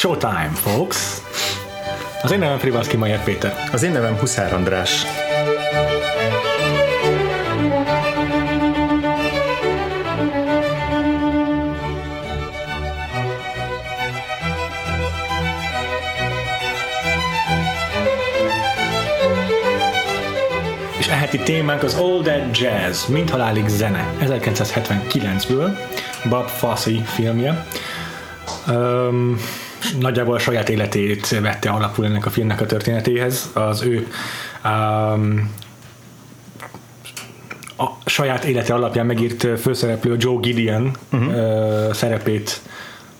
[0.00, 1.20] showtime, folks!
[2.22, 3.54] Az én nevem Frivalszki Majer Péter.
[3.72, 5.04] Az én nevem Huszár András.
[20.98, 25.78] A heti témánk az All That Jazz, mint halálig zene, 1979-ből,
[26.28, 27.66] Bob Fosse filmje.
[28.68, 29.36] Um,
[29.98, 33.50] nagyjából a saját életét vette alapul ennek a filmnek a történetéhez.
[33.52, 34.06] Az ő
[34.64, 35.52] um,
[37.76, 41.28] a saját élete alapján megírt főszereplő Joe Gideon uh-huh.
[41.28, 42.60] uh, szerepét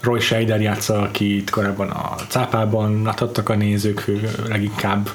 [0.01, 5.09] Roy Scheider játsza, akit korábban a cápában láthattak a nézők fő, leginkább,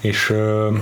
[0.00, 0.76] és uh,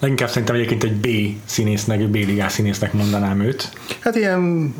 [0.00, 1.08] leginkább szerintem egyébként egy B
[1.44, 3.72] színésznek, B ligás színésznek mondanám őt.
[4.00, 4.74] Hát ilyen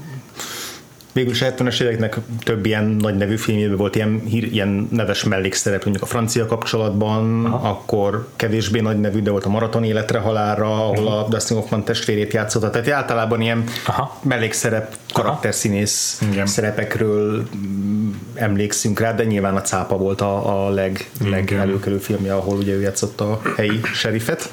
[1.12, 5.24] végül is a 70-es éveknek több ilyen nagy nevű filmjében volt ilyen, hír, ilyen neves
[5.24, 7.68] mellékszerep, mondjuk a francia kapcsolatban, Aha.
[7.68, 12.32] akkor kevésbé nagy nevű, de volt a Maraton életre halára, ahol a Dustin Hoffman testvérét
[12.32, 12.70] játszotta.
[12.70, 14.18] Tehát általában ilyen Aha.
[14.22, 16.46] mellékszerep, karakterszínész Aha.
[16.46, 22.56] szerepekről mm, emlékszünk rá, de nyilván a cápa volt a, a leg, legelőkelő filmje, ahol
[22.56, 24.52] ugye ő játszotta a helyi serifet.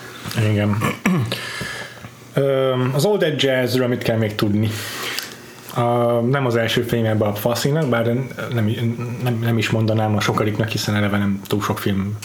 [0.51, 0.77] Igen.
[2.93, 4.69] Az Old Dead Jazzről mit kell még tudni?
[5.77, 8.29] A, nem az első filmje a Faszinak, bár nem,
[9.23, 12.17] nem, nem, is mondanám a sokadiknak, hiszen eleve nem túl sok film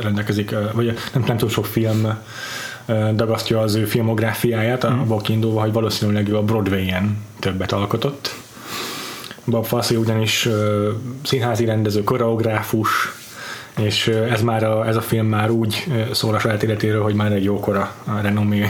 [0.00, 2.18] rendelkezik, vagy nem, nem túl sok film
[3.14, 4.98] dagasztja az ő filmográfiáját, mm.
[4.98, 8.34] abból kiindulva, hogy valószínűleg ő a Broadway-en többet alkotott.
[9.44, 10.86] Bob Fosse ugyanis uh,
[11.22, 13.12] színházi rendező, koreográfus,
[13.78, 17.32] és ez már a, ez a film már úgy szól a saját életéről, hogy már
[17.32, 18.66] egy jókora renomé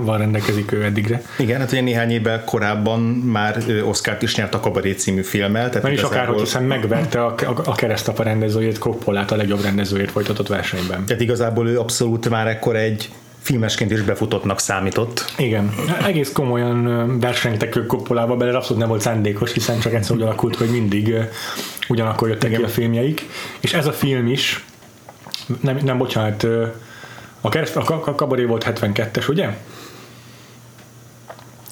[0.00, 1.22] van rendelkezik ő eddigre.
[1.38, 5.70] Igen, hát ugye néhány évvel korábban már Oscar-t is nyert a Kabaré című filmmel.
[5.70, 10.10] Tehát is akár, hogy hiszen megverte a, a, a keresztapa rendezőjét, Coppolát a legjobb rendezőjét
[10.10, 11.04] folytatott versenyben.
[11.04, 13.10] Tehát igazából ő abszolút már ekkor egy
[13.44, 15.32] filmesként is befutottnak számított.
[15.38, 15.74] Igen,
[16.06, 20.56] egész komolyan versenytek ők Coppolába bele, abszolút nem volt szándékos, hiszen csak egyszer úgy alakult,
[20.56, 21.14] hogy mindig
[21.88, 22.60] ugyanakkor jöttek Igen.
[22.60, 23.26] ki a filmjeik,
[23.60, 24.64] és ez a film is,
[25.60, 26.46] nem, nem bocsánat,
[27.40, 29.56] a, kereszt, a, a kabaré volt 72-es, ugye?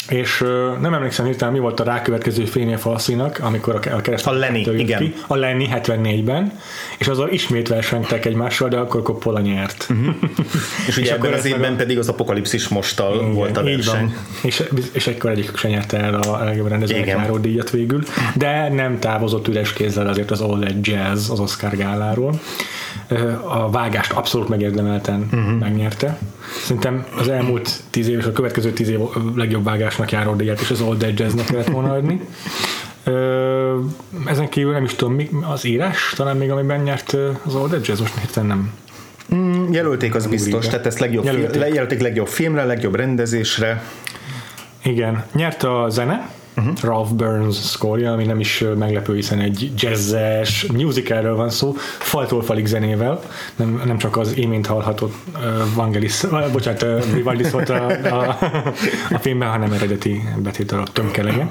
[0.08, 4.32] És uh, nem emlékszem hirtelen mi volt a rákövetkező filmje Falszinak, amikor a, kereszt a
[4.32, 4.98] Lenny, igen.
[4.98, 6.58] Ki, a Lenny 74-ben,
[6.98, 9.86] és azzal ismét versenytek egymással, de akkor Coppola nyert.
[9.92, 10.14] Uh-huh.
[10.86, 11.76] és ugye és akkor az évben a...
[11.76, 14.00] pedig az Apokalipszis mostal igen, volt a verseny.
[14.00, 14.14] Van.
[14.42, 14.62] És,
[14.92, 18.02] és egykor egyikük se nyerte el a legjobb rendezőnek díjat végül,
[18.34, 22.40] de nem távozott üres kézzel azért az All That Jazz az Oscar gáláról
[23.44, 25.58] a vágást abszolút megérdemelten uh-huh.
[25.58, 26.18] megnyerte.
[26.62, 28.98] Szerintem az elmúlt tíz év és a következő tíz év
[29.34, 32.20] legjobb vágásnak járó díjat és az Old Jazznek kellett volna adni.
[34.26, 38.00] Ezen kívül nem is tudom, mi, az írás talán még amiben nyert az Old Jazz,
[38.00, 38.72] most hirtelen nem
[39.34, 41.62] Mm, jelölték az biztos, tehát ezt legjobb, jelölték.
[41.62, 43.82] Fi- jelölték legjobb filmre, legjobb rendezésre.
[44.82, 46.74] Igen, nyert a zene, uh-huh.
[46.82, 52.66] Ralph Burns szkorja, ami nem is meglepő, hiszen egy jazzes musicalről van szó, faltól falig
[52.66, 53.20] zenével,
[53.56, 55.40] nem, nem csak az imént hallhatott uh,
[55.74, 58.38] Vangelis, uh, bocsánat, uh, Vivaldis volt a, a,
[59.10, 61.50] a filmben, hanem eredeti betétel a tömkelege.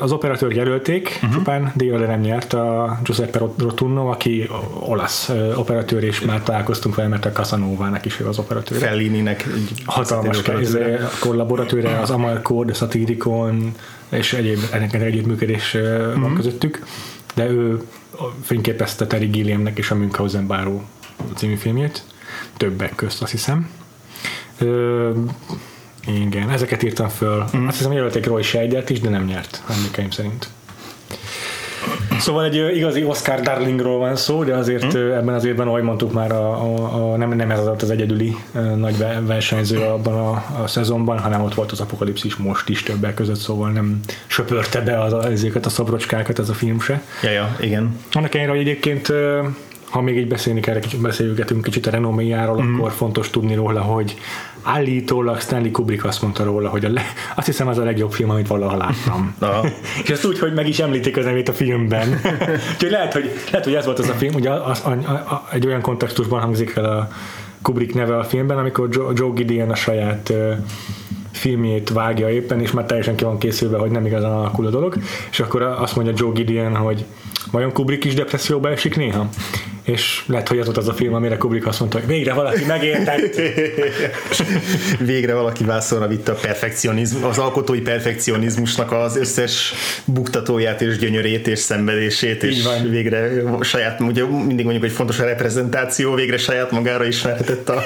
[0.00, 1.32] Az operatőr jelölték, uh-huh.
[1.32, 4.48] csupán díjra nem nyert a Giuseppe Rotunno, aki
[4.80, 8.78] olasz operatőr, és már találkoztunk vele, mert a Casanova-nak is ő az operatőr.
[8.78, 10.42] Fellininek egy hatalmas
[11.20, 13.74] kollaboratőre, az Amalco, de Satiricon,
[14.08, 16.20] és egyéb ennek együttműködés uh-huh.
[16.20, 16.86] van közöttük,
[17.34, 17.82] de ő
[18.42, 20.82] fényképezte Terry Gilliamnek és a Münchhausen Báró
[21.36, 22.04] című filmjét,
[22.56, 23.70] többek közt azt hiszem.
[26.08, 27.44] Igen, ezeket írtam föl.
[27.56, 27.66] Mm.
[27.66, 30.48] Azt hiszem, jelölték Roy Scheidert is, de nem nyert, emlékeim szerint.
[32.18, 35.10] Szóval egy igazi Oscar Darlingról van szó, de azért mm.
[35.10, 38.36] ebben az évben, ahogy mondtuk már, a, a, a, nem, nem ez az az egyedüli
[38.76, 43.38] nagy versenyző abban a, a szezonban, hanem ott volt az apokalipszis most is többek között,
[43.38, 47.02] szóval nem söpörte be az, ezeket a szabrocskákat ez a film se.
[47.22, 47.96] Ja, ja, igen.
[48.12, 49.12] Annak ellenére, hogy egyébként
[49.90, 52.74] ha még így beszélni kell, beszélgetünk kicsit a renoméjáról, mm.
[52.74, 54.16] akkor fontos tudni róla, hogy
[54.68, 57.02] állítólag Stanley Kubrick azt mondta róla, hogy a le,
[57.36, 59.34] azt hiszem az a legjobb film, amit valaha láttam.
[60.02, 62.20] és ezt úgy, hogy meg is említik az nevét a filmben.
[62.74, 65.48] Úgyhogy lehet, hogy, lehet, hogy ez volt az a film, ugye az, a, a, a,
[65.52, 67.08] egy olyan kontextusban hangzik el a
[67.62, 70.56] Kubrick neve a filmben, amikor Joe, Joe Gideon a saját uh,
[71.32, 74.96] filmjét vágja éppen, és már teljesen ki van készülve, hogy nem igazán alakul a dolog,
[75.30, 77.04] és akkor azt mondja Joe Gideon, hogy
[77.50, 79.28] vajon Kubrick is depresszióba esik néha?
[79.88, 82.64] És lehet, hogy az volt az a film, amire Kubrick azt mondta, hogy végre valaki
[82.64, 83.40] megértett.
[85.12, 89.72] végre valaki vászorra vitte a perfekcionizmus, az alkotói perfekcionizmusnak az összes
[90.04, 92.90] buktatóját és gyönyörét és szenvedését, és van.
[92.90, 93.30] végre
[93.60, 97.82] saját, ugye mindig mondjuk, hogy fontos a reprezentáció, végre saját magára ismerhetett a,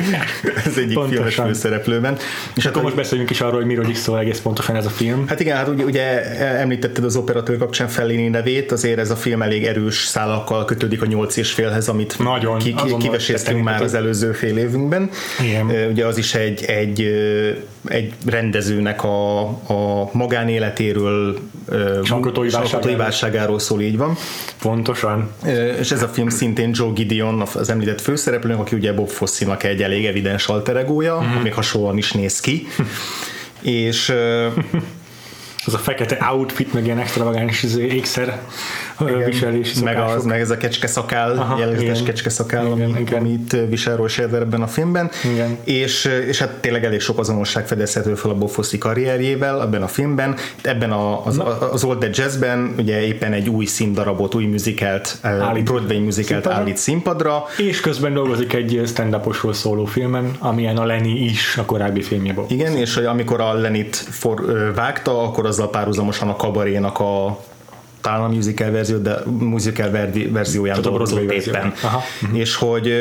[0.66, 1.08] az egyik Pontosan.
[1.08, 2.18] filmes főszereplőben.
[2.54, 5.28] És akkor most beszéljünk is arról, hogy miről is szól egész pontosan ez a film.
[5.28, 9.42] Hát igen, hát ugye, ugye említetted az operatőr kapcsán Fellini nevét, azért ez a film
[9.42, 14.32] elég erős szálakkal kötődik a nyolc és félhez, amit Nagyon, ki, kiveséztünk már az előző
[14.32, 15.10] fél évünkben.
[15.44, 15.88] Igen.
[15.90, 17.00] Ugye az is egy, egy,
[17.88, 21.38] egy rendezőnek a, a magánéletéről
[22.02, 22.96] És alkotói válságáról.
[22.96, 24.16] válságáról szól, így van.
[24.62, 25.30] Pontosan.
[25.80, 29.82] És ez a film szintén Joe Gideon, az említett főszereplőnk, aki ugye Bob Fosse-nak egy
[29.82, 31.42] elég evidens alter egója, Mhm.
[31.42, 32.66] még hasonlóan is néz ki.
[33.62, 34.12] és
[35.64, 38.40] Az a fekete outfit, meg ilyen extravagáns izé, ékszer
[39.24, 42.04] viselési meg, az, meg ez a kecske szakál, Aha, jellegzetes igen.
[42.04, 43.18] kecske szakál, Igen, ami, igen.
[43.18, 45.10] amit visel Roy Scheider ebben a filmben.
[45.32, 45.58] Igen.
[45.64, 50.34] És, és hát tényleg elég sok azonosság fedezhető fel a Bob karrierjével ebben a filmben.
[50.62, 55.64] Ebben a, az, az Old Dead Jazzben ugye éppen egy új színdarabot, új musicalt, Állít.
[55.64, 56.52] Broadway Színpadra.
[56.52, 57.44] állít színpadra.
[57.56, 59.16] És közben dolgozik egy stand
[59.52, 62.44] szóló filmen, amilyen a Lenny is a korábbi filmjében.
[62.48, 67.38] Igen, és hogy amikor a Lenit for, vágta, akkor azzal párhuzamosan a kabarénak a
[68.06, 71.72] talán a musical verzió, de musical verdi- verzióján dolgozott éppen.
[71.82, 72.02] Aha.
[72.32, 72.92] És hogy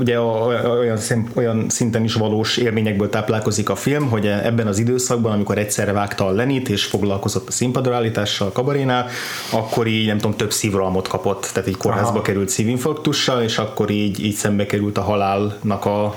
[0.00, 0.98] ugye olyan,
[1.34, 6.26] olyan szinten is valós élményekből táplálkozik a film, hogy ebben az időszakban, amikor egyszerre vágta
[6.26, 9.06] a Lenit és foglalkozott a színpadra állítással a kabarénál,
[9.50, 12.22] akkor így nem tudom, több szívrohamot kapott, tehát így kórházba Aha.
[12.22, 16.14] került szívinfarktussal, és akkor így, így szembe került a halálnak a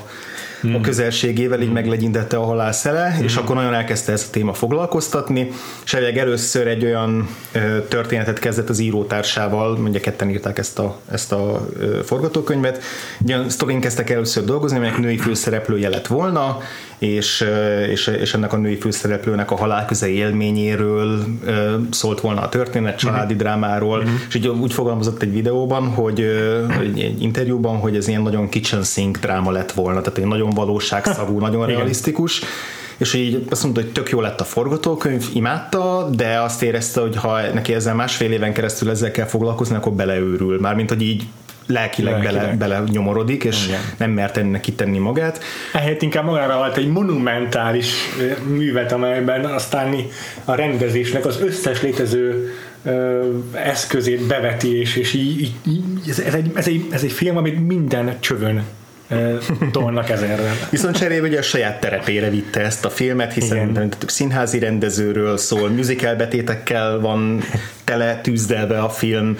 [0.62, 5.50] a közelségével így meglegyintette a halál szele, és akkor nagyon elkezdte ezt a téma foglalkoztatni,
[5.84, 7.28] és először egy olyan
[7.88, 11.68] történetet kezdett az írótársával, mondja ketten írták ezt a, ezt a
[12.04, 12.82] forgatókönyvet,
[13.24, 16.58] egy olyan sztorin kezdtek először dolgozni, amelyek női főszereplője lett volna,
[17.02, 17.44] és,
[17.88, 23.34] és, és ennek a női főszereplőnek a halálközeli élményéről ö, szólt volna a történet, családi
[23.34, 26.20] drámáról, és így úgy fogalmazott egy videóban, hogy
[26.80, 31.38] egy, interjúban, hogy ez ilyen nagyon kitchen sink dráma lett volna, tehát egy nagyon valóságszagú,
[31.46, 31.76] nagyon Igen.
[31.76, 32.42] realisztikus,
[32.96, 37.16] és így azt mondta, hogy tök jó lett a forgatókönyv, imádta, de azt érezte, hogy
[37.16, 40.60] ha neki ezzel másfél éven keresztül ezzel kell foglalkozni, akkor beleőrül.
[40.60, 41.24] Mármint, hogy így
[41.72, 42.56] lelkileg, Lelkileg.
[42.56, 43.80] Bele, bele nyomorodik, és Igen.
[43.96, 45.40] nem mert ennek kitenni magát.
[45.72, 47.94] Ehelyett inkább magára halt egy monumentális
[48.46, 49.94] művet, amelyben aztán
[50.44, 52.52] a rendezésnek az összes létező
[53.52, 57.36] eszközét beveti, és, és így, így, így ez, ez, egy, ez, egy, ez egy film,
[57.36, 58.64] amit minden csövön
[59.72, 60.54] tolnak ezerrel.
[60.70, 63.92] Viszont cserébe ugye a saját terepére vitte ezt a filmet, hiszen Igen.
[64.06, 67.42] színházi rendezőről szól, musical betétekkel van
[67.84, 69.36] tele tűzdelve a film,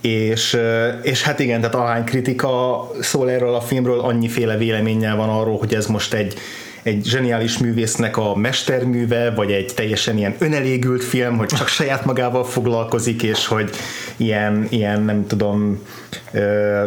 [0.00, 0.58] és,
[1.02, 5.74] és hát igen, tehát ahány kritika szól erről a filmről, annyiféle véleménnyel van arról, hogy
[5.74, 6.34] ez most egy
[6.82, 12.44] egy zseniális művésznek a mesterműve, vagy egy teljesen ilyen önelégült film, hogy csak saját magával
[12.44, 13.70] foglalkozik, és hogy
[14.16, 15.86] ilyen, ilyen nem tudom,
[16.32, 16.84] ö,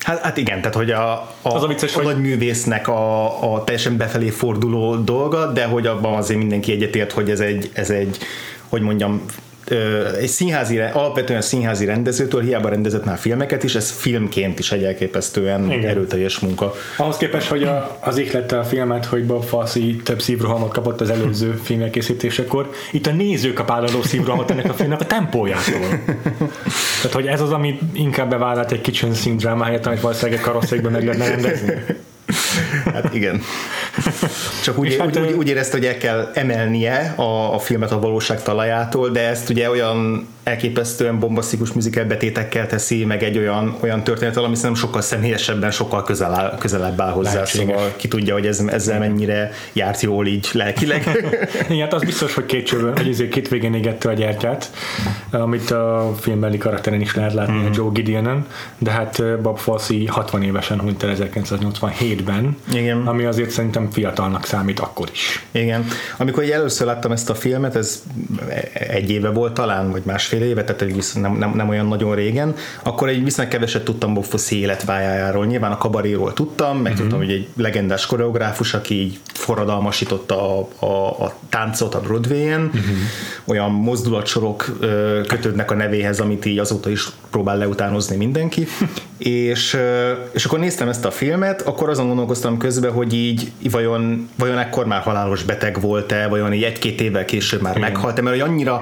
[0.00, 1.12] Hát, hát igen, tehát hogy a,
[1.42, 5.86] a, Az a vicces, a nagy művésznek a, a teljesen befelé forduló dolga, de hogy
[5.86, 8.18] abban azért mindenki egyetért, hogy ez egy, ez egy
[8.68, 9.24] hogy mondjam,
[10.20, 15.70] egy színházi, alapvetően színházi rendezőtől hiába rendezett már filmeket is, ez filmként is egy elképesztően
[15.70, 15.90] Igen.
[15.90, 16.74] erőteljes munka.
[16.96, 21.10] Ahhoz képest, hogy a, az ihlette a filmet, hogy Bob Fosse több szívrohamot kapott az
[21.10, 26.00] előző film készítésekor, itt a néző kap állandó szívrohamot ennek a filmnek a tempójától.
[26.96, 30.44] Tehát, hogy ez az, ami inkább bevállalt egy kitchen sink dráma helyett, amit valószínűleg egy
[30.44, 31.74] karosszékben meg lehetne rendezni.
[32.84, 33.42] Hát igen.
[34.64, 38.00] Csak úgy, hát, úgy, úgy, úgy érezte, hogy el kell emelnie a, a filmet a
[38.00, 44.04] valóság talajától, de ezt ugye olyan elképesztően bombasztikus musical betétekkel teszi, meg egy olyan, olyan
[44.04, 47.74] történettel, ami szerintem sokkal személyesebben, sokkal közel áll, közelebb áll hozzá, Lehetséges.
[47.74, 51.26] szóval ki tudja, hogy ez, ezzel mennyire járt jól így lelkileg.
[51.68, 54.70] Igen, hát az biztos, hogy két csövön, vagy azért két végén égette a gyertyát,
[55.30, 57.72] amit a filmbeli karakteren is lehet látni, mm.
[57.72, 58.46] Joe Gideonen,
[58.78, 61.10] de hát Bob Fosse 60 évesen hunyt el
[62.16, 63.06] 1987-ben, Igen.
[63.06, 65.46] ami azért szerintem fiatalnak számít akkor is.
[65.50, 65.84] Igen.
[66.16, 68.02] Amikor így először láttam ezt a filmet, ez
[68.72, 72.54] egy éve volt talán, vagy másfél éve, tehát egy nem, nem, nem olyan nagyon régen,
[72.82, 75.46] akkor egy viszonylag keveset tudtam Bob Fosse életpályájáról.
[75.46, 81.24] Nyilván a kabaréról tudtam, meg tudtam, hogy egy legendás koreográfus, aki így forradalmasította a, a,
[81.24, 82.70] a táncot a Broadway-en,
[83.44, 84.78] olyan mozdulatsorok
[85.28, 88.66] kötődnek a nevéhez, amit így azóta is próbál leutánozni mindenki,
[89.18, 89.78] és,
[90.32, 94.86] és akkor néztem ezt a filmet, akkor azon gondolkoztam közben, hogy így vajon, vajon ekkor
[94.86, 98.80] már halálos beteg volt-e, vajon így egy-két évvel később már meghalt-e, mert hogy annyira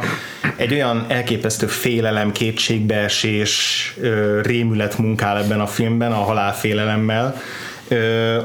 [0.56, 3.96] egy olyan elképesztő félelem, kétségbeesés,
[4.42, 7.37] rémület munkál ebben a filmben, a halálfélelemmel,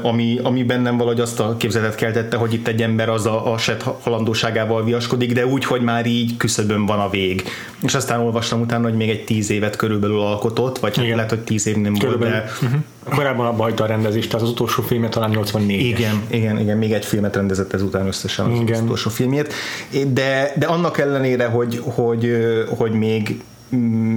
[0.02, 3.58] ami, ami bennem valahogy azt a képzetet keltette, hogy itt egy ember az a, a
[3.58, 7.42] set halandóságával viaskodik, de úgy, hogy már így küszöbön van a vég.
[7.82, 11.16] És aztán olvastam utána, hogy még egy tíz évet körülbelül alkotott, vagy hát Igen.
[11.16, 12.34] lehet, hogy tíz év nem körülbelül.
[12.34, 12.66] volt, de...
[12.66, 12.80] Uh-huh.
[13.14, 16.92] Korábban abba hagyta a rendezést, tehát az utolsó filmje talán 84 Igen, igen, igen, még
[16.92, 18.76] egy filmet rendezett ezután összesen az, igen.
[18.76, 19.52] az utolsó filmjét.
[20.12, 22.36] De, de annak ellenére, hogy, hogy,
[22.68, 23.40] hogy még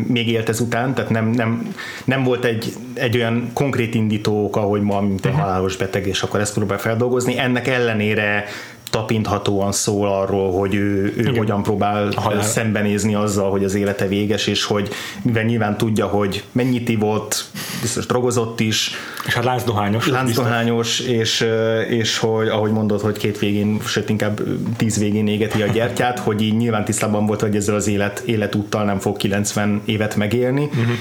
[0.08, 4.82] még élt ezután, tehát nem, nem, nem volt egy, egy olyan konkrét indító oka, hogy
[4.82, 5.46] ma, mint egy uh-huh.
[5.46, 7.38] halálos beteg, és akkor ezt próbál feldolgozni.
[7.38, 8.46] Ennek ellenére
[8.94, 12.42] tapinthatóan szól arról, hogy ő, ő hogyan próbál Halál.
[12.42, 14.90] szembenézni azzal, hogy az élete véges, és hogy
[15.22, 17.46] mivel nyilván tudja, hogy mennyit ivott,
[17.82, 18.92] biztos drogozott is.
[19.26, 20.08] És hát láncdohányos.
[20.08, 21.48] Láncdohányos, és,
[21.90, 24.42] és hogy ahogy mondod, hogy két végén, sőt inkább
[24.78, 28.84] tíz végén égeti a gyertyát, hogy így nyilván tisztában volt, hogy ezzel az élet, életúttal
[28.84, 30.64] nem fog 90 évet megélni.
[30.64, 30.96] Uh-huh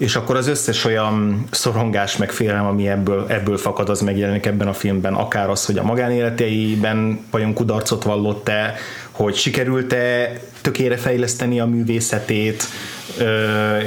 [0.00, 4.68] és akkor az összes olyan szorongás meg félelem, ami ebből, ebből fakad, az megjelenik ebben
[4.68, 8.74] a filmben, akár az, hogy a magánéleteiben vajon kudarcot vallott-e,
[9.10, 12.64] hogy sikerült-e tökére fejleszteni a művészetét,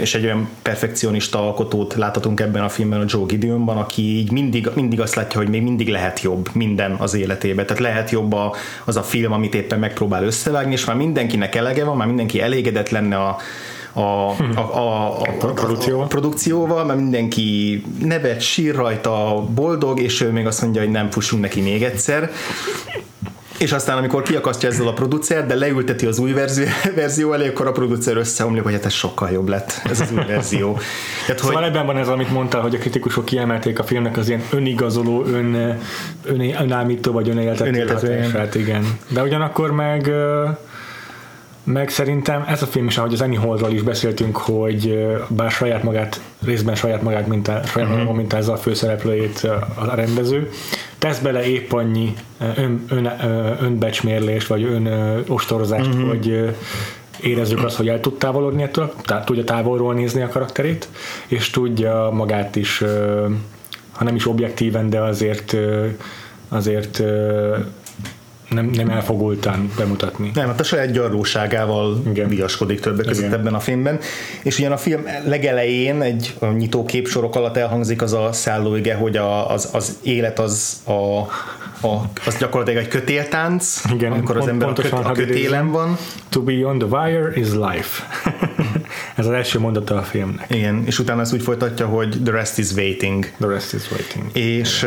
[0.02, 4.70] és egy olyan perfekcionista alkotót láthatunk ebben a filmben a Joe Gideonban, aki így mindig,
[4.74, 7.66] mindig azt látja, hogy még mindig lehet jobb minden az életében.
[7.66, 8.56] Tehát lehet jobb a,
[8.86, 12.90] az a film, amit éppen megpróbál összevágni, és már mindenkinek elege van, már mindenki elégedett
[12.90, 13.38] lenne a,
[13.94, 16.04] a, a, a, a, produkcióval.
[16.04, 21.12] a produkcióval, mert mindenki nevet, sír rajta, boldog, és ő még azt mondja, hogy nem
[21.12, 22.32] fussunk neki még egyszer.
[23.58, 27.68] És aztán, amikor kiakasztja ezzel a producer, de leülteti az új verzió, verzió elé, akkor
[27.68, 30.78] a producer összeomlik, hogy hát ez sokkal jobb lett, ez az új verzió.
[31.26, 31.64] Tehát, szóval hogy...
[31.64, 35.80] ebben van ez, amit mondtál, hogy a kritikusok kiemelték a filmnek az ilyen önigazoló, ön,
[36.26, 39.00] ön, önállító vagy önéltető hát igen.
[39.08, 40.12] De ugyanakkor meg
[41.64, 45.84] meg szerintem ez a film is, ahogy az Annie Hallról is beszéltünk, hogy bár saját
[45.84, 48.06] magát, részben saját magát mintá, saját uh-huh.
[48.06, 48.16] Mhm.
[48.16, 50.50] mintázza a főszereplőjét a rendező,
[50.98, 52.14] tesz bele épp annyi
[52.56, 53.12] ön, ön,
[53.62, 54.88] önbecsmérlést, vagy ön
[55.28, 56.08] ostorozást, uh-huh.
[56.08, 56.56] hogy
[57.22, 60.90] érezzük azt, hogy el tud távolodni ettől, tehát tudja távolról nézni a karakterét,
[61.28, 62.84] és tudja magát is,
[63.92, 65.56] ha nem is objektíven, de azért
[66.50, 67.04] azért
[68.54, 70.32] nem, nem elfogultán bemutatni.
[70.34, 72.28] Nem, hát a saját gyarlóságával Igen.
[72.28, 73.40] viaskodik többek között Igen.
[73.40, 74.00] ebben a filmben.
[74.44, 79.52] És ugyan a film legelején egy nyitó képsorok alatt elhangzik az a szállóige, hogy a,
[79.52, 80.92] az, az élet az a,
[81.88, 85.98] a, az gyakorlatilag egy kötéltánc, Igen, amikor az ember a, köt, a kötélen van.
[86.30, 88.04] To be on the wire is life.
[89.16, 90.46] Ez az első mondata a filmnek.
[90.50, 93.32] Igen, és utána ezt úgy folytatja, hogy the rest is waiting.
[93.40, 94.38] The rest is waiting.
[94.38, 94.86] És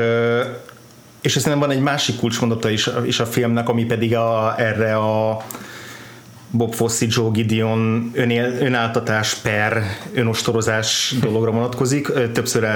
[1.27, 5.45] és aztán van egy másik kulcsmondata is, is a filmnek, ami pedig a, erre a
[6.51, 9.83] Bob Fosse, Joe Gideon önél, önáltatás per
[10.15, 12.13] önostorozás dologra vonatkozik.
[12.33, 12.67] Többször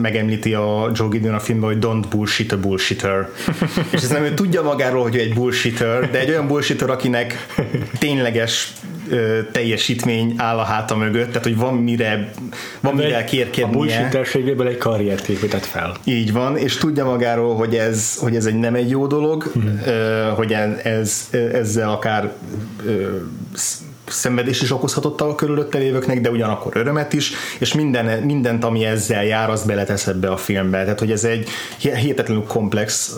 [0.00, 3.28] megemlíti a Joe Gideon a filmben, hogy don't bullshit a bullshitter.
[3.90, 7.46] És ez nem ő tudja magáról, hogy ő egy bullshitter, de egy olyan bullshitter, akinek
[7.98, 8.72] tényleges
[9.52, 12.30] teljesítmény áll a háta mögött, tehát hogy van mire,
[12.80, 13.66] van mire egy, kérkednie.
[13.66, 15.96] A bullshitterségéből egy karriert épített fel.
[16.04, 19.82] Így van, és tudja magáról, hogy ez, hogy ez egy nem egy jó dolog, hmm.
[20.34, 22.32] hogy ez, ezzel akár
[24.06, 29.24] szenvedés is okozhatott a körülötte lévőknek, de ugyanakkor örömet is, és minden, mindent, ami ezzel
[29.24, 30.82] jár, azt beletesz ebbe a filmbe.
[30.82, 33.16] Tehát, hogy ez egy hihetetlenül komplex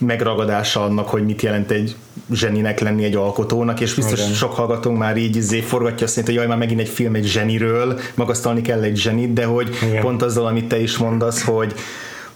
[0.00, 1.96] megragadása annak, hogy mit jelent egy
[2.32, 4.32] zseninek lenni egy alkotónak, és biztos Igen.
[4.32, 7.98] sok hallgatónk már így izé forgatja azt, hogy jaj, már megint egy film egy zseniről,
[8.14, 10.02] magasztalni kell egy zsenit, de hogy Igen.
[10.02, 11.74] pont azzal, amit te is mondasz, hogy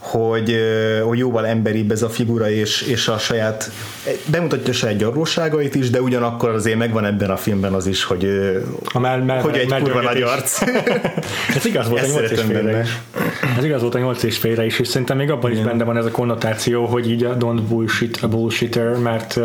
[0.01, 0.55] hogy,
[1.03, 3.71] hogy jóval emberibb ez a figura, és, és a saját,
[4.25, 8.27] bemutatja a saját gyarlóságait is, de ugyanakkor azért megvan ebben a filmben az is, hogy,
[8.93, 10.61] a mell, mell, hogy egy kurva nagy arc.
[11.57, 12.99] ez igaz volt Ezt a 8 és félre is.
[13.57, 15.63] Ez igaz volt a 8 és félre is, és szerintem még abban Igen.
[15.63, 19.39] is benne van ez a konnotáció, hogy így a don't bullshit a bullshitter, mert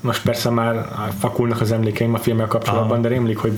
[0.00, 3.00] most persze már fakulnak az emlékeim a filmmel kapcsolatban, Aha.
[3.00, 3.52] de rémlik, hogy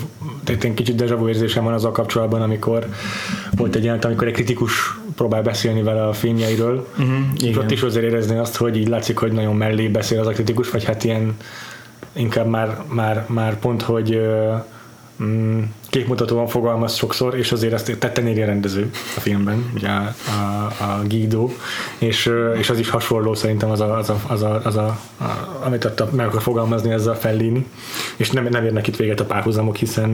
[0.47, 2.87] egy kicsit deja vu érzésem van azzal kapcsolatban, amikor
[3.57, 8.05] volt egy jelent, amikor egy kritikus próbál beszélni vele a filmjeiről, uh-huh, ott is azért
[8.05, 11.37] érezni azt, hogy így látszik, hogy nagyon mellé beszél az a kritikus, vagy hát ilyen
[12.13, 14.21] inkább már, már, már pont, hogy
[15.23, 20.15] mm, képmutatóan fogalmaz sokszor, és azért ezt tetten éri a rendező a filmben, ugye a,
[20.41, 21.51] a, a Guido,
[21.99, 25.61] és, és az is hasonló szerintem az a, az a, az a, az a, a
[25.65, 27.67] amit adta, meg akar fogalmazni ezzel a Fellini,
[28.17, 30.11] és nem, nem érnek itt véget a párhuzamok, hiszen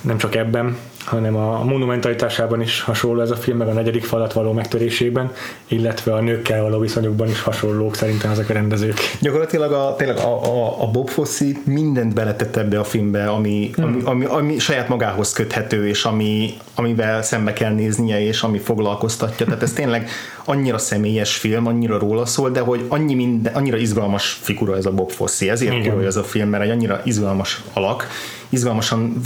[0.00, 4.32] nem csak ebben, hanem a monumentalitásában is hasonló ez a film, meg a negyedik falat
[4.32, 5.32] való megtörésében,
[5.68, 8.98] illetve a nőkkel való viszonyokban is hasonlók szerintem ezek a rendezők.
[9.20, 13.84] Gyakorlatilag a, tényleg a, a, a Bob Fosse mindent beletett ebbe a filmbe, ami, hmm.
[13.84, 19.46] ami, ami, ami saját magához köthető, és ami, amivel szembe kell néznie, és ami foglalkoztatja.
[19.46, 20.08] Tehát ez tényleg
[20.44, 24.90] annyira személyes film, annyira róla szól, de hogy annyi minden, annyira izgalmas figura ez a
[24.90, 28.06] Bob Fosse, ezért jó ez a film, mert egy annyira izgalmas alak,
[28.48, 29.20] izgalmasan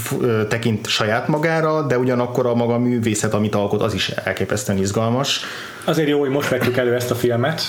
[0.48, 5.40] tekint saját magára, de ugyanakkor a maga művészet, amit alkot, az is elképesztően izgalmas.
[5.84, 7.62] Azért jó, hogy most vettük elő ezt a filmet,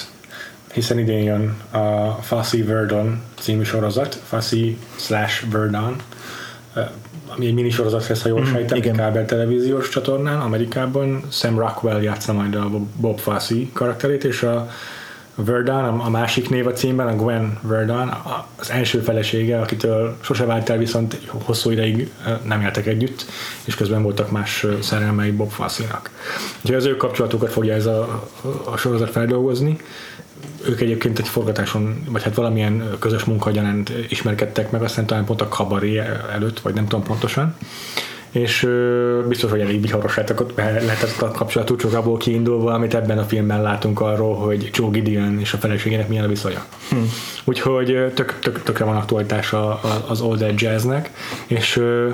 [0.74, 5.96] hiszen idén jön a Fassi Verdon című sorozat, Fassi slash Verdon,
[7.36, 8.96] ami egy minisorozat lesz, ha jól mm, sejtem, igen.
[8.96, 11.24] kábel televíziós csatornán Amerikában.
[11.30, 14.70] Sam Rockwell játsza majd a Bob Fosse karakterét, és a
[15.36, 18.14] Verdun, a másik név a címben, a Gwen Verdun,
[18.56, 22.12] az első felesége, akitől sose vált el, viszont hosszú ideig
[22.44, 23.26] nem éltek együtt,
[23.64, 26.10] és közben voltak más szerelmei Bob Fosse-nak.
[26.58, 28.30] Úgyhogy az ő kapcsolatukat fogja ez a,
[28.66, 29.78] a sorozat feldolgozni.
[30.68, 35.48] Ők egyébként egy forgatáson, vagy hát valamilyen közös munkagyanánt ismerkedtek meg, aztán talán pont a
[35.48, 37.56] kabaré előtt, vagy nem tudom pontosan
[38.32, 40.16] és ö, biztos, hogy elég viharos
[40.58, 45.40] lehetett a kapcsolatuk, csak abból kiindulva, amit ebben a filmben látunk arról, hogy Joe Gideon
[45.40, 46.66] és a feleségének milyen a viszonya.
[46.90, 47.10] Hmm.
[47.44, 51.12] Úgyhogy tök, tök, tökre van aktualitása az Old Dead Jazznek,
[51.48, 52.10] és ö,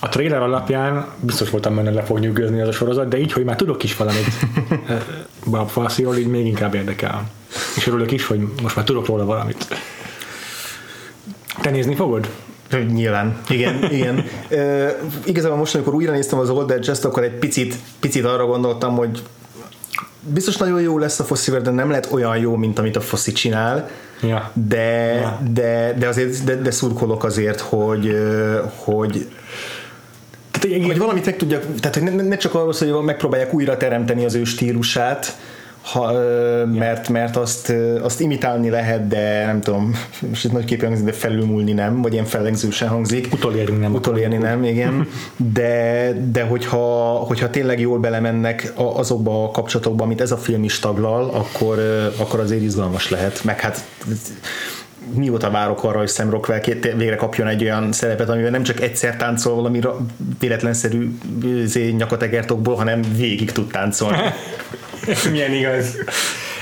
[0.00, 3.44] a trailer alapján biztos voltam benne le fog nyugozni ez a sorozat, de így, hogy
[3.44, 4.26] már tudok is valamit
[5.50, 7.30] Bob Fosse-ról, így még inkább érdekel.
[7.76, 9.66] És örülök is, hogy most már tudok róla valamit.
[11.60, 12.28] Te nézni fogod?
[12.92, 14.24] Nyilván, igen, igen.
[14.50, 14.90] Uh,
[15.24, 19.22] igazából most, amikor újra néztem az Old Edge-ezt, akkor egy picit, picit arra gondoltam, hogy
[20.20, 23.32] biztos nagyon jó lesz a Fossi, de nem lehet olyan jó, mint amit a Fossi
[23.32, 23.90] csinál,
[24.22, 24.50] ja.
[24.54, 25.40] de, ja.
[25.52, 28.16] de, de azért de, de szurkolok azért, hogy,
[28.74, 29.28] hogy
[30.50, 34.24] tehát, hogy valamit meg tudjak, tehát hogy ne, ne csak arról hogy megpróbálják újra teremteni
[34.24, 35.36] az ő stílusát,
[35.92, 36.12] ha,
[36.64, 39.94] mert, mert azt, azt imitálni lehet, de nem tudom,
[40.28, 43.28] most itt nagy képen hangzik, de felülmúlni nem, vagy ilyen fellengzősen hangzik.
[43.32, 43.94] Utolérni nem.
[43.94, 45.06] Utolérni nem, igen.
[45.52, 46.78] De, de hogyha,
[47.14, 51.78] hogyha tényleg jól belemennek azokba a kapcsolatokba, amit ez a film is taglal, akkor,
[52.16, 53.44] akkor azért izgalmas lehet.
[53.44, 53.84] Meg hát
[55.14, 56.60] mióta várok arra, hogy Sam Rockwell
[56.96, 59.80] végre kapjon egy olyan szerepet, amivel nem csak egyszer táncol valami
[60.38, 64.18] véletlenszerű izé, nyakategertokból, hanem végig tud táncolni.
[65.30, 65.96] Milyen igaz.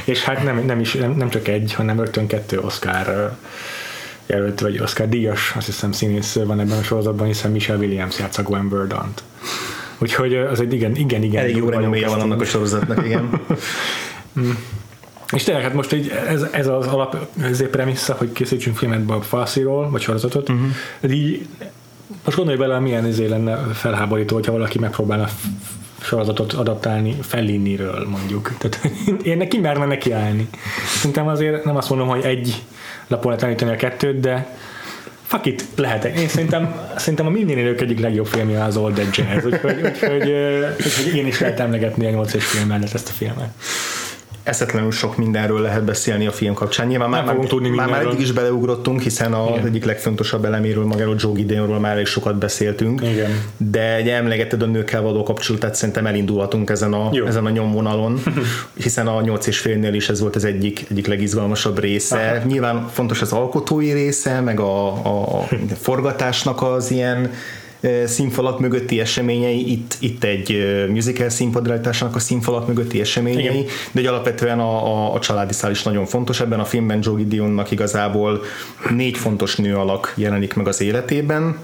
[0.04, 3.37] És hát nem, nem, is, nem, nem csak egy, hanem rögtön kettő Oscar
[4.26, 8.42] jelölt, vagy Oscar díjas, azt hiszem színész van ebben a sorozatban, hiszen Michelle Williams játsza
[8.42, 9.22] Gwen Verdant.
[9.98, 11.42] Úgyhogy az egy igen, igen, igen.
[11.42, 13.40] Elég jó renoméja van annak a sorozatnak, igen.
[15.32, 19.22] És tényleg, hát most így ez, ez az alap ezért premissza, hogy készítsünk filmet Bob
[19.22, 21.12] Fosse-ról, vagy sorozatot, uh-huh.
[21.12, 21.46] így
[22.24, 25.28] most gondolj bele, milyen izé lenne felháborító, hogyha valaki megpróbálna
[26.00, 28.52] sorozatot adaptálni Felliniről mondjuk.
[28.58, 28.90] Tehát
[29.22, 30.48] én neki merne neki állni.
[30.96, 32.62] Szerintem azért nem azt mondom, hogy egy
[33.06, 34.56] lapon lehet tanítani a kettőt, de
[35.22, 36.04] fuck it, lehet.
[36.04, 40.34] Én szerintem, szerintem a minden idők egyik legjobb filmje az Old Dead Jazz, úgyhogy, úgyhogy,
[40.84, 43.50] úgyhogy én is lehet emlegetni a 8 és film mellett ezt a filmet
[44.46, 46.87] eszetlenül sok mindenről lehet beszélni a film kapcsán.
[46.87, 49.66] Nyilván már, már, tudni már, már eddig is beleugrottunk, hiszen az Igen.
[49.66, 53.30] egyik legfontosabb eleméről, magáról Joe Gideonról már is sokat beszéltünk, Igen.
[53.56, 58.22] de egy emlegeted a nőkkel való kapcsolatát szerintem elindulhatunk ezen a, ezen a nyomvonalon,
[58.82, 62.35] hiszen a 8 és félnél is ez volt az egyik, egyik legizgalmasabb része.
[62.37, 62.46] Aha.
[62.46, 64.88] Nyilván fontos az alkotói része, meg a,
[65.38, 65.46] a
[65.87, 67.30] forgatásnak az ilyen
[68.06, 73.64] színfalak mögötti eseményei, itt, itt egy musical színpadreállításnak a színfalak mögötti eseményei, Igen.
[73.92, 76.40] de egy alapvetően a, a, a családi szál is nagyon fontos.
[76.40, 78.42] Ebben a filmben Joe Gideonnak igazából
[78.90, 81.58] négy fontos nő alak jelenik meg az életében,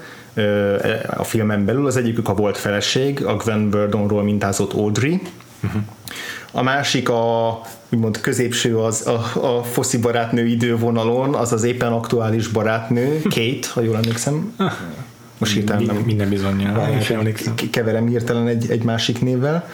[1.07, 1.85] a filmen belül.
[1.85, 5.21] Az egyikük a volt feleség, a Gwen Verdonról mintázott Audrey.
[5.63, 5.81] Uh-huh.
[6.51, 12.47] A másik a úgymond középső az a, a foszi barátnő idővonalon, az az éppen aktuális
[12.47, 14.53] barátnő, Kate, ha jól emlékszem.
[15.43, 15.95] Most hirtelen nem.
[16.05, 16.97] Minden bizonyal.
[17.71, 19.67] Keverem hirtelen egy, egy másik névvel.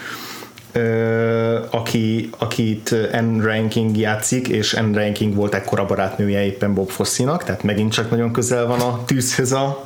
[1.70, 3.40] Aki, akit N.
[3.42, 4.94] Ranking játszik, és N.
[4.94, 9.52] Ranking volt ekkora barátnője éppen Bob Fossinak, tehát megint csak nagyon közel van a tűzhöz
[9.52, 9.86] a,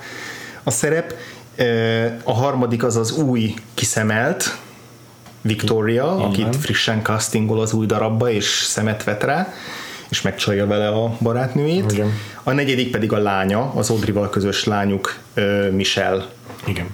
[0.64, 1.14] a szerep.
[2.24, 4.58] A harmadik az az új kiszemelt,
[5.42, 6.30] Victoria, Igen.
[6.30, 9.54] akit frissen castingol az új darabba, és szemet vet rá
[10.14, 11.92] és megcsalja vele a barátnőjét.
[11.92, 12.12] Igen.
[12.44, 15.20] A negyedik pedig a lánya, az Audrival közös lányuk
[15.72, 16.26] Michelle.
[16.66, 16.86] Igen.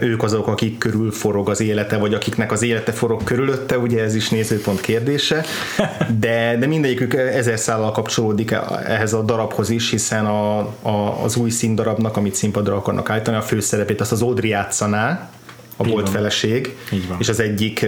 [0.00, 4.14] Ők azok, akik körül forog az élete, vagy akiknek az élete forog körülötte, ugye ez
[4.14, 5.44] is nézőpont kérdése,
[6.20, 8.50] de, de mindegyikük ezer szállal kapcsolódik
[8.86, 13.42] ehhez a darabhoz is, hiszen a, a, az új színdarabnak, amit színpadra akarnak állítani, a
[13.42, 15.30] főszerepét azt az Audrey játszaná,
[15.76, 16.14] a Így volt van.
[16.14, 17.16] feleség, Így van.
[17.20, 17.86] és az egyik,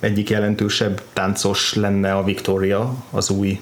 [0.00, 3.60] egyik jelentősebb táncos lenne a Victoria, az új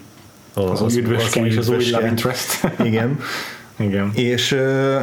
[0.54, 1.96] Az, új üdvöske és az új üdvöske.
[1.96, 2.66] love interest.
[2.84, 3.20] Igen.
[3.76, 4.10] Igen.
[4.14, 4.98] És ö,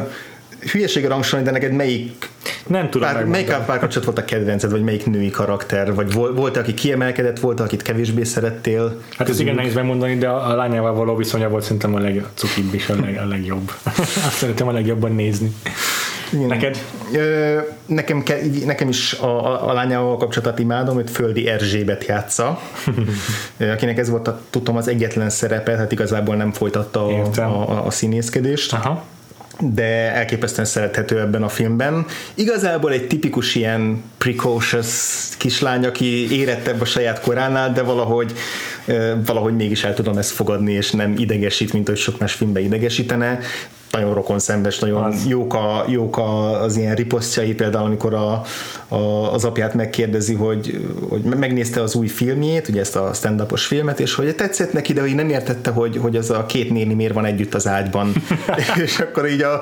[0.72, 2.28] hülyesége rangsolni, de neked melyik
[2.66, 6.56] Nem tudom pár, melyik párkapcsolat volt a kedvenced, vagy melyik női karakter, vagy vol- volt
[6.56, 9.00] aki kiemelkedett, volt akit kevésbé szerettél?
[9.16, 12.74] Hát ez igen nehéz megmondani, de a a lányával való viszonya volt szerintem a legcukibb
[12.74, 13.72] és a, leg, a legjobb.
[14.26, 15.52] Azt szeretem a legjobban nézni.
[16.32, 16.46] Igen.
[16.46, 16.78] Neked?
[17.12, 22.60] Ö, nekem, ke, nekem is a, a, a lányával kapcsolatot imádom, hogy Földi Erzsébet játsza,
[23.74, 27.50] akinek ez volt a, tudom az egyetlen szerepe, hát igazából nem folytatta a, Értem.
[27.50, 28.72] a, a színészkedést.
[28.72, 29.04] Aha.
[29.60, 32.06] de elképesztően szerethető ebben a filmben.
[32.34, 34.86] Igazából egy tipikus ilyen precocious
[35.38, 38.32] kislány, aki érettebb a saját koránál, de valahogy
[39.24, 43.38] valahogy mégis el tudom ezt fogadni, és nem idegesít, mint hogy sok más filmben idegesítene.
[43.90, 45.26] Nagyon rokon szembes, nagyon Az.
[45.26, 48.42] jók, a, jók a, az ilyen riposztjai, például amikor a,
[48.88, 54.00] a, az apját megkérdezi, hogy, hogy megnézte az új filmjét, ugye ezt a stand filmet,
[54.00, 57.14] és hogy tetszett neki, de hogy nem értette, hogy, hogy az a két néni miért
[57.14, 58.12] van együtt az ágyban.
[58.84, 59.60] és akkor így a,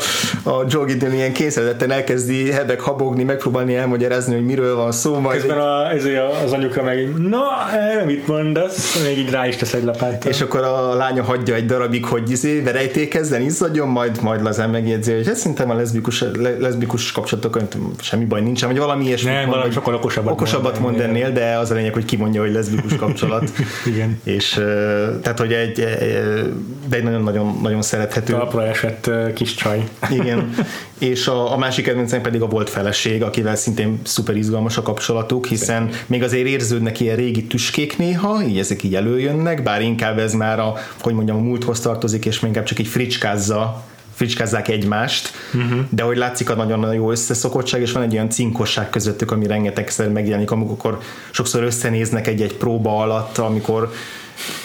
[0.50, 5.40] a Joe Gideon ilyen kényszeredetten elkezdi hebeg habogni, megpróbálni elmagyarázni, hogy miről van szó, majd
[5.40, 7.40] Közben a, ezért az anyuka meg így, no,
[7.72, 9.02] erre mit mondasz?
[9.02, 10.30] Még így rá is tesz egy lapáttal.
[10.30, 15.12] és akkor a lánya hagyja egy darabig, hogy izé, verejtékezzen, izzadjon, majd, majd lazán megjegyzi,
[15.12, 17.68] hogy ez szerintem a leszbikus, le, leszbikus kapcsolatokon
[18.00, 19.30] semmi baj nincsen, vagy valami ilyesmi.
[19.30, 21.32] Nem, valami sokkal okosabbat okosabbat mond mond ennél.
[21.32, 23.50] de az a lényeg, hogy kimondja, hogy leszbikus kapcsolat.
[23.86, 24.20] Igen.
[24.24, 24.50] És
[25.22, 26.40] tehát, hogy egy, ö,
[26.88, 28.32] de egy nagyon-nagyon nagyon szerethető.
[28.32, 29.88] Talpra esett kis csaj.
[30.10, 30.54] Igen.
[30.98, 35.46] És a, a másik kedvencem pedig a volt feleség, akivel szintén szuper izgalmas a kapcsolatuk,
[35.46, 40.32] hiszen még azért érződnek ilyen régi tüskék néha, így ezek így előjönnek, bár inkább ez
[40.32, 43.84] már a, hogy mondjam, a múlthoz tartozik, és még inkább csak így fricskázza
[44.16, 45.80] fricskázzák egymást, uh-huh.
[45.90, 50.08] de hogy látszik a nagyon jó összeszokottság, és van egy olyan cinkosság közöttük, ami rengetegszer
[50.08, 50.98] megjelenik, amikor
[51.30, 53.92] sokszor összenéznek egy-egy próba alatt, amikor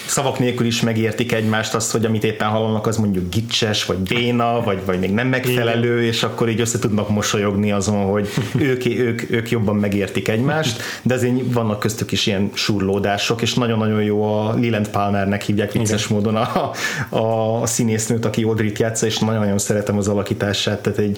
[0.06, 4.62] szavak nélkül is megértik egymást azt, hogy amit éppen hallanak, az mondjuk gicses, vagy béna,
[4.64, 6.12] vagy, vagy még nem megfelelő, Igen.
[6.12, 11.14] és akkor így össze tudnak mosolyogni azon, hogy ők, ők, ők jobban megértik egymást, de
[11.14, 16.16] azért vannak köztük is ilyen surlódások, és nagyon-nagyon jó a Leland Palmernek hívják vicces Igen.
[16.16, 16.72] módon a,
[17.10, 21.18] a, a színésznőt, aki Audrey-t játsza, és nagyon-nagyon szeretem az alakítását, tehát egy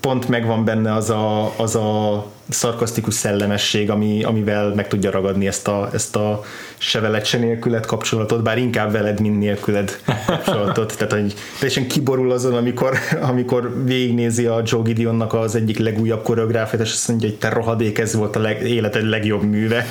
[0.00, 5.68] pont megvan benne az a, az a szarkasztikus szellemesség, ami, amivel meg tudja ragadni ezt
[5.68, 6.44] a, ezt a
[6.78, 10.96] se veled, se nélküled kapcsolatot, bár inkább veled, mint nélküled kapcsolatot.
[10.96, 16.82] Tehát, hogy teljesen kiborul azon, amikor, amikor végignézi a Joe Gideonnak az egyik legújabb koreográfiát,
[16.82, 19.86] és azt mondja, hogy te rohadék, ez volt a leg, életed legjobb műve.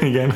[0.00, 0.34] Igen.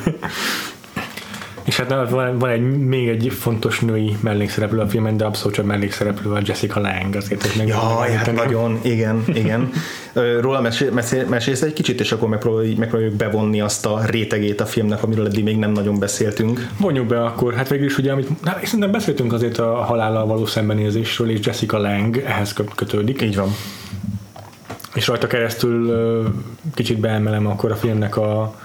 [1.69, 5.65] És hát van, van egy, még egy fontos női mellékszereplő a filmen, de abszolút csak
[5.65, 9.71] mellékszereplő a Jessica Lange, azért hogy meg Jaj, hát nagyon, igen, igen.
[10.39, 14.65] Róla mesél, mesél, mesélsz egy kicsit, és akkor megpróbáljuk, megpróbáljuk bevonni azt a rétegét a
[14.65, 16.67] filmnek, amiről eddig még nem nagyon beszéltünk.
[16.79, 20.45] Vonjuk be akkor, hát végül is ugye, amit, hát szerintem beszéltünk azért a halállal való
[20.45, 23.21] szembenézésről, és Jessica Lange ehhez kötődik.
[23.21, 23.55] Így van.
[24.93, 25.93] És rajta keresztül
[26.73, 28.55] kicsit beemelem akkor a filmnek a,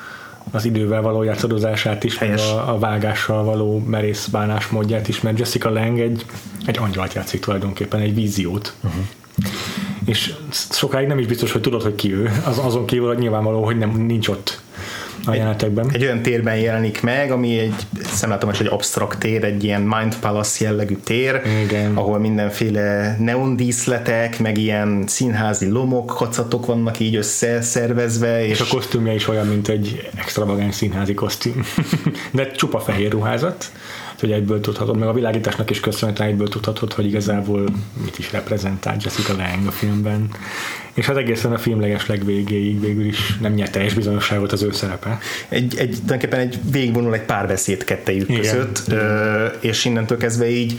[0.51, 5.71] az idővel való játszadozását is, meg a, a vágással való merész bánásmódját is, mert Jessica
[5.71, 6.25] Lange egy,
[6.67, 8.75] egy angyalt játszik tulajdonképpen, egy víziót.
[8.85, 9.05] Uh-huh.
[10.05, 12.31] És sokáig nem is biztos, hogy tudod, hogy ki ő.
[12.45, 14.61] Az, azon kívül, hogy nyilvánvaló, hogy nem, nincs ott
[15.27, 15.91] a jelenetekben.
[15.93, 20.65] Egy olyan térben jelenik meg, ami egy szemlátomás egy absztrakt tér, egy ilyen Mind Palace
[20.65, 21.97] jellegű tér, Igen.
[21.97, 28.45] ahol mindenféle neondíszletek, meg ilyen színházi lomok, kacatok vannak így összeszervezve.
[28.45, 31.65] És, és a kosztümje is olyan, mint egy extravagáns színházi kosztüm.
[32.33, 33.71] De csupa fehér ruházat,
[34.25, 37.65] hogy egyből tudhatod, meg a világításnak is köszönhetően egyből tudhatod, hogy igazából
[38.05, 40.29] mit is reprezentál Jessica Lange a filmben.
[40.95, 44.73] És az egészen a film leges legvégéig végül is nem nyert teljes bizonyosságot az ő
[44.73, 45.19] szerepe.
[45.49, 48.41] Egy, egy, tulajdonképpen egy végigvonul egy párbeszéd kettejük Igen.
[48.41, 50.79] között, ö, és innentől kezdve így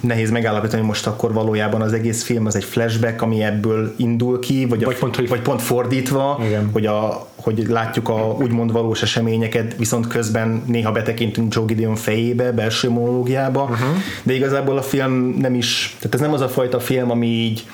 [0.00, 4.38] nehéz megállapítani, hogy most akkor valójában az egész film az egy flashback, ami ebből indul
[4.38, 5.28] ki, vagy, vagy, a, pont, hogy...
[5.28, 6.68] vagy pont fordítva, Igen.
[6.72, 12.52] hogy, a, hogy látjuk a úgymond valós eseményeket, viszont közben néha betekintünk Joe Gideon fejébe,
[12.52, 13.88] belső monológiába, uh-huh.
[14.22, 17.66] de igazából a film nem is, tehát ez nem az a fajta film, ami így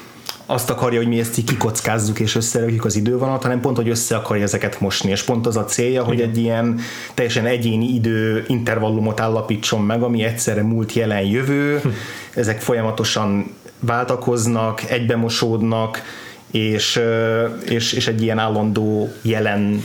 [0.46, 4.16] azt akarja, hogy mi ezt így kikockázzuk és összerakjuk az idővonalat, hanem pont, hogy össze
[4.16, 6.80] akarja ezeket mosni, és pont az a célja, hogy egy ilyen
[7.14, 11.80] teljesen egyéni idő intervallumot állapítson meg, ami egyszerre múlt, jelen, jövő,
[12.34, 16.02] ezek folyamatosan váltakoznak, egybemosódnak,
[16.52, 17.00] és,
[17.68, 19.82] és, és egy ilyen állandó jelen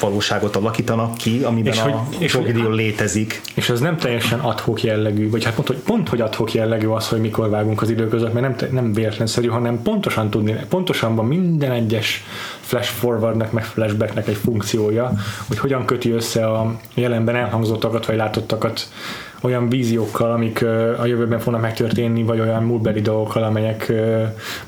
[0.00, 3.40] valóságot alakítanak ki, amiben És a hogy- és hogy- Jogidion létezik.
[3.54, 7.08] És az nem teljesen adhok jellegű, vagy hát pont, hogy, pont, hogy adhok jellegű az,
[7.08, 11.24] hogy mikor vágunk az idő között, mert nem, nem véletlenszerű, hanem pontosan tudni, pontosan van
[11.26, 12.24] minden egyes
[12.60, 15.12] flash forwardnak, meg flashbacknek egy funkciója,
[15.48, 18.88] hogy hogyan köti össze a jelenben elhangzottakat, vagy látottakat
[19.40, 20.62] olyan víziókkal, amik
[20.98, 23.92] a jövőben fognak megtörténni, vagy olyan múltbeli dolgokkal, amelyek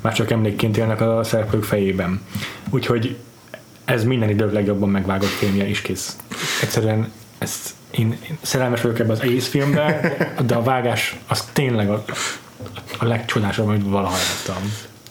[0.01, 2.21] már csak emlékként élnek a szereplők fejében.
[2.71, 3.17] Úgyhogy
[3.85, 6.17] ez minden idő legjobban megvágott filmje is kész.
[6.63, 11.91] Egyszerűen ezt én, én szerelmes vagyok ebbe az egész filmbe, de a vágás az tényleg
[11.91, 12.05] a,
[12.99, 14.63] a legcsodásabb, amit valaha láttam.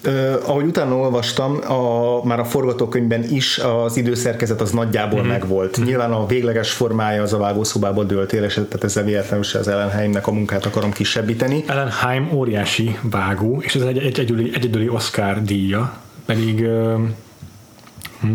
[0.05, 5.29] Uh, ahogy utána olvastam, a, már a forgatókönyvben is az időszerkezet az nagyjából mm-hmm.
[5.29, 5.77] megvolt.
[5.79, 5.87] Mm-hmm.
[5.87, 9.67] Nyilván a végleges formája az a vágószobába dőlt el, és tehát ezzel véletlenül se az
[9.67, 11.63] Ellen Heimnek a munkát akarom kisebbíteni.
[11.67, 15.93] Ellen Heim óriási vágó, és ez egy, egy egyedüli, egyedüli Oscar díja,
[16.25, 16.97] pedig ö,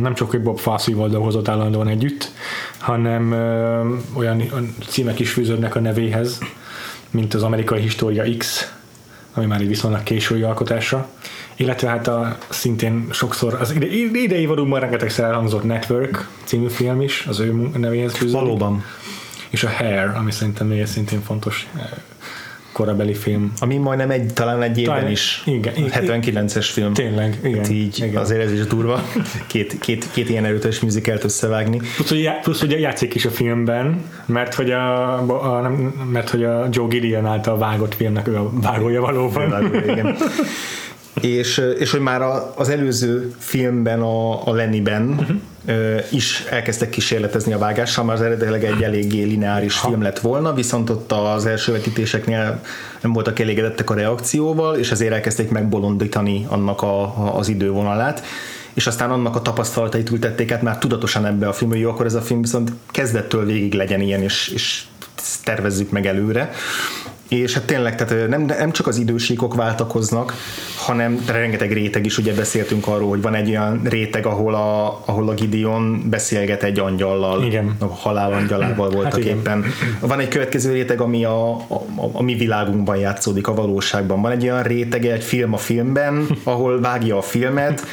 [0.00, 2.32] nem csak, hogy Bob Fosse-val dolgozott állandóan együtt,
[2.78, 6.38] hanem ö, olyan olyan címek is fűződnek a nevéhez,
[7.10, 8.72] mint az amerikai História X,
[9.34, 11.08] ami már egy viszonylag késői alkotása,
[11.56, 17.24] illetve hát a szintén sokszor az ide, idei valóban rengetegszer elhangzott Network című film is,
[17.28, 18.40] az ő nevéhez fűződik.
[18.40, 18.84] Valóban.
[19.50, 21.82] És a Hair, ami szerintem még szintén fontos eh,
[22.72, 23.52] korabeli film.
[23.58, 25.42] Ami majdnem egy, talán egy évben Talán- is.
[25.46, 26.20] igen, igen.
[26.22, 26.92] 79-es film.
[26.92, 27.58] Tényleg, igen.
[27.58, 28.16] Hát így igen.
[28.16, 29.02] azért ez is durva.
[29.46, 31.80] Két, két, két ilyen erőteljes musicalt összevágni.
[31.96, 35.72] Plusz, hogy, já- plusz, hogy játszik is a filmben, mert hogy a, a, nem,
[36.12, 39.74] mert hogy a Joe Gideon által vágott filmnek ő a vágója valóban.
[39.74, 40.16] Igen.
[41.20, 46.02] és, és hogy már a- az előző filmben, a, a Lenny-ben uh-huh.
[46.10, 50.90] is elkezdtek kísérletezni a vágással, már az eredetileg egy eléggé lineáris film lett volna, viszont
[50.90, 52.60] ott az első vetítéseknél
[53.00, 58.22] nem voltak elégedettek a reakcióval, és ezért elkezdték megbolondítani annak a, a, az idővonalát
[58.76, 62.06] és aztán annak a tapasztalatait ültették át már tudatosan ebbe a filmbe, hogy jó, akkor
[62.06, 64.82] ez a film viszont kezdettől végig legyen ilyen, és, és
[65.44, 66.50] tervezzük meg előre.
[67.28, 70.34] És hát tényleg, tehát nem, nem csak az idősíkok váltakoznak,
[70.76, 75.28] hanem rengeteg réteg is, ugye beszéltünk arról, hogy van egy olyan réteg, ahol a, ahol
[75.28, 77.76] a Gideon beszélget egy angyallal, Igen.
[77.78, 79.36] a halál angyalával voltak Hát igen.
[79.36, 79.64] éppen.
[80.00, 84.20] Van egy következő réteg, ami a, a, a, a mi világunkban játszódik, a valóságban.
[84.22, 87.86] Van egy olyan rétege, egy film a filmben, ahol vágja a filmet,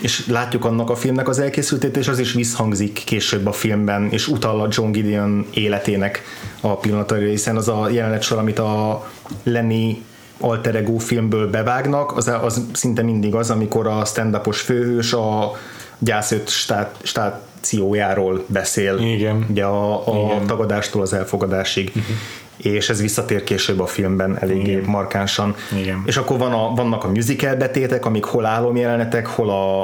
[0.00, 4.28] és látjuk annak a filmnek az elkészültét, és az is visszhangzik később a filmben, és
[4.28, 6.22] utal a John Gideon életének
[6.60, 9.06] a pillanataira, hiszen az a jelenet sor, amit a
[9.42, 10.04] Lenny
[10.40, 15.52] alter ego filmből bevágnak, az, az szinte mindig az, amikor a stand-upos főhős a
[15.98, 18.98] gyászöt stát, stációjáról beszél.
[18.98, 19.46] Igen.
[19.50, 20.46] Ugye a, a Igen.
[20.46, 21.88] tagadástól az elfogadásig.
[21.88, 22.16] Uh-huh.
[22.62, 24.84] És ez visszatér később a filmben eléggé Igen.
[24.84, 25.54] markánsan.
[25.80, 26.02] Igen.
[26.06, 29.82] És akkor van a, vannak a musical betétek, amik hol álomjelenetek, hol a,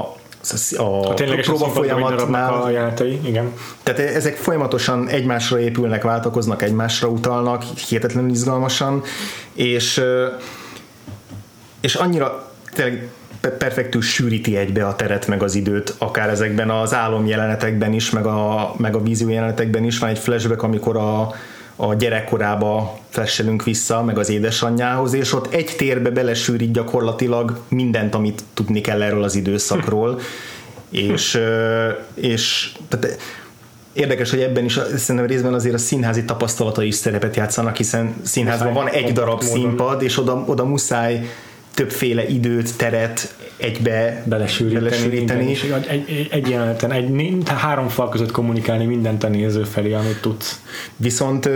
[0.77, 2.71] a, a Tényleg próba a folyamatnál.
[2.71, 3.53] jelenetei, igen.
[3.83, 9.03] Tehát ezek folyamatosan egymásra épülnek, váltakoznak, egymásra utalnak, hihetetlenül izgalmasan,
[9.53, 10.03] és,
[11.81, 13.09] és annyira tényleg
[13.41, 18.27] pe- perfektül sűríti egybe a teret meg az időt, akár ezekben az álomjelenetekben is, meg
[18.27, 19.99] a, meg a vízió jelenetekben is.
[19.99, 21.35] Van egy flashback, amikor a,
[21.77, 28.45] a gyerekkorába flashelünk vissza, meg az édesanyjához, és ott egy térbe belesűrít gyakorlatilag mindent, amit
[28.55, 30.21] tudni kell erről az időszakról,
[30.91, 33.19] és, ö, és tehát
[33.95, 37.87] Érdekes, hogy ebben is szerintem részben azért a színházi tapasztalatai is szerepet játszanak, egy
[38.23, 38.85] színházban Muszáj.
[38.85, 39.59] van egy darab módon.
[39.59, 41.29] színpad, és oda, oda muszáj
[41.75, 45.51] többféle időt, teret egybe belesűríteni, belesűríteni.
[45.51, 50.21] és egy, egy, egy jeleneten, egy, három fal között kommunikálni mindent a néző felé, amit
[50.21, 50.61] tudsz.
[50.97, 51.49] Viszont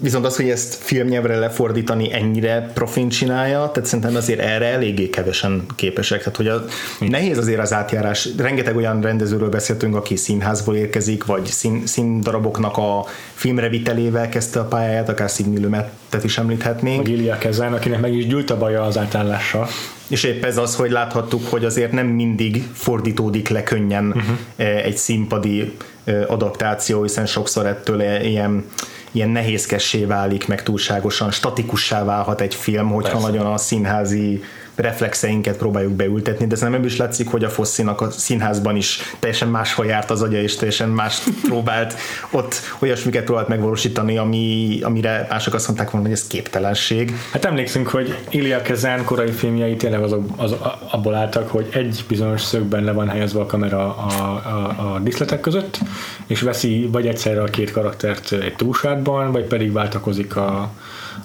[0.00, 5.64] viszont az, hogy ezt filmnyelvre lefordítani ennyire profin csinálja, tehát szerintem azért erre eléggé kevesen
[5.76, 6.18] képesek.
[6.18, 6.64] Tehát, hogy a,
[7.00, 8.28] nehéz azért az átjárás.
[8.36, 15.08] Rengeteg olyan rendezőről beszéltünk, aki színházból érkezik, vagy szín, színdaraboknak a filmrevitelével kezdte a pályáját,
[15.08, 17.06] akár Sidney Lumet-et is említhetnénk.
[17.06, 19.68] Meg Ilya Kezen, akinek meg is gyűlt a baja az átállással.
[20.08, 24.76] És épp ez az, hogy láthattuk, hogy azért nem mindig fordítódik le könnyen uh-huh.
[24.84, 25.72] egy színpadi
[26.04, 28.64] eh, adaptáció, hiszen sokszor ettől e- ilyen
[29.12, 33.26] ilyen nehézkessé válik, meg túlságosan statikussá válhat egy film, hogyha Persze.
[33.28, 34.42] nagyon a színházi
[34.78, 39.48] reflexeinket próbáljuk beültetni, de szerintem ebből is látszik, hogy a Fosszinak a színházban is teljesen
[39.48, 41.94] máshol járt az agya, és teljesen más próbált
[42.30, 47.16] ott olyasmiket próbált megvalósítani, ami, amire mások azt mondták volna, hogy ez képtelenség.
[47.32, 50.54] Hát emlékszünk, hogy Ilya Kezen korai filmjei tényleg azok, az,
[50.90, 55.40] abból álltak, hogy egy bizonyos szögben le van helyezve a kamera a, a, a diszletek
[55.40, 55.78] között,
[56.26, 60.70] és veszi vagy egyszerre a két karaktert egy túlsátban, vagy pedig váltakozik a,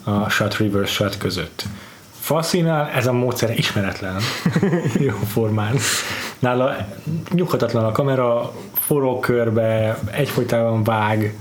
[0.04, 1.64] a shot reverse shot között.
[2.24, 4.16] Faszinál ez a módszer ismeretlen
[5.08, 5.76] jó formán.
[6.40, 6.76] nála
[7.32, 11.38] nyughatatlan a kamera, forró körbe, egyfolytában vág.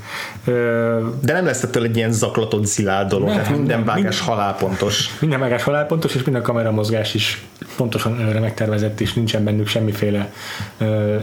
[1.21, 4.29] De nem lesz ettől egy ilyen zaklatott zilál dolog, nem, tehát minden nem, vágás mind,
[4.29, 5.18] halálpontos.
[5.21, 10.33] Minden vágás halálpontos, és minden kamera mozgás is pontosan megtervezett, és nincsen bennük semmiféle
[10.81, 11.23] uh,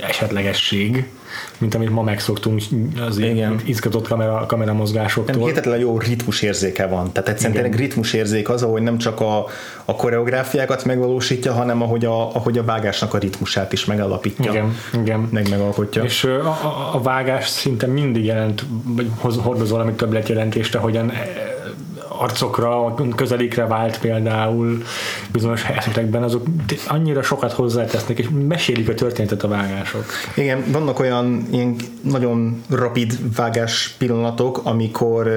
[0.00, 1.08] esetlegesség
[1.58, 2.62] mint amit ma megszoktunk
[3.08, 3.60] az Igen.
[3.64, 5.34] izgatott kamera, kamera mozgásoktól.
[5.34, 7.12] Nem, hihetetlen jó ritmus érzéke van.
[7.12, 9.46] Tehát egyszerűen tényleg ritmus érzék az, ahogy nem csak a,
[9.84, 14.50] a koreográfiákat megvalósítja, hanem ahogy a, ahogy a vágásnak a ritmusát is megalapítja.
[14.50, 15.28] Igen, igen.
[15.32, 16.02] Meg megalkotja.
[16.02, 21.12] És a, a, a vágás szinte mindig jelent, vagy hordoz valami többletjelentést, ahogyan
[22.18, 24.82] arcokra, közelikre vált például
[25.32, 26.46] bizonyos esetekben, azok
[26.86, 30.04] annyira sokat hozzátesznek, és mesélik a történetet a vágások.
[30.34, 35.30] Igen, vannak olyan ilyen nagyon rapid vágás pillanatok, amikor,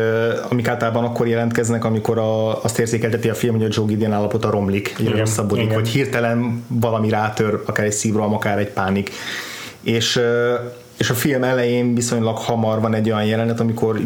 [0.49, 4.49] amik általában akkor jelentkeznek, amikor a, azt érzékelteti a film, hogy a Joe Gideon állapota
[4.49, 9.11] romlik, hogy rosszabbodik, hogy hirtelen valami rátör, akár egy szívroham, akár egy pánik.
[9.81, 10.21] És
[10.97, 13.99] és a film elején viszonylag hamar van egy olyan jelenet, amikor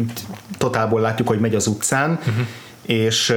[0.58, 2.46] totálból látjuk, hogy megy az utcán, uh-huh
[2.86, 3.34] és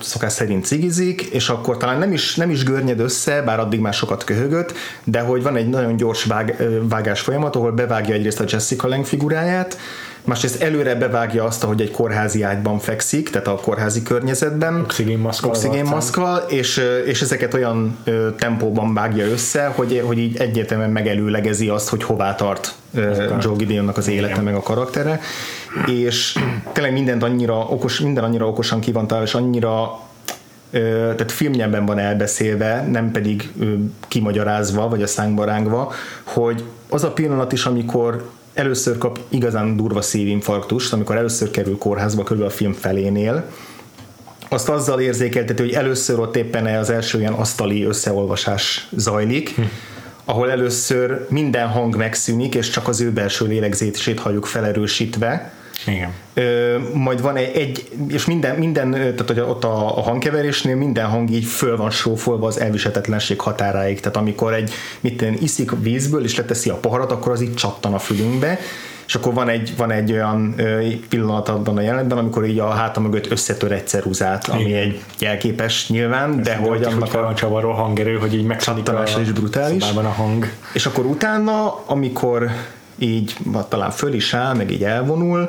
[0.00, 3.94] szokás szerint cigizik, és akkor talán nem is, nem is görnyed össze, bár addig már
[3.94, 4.72] sokat köhögött,
[5.04, 9.04] de hogy van egy nagyon gyors vág, vágás folyamat, ahol bevágja egyrészt a Jessica Lange
[9.04, 9.78] figuráját,
[10.24, 14.80] másrészt előre bevágja azt, hogy egy kórházi ágyban fekszik, tehát a kórházi környezetben.
[14.80, 15.50] Oxigénmaszkal.
[15.50, 17.98] Oxigénmaszkal, és, és ezeket olyan
[18.38, 22.74] tempóban vágja össze, hogy, hogy így egyértelműen megelőlegezi azt, hogy hová tart
[23.40, 25.20] Joe Gideonnak az élete, meg a karaktere
[25.86, 26.38] és
[26.72, 30.00] tényleg mindent annyira okos, minden annyira okosan ki van és annyira
[30.70, 33.52] tehát filmnyelben van elbeszélve, nem pedig
[34.08, 35.92] kimagyarázva, vagy a szánkba rángva,
[36.24, 42.22] hogy az a pillanat is, amikor először kap igazán durva szívinfarktust, amikor először kerül kórházba
[42.22, 43.44] körül a film felénél,
[44.48, 49.62] azt azzal érzékeltető, hogy először ott éppen az első ilyen asztali összeolvasás zajlik, hm
[50.28, 55.52] ahol először minden hang megszűnik, és csak az ő belső lélegzését halljuk felerősítve.
[55.86, 56.12] Igen.
[56.34, 61.06] Ö, majd van egy, egy, és minden, minden tehát hogy ott a, a hangkeverésnél minden
[61.06, 64.00] hang így föl van sófolva az elvisetetlenség határáig.
[64.00, 67.94] Tehát amikor egy, mit tenni, iszik vízből, és leteszi a poharat, akkor az így csattan
[67.94, 68.58] a fülünkbe,
[69.06, 70.54] és akkor van egy, van egy olyan
[71.08, 74.82] pillanat abban a jelenetben, amikor így a háta mögött összetör egy ceruzát, ami Igen.
[74.82, 79.84] egy jelképes nyilván, de hogy annak a csavaró hangerő, hogy így megcsattanás is brutális.
[79.94, 80.50] A hang.
[80.72, 82.50] És akkor utána, amikor
[82.98, 83.36] így
[83.68, 85.48] talán föl is áll, meg így elvonul,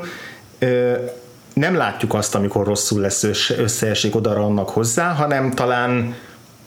[1.54, 3.24] nem látjuk azt, amikor rosszul lesz
[3.58, 6.16] összeesik oda annak hozzá, hanem talán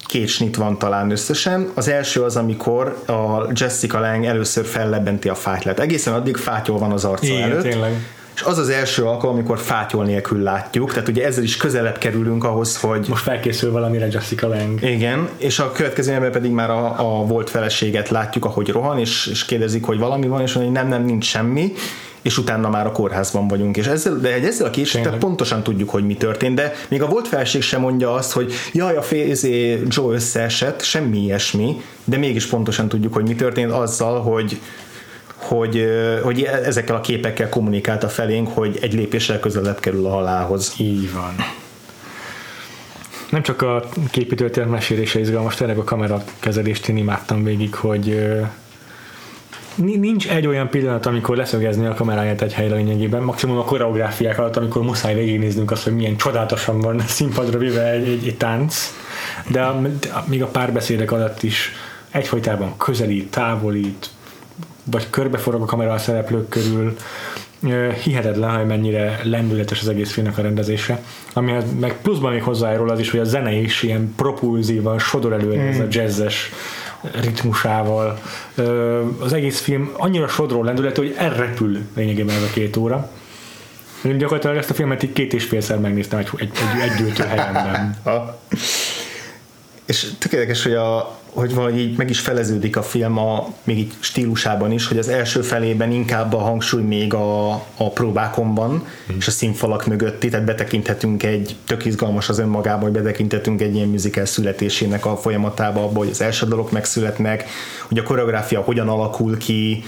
[0.07, 1.71] két snit van talán összesen.
[1.75, 5.81] Az első az, amikor a Jessica Lang először fellebbenti a fátylet.
[5.81, 7.63] Egészen addig fátyol van az arca Igen, előtt.
[7.63, 7.93] Tényleg.
[8.35, 12.45] És az az első alkalom, amikor fátyol nélkül látjuk, tehát ugye ezzel is közelebb kerülünk
[12.45, 13.07] ahhoz, hogy...
[13.09, 14.83] Most felkészül valamire Jessica Lang.
[14.83, 19.27] Igen, és a következő ember pedig már a, a volt feleséget látjuk, ahogy rohan, és,
[19.27, 21.73] és kérdezik, hogy valami van, és mondja, hogy nem, nem, nincs semmi,
[22.23, 23.77] és utána már a kórházban vagyunk.
[23.77, 27.29] És ezzel, de ezzel a késéssel pontosan tudjuk, hogy mi történt, de még a volt
[27.29, 32.89] felség sem mondja azt, hogy jaj, a fézé Joe összeesett, semmi ilyesmi, de mégis pontosan
[32.89, 34.61] tudjuk, hogy mi történt azzal, hogy
[35.57, 35.87] hogy,
[36.23, 40.75] hogy ezekkel a képekkel kommunikálta felénk, hogy egy lépéssel közelebb kerül a halálhoz.
[40.79, 41.35] Így van.
[43.31, 48.33] Nem csak a képi történet mesélése izgalmas, tényleg a kamera kezelést én imádtam végig, hogy
[49.75, 54.57] nincs egy olyan pillanat, amikor leszögezni a kameráját egy helyre lényegében, maximum a koreográfiák alatt,
[54.57, 58.95] amikor muszáj végignéznünk azt, hogy milyen csodálatosan van színpadra vive egy, egy, egy tánc,
[59.49, 61.73] de, a, de még a párbeszédek alatt is
[62.11, 64.11] egyfolytában közelít, távolít,
[64.85, 66.97] vagy körbeforog a kamera a szereplők körül,
[68.03, 71.03] hihetetlen, hogy mennyire lendületes az egész filmnek a rendezése.
[71.33, 75.57] Ami meg pluszban még hozzájárul az is, hogy a zene is ilyen propulzívan sodor elő
[75.57, 75.69] mm.
[75.69, 76.53] ez a jazzes
[77.21, 78.19] ritmusával.
[79.21, 83.11] Az egész film annyira sodró lendület, hogy elrepül lényegében ez a két óra.
[84.05, 87.25] Én gyakorlatilag ezt a filmet így két és félszer megnéztem egy, egy, egy, egy.
[89.85, 93.93] És tökéletes, hogy a, hogy valahogy így meg is feleződik a film a, még így
[94.01, 99.17] stílusában is, hogy az első felében inkább a hangsúly még a, a próbákon van, hmm.
[99.19, 103.89] és a színfalak mögötti, tehát betekinthetünk egy, tök izgalmas az önmagában, hogy betekinthetünk egy ilyen
[103.89, 107.45] musical születésének a folyamatába, abba, hogy az első dalok megszületnek,
[107.89, 109.85] hogy a koreográfia hogyan alakul ki,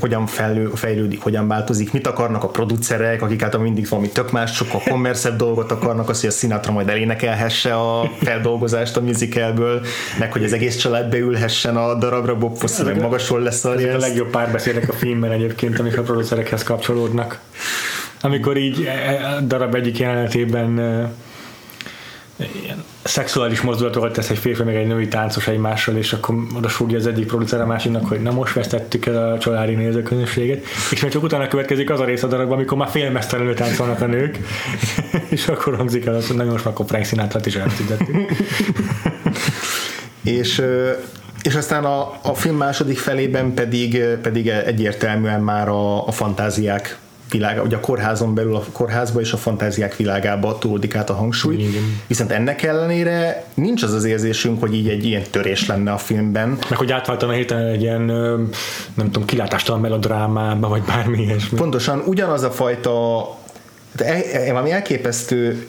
[0.00, 4.54] hogyan fejlő, fejlődik, hogyan változik, mit akarnak a producerek, akik által mindig valami tök más,
[4.54, 9.80] sokkal kommerszebb dolgot akarnak, azt, hogy a Sinatra majd elénekelhesse a feldolgozást a musicalből,
[10.18, 13.98] meg hogy az egész család beülhessen a darabra, Bob Fosse meg magasol lesz a a
[13.98, 17.40] legjobb párbeszédek a filmben egyébként, amik a producerekhez kapcsolódnak.
[18.20, 20.78] Amikor így e, e, a darab egyik jelenetében
[22.36, 26.98] ilyen szexuális mozdulatokat tesz egy férfi meg egy női táncos egymással, és akkor oda súgja
[26.98, 31.10] az egyik producer a másiknak, hogy na most vesztettük el a családi nézőközönséget, és még
[31.10, 34.38] csak utána következik az a rész a darabban, amikor már félmesztelenül táncolnak a nők,
[35.28, 37.58] és akkor hangzik el az, hogy nagyon most akkor Frank Sinatra-t is
[40.22, 40.62] és
[41.42, 46.98] és aztán a, a film második felében pedig, pedig egyértelműen már a, a fantáziák
[47.30, 51.56] világa, ugye a kórházon belül a kórházba és a fantáziák világába tolódik át a hangsúly.
[51.56, 52.00] Igen.
[52.06, 56.48] Viszont ennek ellenére nincs az az érzésünk, hogy így egy ilyen törés lenne a filmben.
[56.48, 58.00] Meg hogy átváltana hirtelen egy ilyen,
[58.94, 61.58] nem tudom, kilátástalan melodrámába, vagy bármi ilyesmi.
[61.58, 63.20] Pontosan ugyanaz a fajta
[63.96, 65.68] e, e, valami elképesztő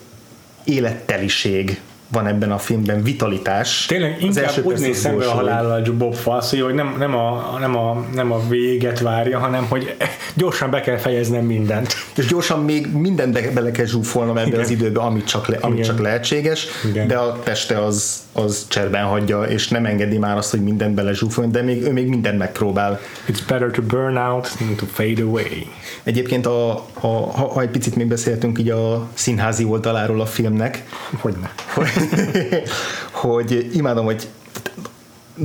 [0.63, 1.81] életteliség
[2.11, 3.85] van ebben a filmben vitalitás.
[3.85, 8.05] Tényleg inkább úgy néz szembe a halállal Bob Fosse, hogy nem, nem, a, nem, a,
[8.13, 9.95] nem a véget várja, hanem hogy
[10.33, 11.93] gyorsan be kell fejeznem mindent.
[12.15, 14.59] És gyorsan még mindent be, bele kell zsúfolnom ebbe Igen.
[14.59, 17.07] az időbe, amit csak, le, amit csak lehetséges, Igen.
[17.07, 21.13] de a teste az, az cserben hagyja, és nem engedi már azt, hogy mindent bele
[21.13, 22.99] zsúfoljon, de még, ő még mindent megpróbál.
[23.27, 25.67] It's better to burn out than to fade away.
[26.03, 30.83] Egyébként, a, a, ha, ha egy picit még beszéltünk így a színházi oldaláról a filmnek,
[31.19, 31.51] Hogyne.
[31.73, 31.87] Hogy,
[33.11, 34.27] hogy imádom, hogy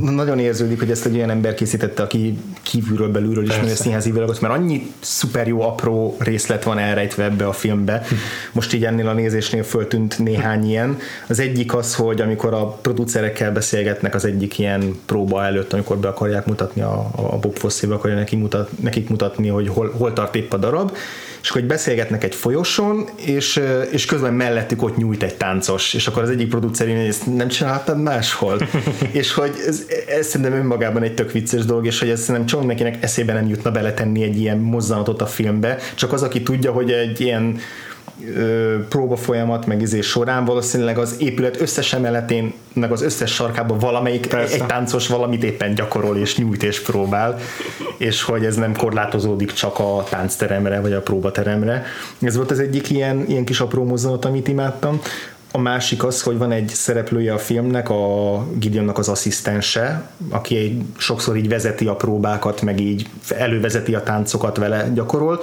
[0.01, 4.41] nagyon érződik, hogy ezt egy olyan ember készítette, aki kívülről belülről ismeri a színházi világot,
[4.41, 8.03] mert annyi szuper jó apró részlet van elrejtve ebbe a filmbe.
[8.53, 10.99] Most így ennél a nézésnél föltűnt néhány ilyen.
[11.29, 16.09] Az egyik az, hogy amikor a producerekkel beszélgetnek az egyik ilyen próba előtt, amikor be
[16.09, 20.35] akarják mutatni a, a Bob Fosse-be, akarja neki mutat, nekik mutatni, hogy hol, hol tart
[20.35, 20.97] épp a darab,
[21.43, 23.61] és hogy beszélgetnek egy folyosón, és,
[23.91, 28.03] és közben mellettük ott nyújt egy táncos, és akkor az egyik producer ezt nem csináltad
[28.03, 28.61] máshol.
[29.11, 32.67] és hogy ez, ez szerintem önmagában egy tök vicces dolog, és hogy ez szerintem csomó
[32.67, 36.91] nekinek eszébe nem jutna beletenni egy ilyen mozzanatot a filmbe, csak az, aki tudja, hogy
[36.91, 37.59] egy ilyen
[38.89, 44.27] próba folyamat meg izé során valószínűleg az épület összes emeletén, meg az összes sarkában valamelyik
[44.27, 44.55] Persze.
[44.55, 47.39] egy táncos valamit éppen gyakorol és nyújt és próbál,
[47.97, 51.85] és hogy ez nem korlátozódik csak a táncteremre vagy a próbateremre.
[52.21, 55.01] Ez volt az egyik ilyen, ilyen kis apró mozzanat, amit imádtam.
[55.53, 60.83] A másik az, hogy van egy szereplője a filmnek, a Gideonnak az asszisztense, aki egy,
[60.97, 65.41] sokszor így vezeti a próbákat, meg így elővezeti a táncokat vele gyakorol,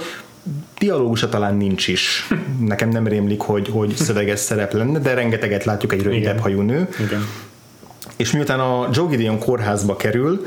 [0.84, 2.28] dialógusa talán nincs is.
[2.60, 6.90] Nekem nem rémlik, hogy, hogy szöveges szerep lenne, de rengeteget látjuk egy rövidebb hajú nő.
[7.00, 7.28] Igen.
[8.16, 10.46] És miután a Joe Gideon kórházba kerül,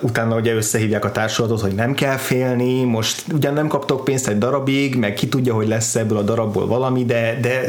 [0.00, 4.38] utána ugye összehívják a társulatot, hogy nem kell félni, most ugyan nem kaptok pénzt egy
[4.38, 7.60] darabig, meg ki tudja, hogy lesz ebből a darabból valami, de, de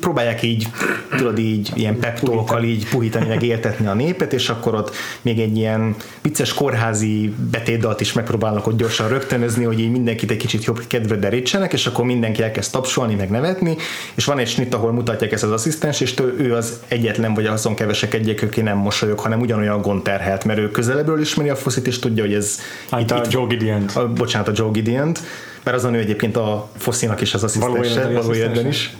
[0.00, 0.68] próbálják így,
[1.16, 5.56] tudod így, ilyen peptolokkal így puhítani, meg éltetni a népet, és akkor ott még egy
[5.56, 10.86] ilyen vicces kórházi betétdalt is megpróbálnak ott gyorsan rögtönözni, hogy így mindenkit egy kicsit jobb
[10.86, 13.76] kedve derítsenek, és akkor mindenki elkezd tapsolni, meg nevetni,
[14.14, 17.74] és van egy snit, ahol mutatják ezt az asszisztens, és ő az egyetlen, vagy azon
[17.74, 21.98] kevesek egyek, aki nem mosolyog, hanem ugyanolyan gondterhelt, mert ő közelebbről ismeri a foszit, és
[21.98, 22.60] tudja, hogy ez...
[22.90, 25.12] Hát itt, a itt, Joe gideon a, bocsánat, a Joe gideon
[25.64, 28.96] mert az a nő egyébként a Fosszinak is az asszisztense, való életben is,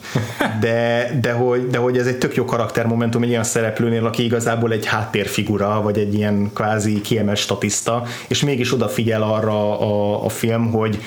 [0.60, 4.72] de, de, hogy, de hogy ez egy tök jó karaktermomentum egy olyan szereplőnél, aki igazából
[4.72, 10.70] egy háttérfigura, vagy egy ilyen kvázi kiemelt statiszta, és mégis odafigyel arra a, a film,
[10.70, 10.98] hogy,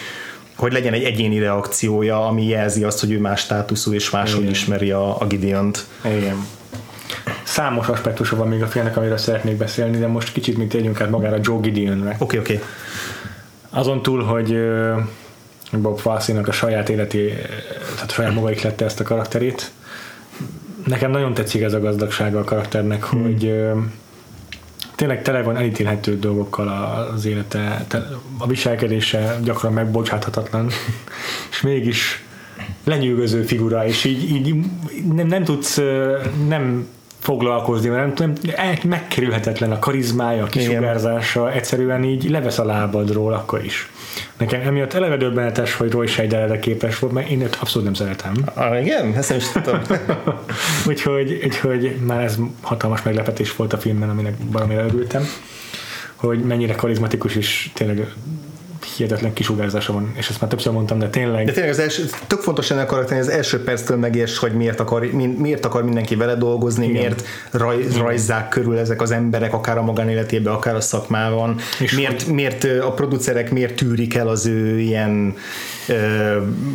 [0.55, 4.51] hogy legyen egy egyéni reakciója, ami jelzi azt, hogy ő más státuszú és máshogy Igen.
[4.51, 5.85] ismeri a, a Gideont.
[6.05, 6.45] Igen.
[7.43, 11.09] Számos aspektusa van még a filmnek, amiről szeretnék beszélni, de most kicsit mint tegyünk át
[11.09, 12.15] magára Joe Gideonre.
[12.19, 12.53] Oké, okay, oké.
[12.53, 12.65] Okay.
[13.69, 14.57] Azon túl, hogy
[15.71, 17.33] Bob fosse a saját életi,
[17.93, 19.71] tehát a saját maga lette ezt a karakterét.
[20.85, 23.21] Nekem nagyon tetszik ez a gazdagsága a karakternek, hmm.
[23.21, 23.61] hogy
[24.95, 26.67] tényleg tele van elítélhető dolgokkal
[27.13, 27.85] az élete,
[28.37, 30.67] a viselkedése gyakran megbocsáthatatlan,
[31.51, 32.23] és mégis
[32.83, 34.55] lenyűgöző figura, és így, így
[35.13, 35.81] nem, nem tudsz
[36.47, 36.87] nem
[37.27, 43.63] foglalkozni, mert nem, nem, megkerülhetetlen a karizmája, a kisugárzása, egyszerűen így levesz a lábadról akkor
[43.63, 43.89] is.
[44.37, 48.33] Nekem emiatt eleve döbbenetes, hogy Roy Scheider képes volt, mert én őt abszolút nem szeretem.
[48.53, 49.13] Ah, igen?
[49.15, 49.81] Ezt nem is tudtam.
[50.89, 55.23] úgyhogy, úgyhogy már ez hatalmas meglepetés volt a filmben, aminek valamire örültem,
[56.15, 58.07] hogy mennyire karizmatikus is tényleg
[58.97, 61.45] hihetetlen kisugárzása van, és ezt már többször mondtam, de tényleg...
[61.45, 64.79] De tényleg az első, tök fontos ennek a karakter, az első perctől megérts, hogy miért
[64.79, 65.05] akar,
[65.37, 66.95] miért akar mindenki vele dolgozni, Igen.
[66.95, 72.23] miért raj, rajzzák körül ezek az emberek, akár a magánéletében, akár a szakmában, és miért,
[72.23, 72.33] hogy...
[72.33, 75.35] miért a producerek miért tűrik el az ő ilyen
[75.87, 75.93] ö,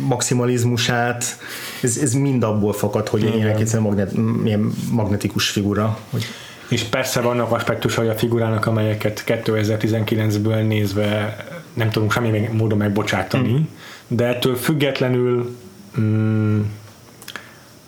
[0.07, 1.37] maximalizmusát,
[1.81, 4.11] ez, ez mind abból fakad, hogy ilyen egyszerűen magnet,
[4.43, 5.97] ilyen magnetikus figura.
[6.09, 6.25] Hogy...
[6.67, 11.37] És persze vannak aspektusai a figurának, amelyeket 2019-ből nézve
[11.73, 13.61] nem tudunk semmi módon megbocsátani, mm.
[14.07, 15.57] de ettől függetlenül
[15.99, 16.61] mm,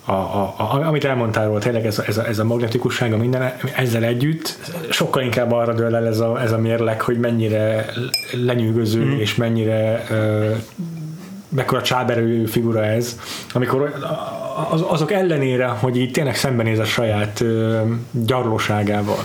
[0.06, 3.54] a, a, a, amit elmondtál róla, tényleg ez a, ez, a, ez a magnetikussága minden,
[3.76, 4.60] ezzel együtt
[4.90, 7.86] sokkal inkább arra dől el ez a, ez a mérleg, hogy mennyire
[8.32, 9.20] lenyűgöző mm.
[9.20, 10.56] és mennyire uh,
[11.50, 13.20] mekkora csáberő figura ez,
[13.54, 13.94] amikor
[14.70, 17.82] az, azok ellenére, hogy így tényleg szembenéz a saját uh,
[18.12, 19.24] gyarlóságával,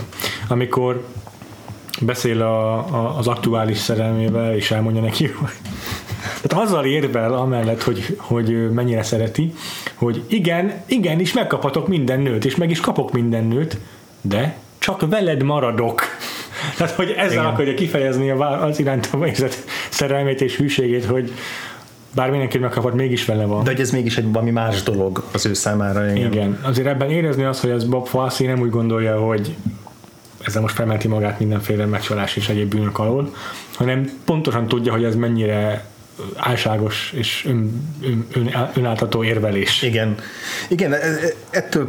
[0.49, 1.05] amikor
[2.01, 5.51] beszél a, a, az aktuális szerelmével, és elmondja neki, hogy
[6.43, 9.55] tehát azzal érvel amellett, hogy, hogy mennyire szereti,
[9.95, 13.79] hogy igen, igen, is megkaphatok minden nőt, és meg is kapok minden nőt,
[14.21, 16.03] de csak veled maradok.
[16.77, 17.45] Tehát, hogy ezzel igen.
[17.45, 19.57] akarja kifejezni az iránta érzett
[19.89, 21.33] szerelmét és hűségét, hogy
[22.15, 23.65] bár mindenkit megkapott, mégis vele van.
[23.65, 26.11] De hogy ez mégis egy valami más dolog az ő számára.
[26.11, 26.33] Igen.
[26.33, 26.61] igen.
[26.63, 29.57] Azért ebben érezni azt, hogy ez Bob Fosse nem úgy gondolja, hogy
[30.45, 33.35] ezzel most felmenti magát mindenféle megcsalás és egyéb bűnök alól,
[33.75, 35.85] hanem pontosan tudja, hogy ez mennyire
[36.37, 39.83] álságos és ön, ön, ön, önáltató érvelés.
[39.83, 40.15] Igen.
[40.69, 41.89] Igen, e, e, ettől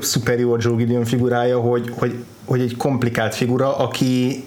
[0.54, 4.44] a Joe Gideon figurája, hogy, hogy, hogy egy komplikált figura, aki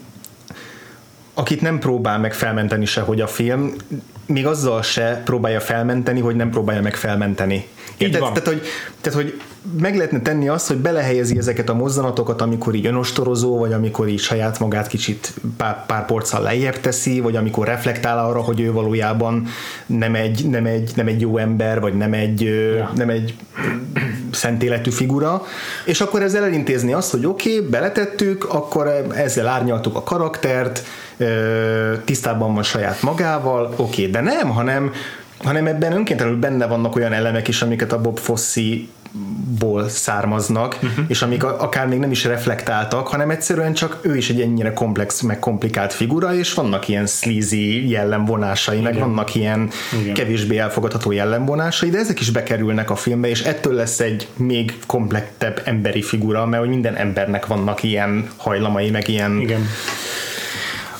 [1.33, 3.73] akit nem próbál meg felmenteni se, hogy a film,
[4.25, 7.67] még azzal se próbálja felmenteni, hogy nem próbálja meg felmenteni.
[7.97, 8.19] Érted?
[8.19, 8.61] Tehát, hogy,
[9.01, 9.41] tehát, hogy
[9.79, 14.19] meg lehetne tenni azt, hogy belehelyezi ezeket a mozzanatokat, amikor így önostorozó, vagy amikor így
[14.19, 19.47] saját magát kicsit pár, pár porccal lejjebb teszi, vagy amikor reflektál arra, hogy ő valójában
[19.85, 22.91] nem egy, nem egy, nem egy jó ember, vagy nem egy, ja.
[22.95, 23.35] nem egy
[24.31, 25.43] szent életű figura,
[25.85, 30.83] és akkor ezzel elintézni azt, hogy oké, okay, beletettük, akkor ezzel árnyaltuk a karaktert,
[32.05, 34.91] tisztában van saját magával, oké, okay, de nem, hanem
[35.43, 38.61] hanem ebben önkéntelenül benne vannak olyan elemek is, amiket a Bob Fosse
[39.59, 41.05] ból származnak, uh-huh.
[41.07, 45.21] és amik akár még nem is reflektáltak, hanem egyszerűen csak ő is egy ennyire komplex,
[45.21, 48.91] meg komplikált figura, és vannak ilyen sleazy jellemvonásai, Igen.
[48.91, 49.69] meg vannak ilyen
[50.01, 50.13] Igen.
[50.13, 55.61] kevésbé elfogadható jellemvonásai, de ezek is bekerülnek a filmbe, és ettől lesz egy még komplektebb
[55.65, 59.67] emberi figura, mert hogy minden embernek vannak ilyen hajlamai, meg ilyen Igen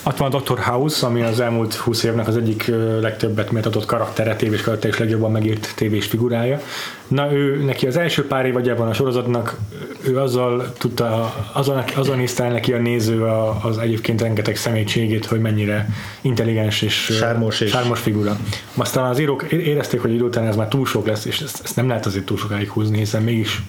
[0.06, 0.58] ott van a Dr.
[0.58, 5.30] House, ami az elmúlt 20 évnek az egyik legtöbbet méltatott karaktere, tévés karakter és legjobban
[5.30, 6.60] megírt tévés figurája.
[7.08, 9.56] Na ő, neki az első pár évadjában a sorozatnak
[10.02, 13.24] ő azzal tudta, azon, azon nézte el neki a néző
[13.62, 15.88] az egyébként rengeteg személységét, hogy mennyire
[16.20, 18.36] intelligens és sármos, és sármos figura.
[18.74, 21.76] Aztán az írók érezték, hogy idő után ez már túl sok lesz, és ezt, ezt
[21.76, 23.62] nem lehet azért túl sokáig húzni, hiszen mégis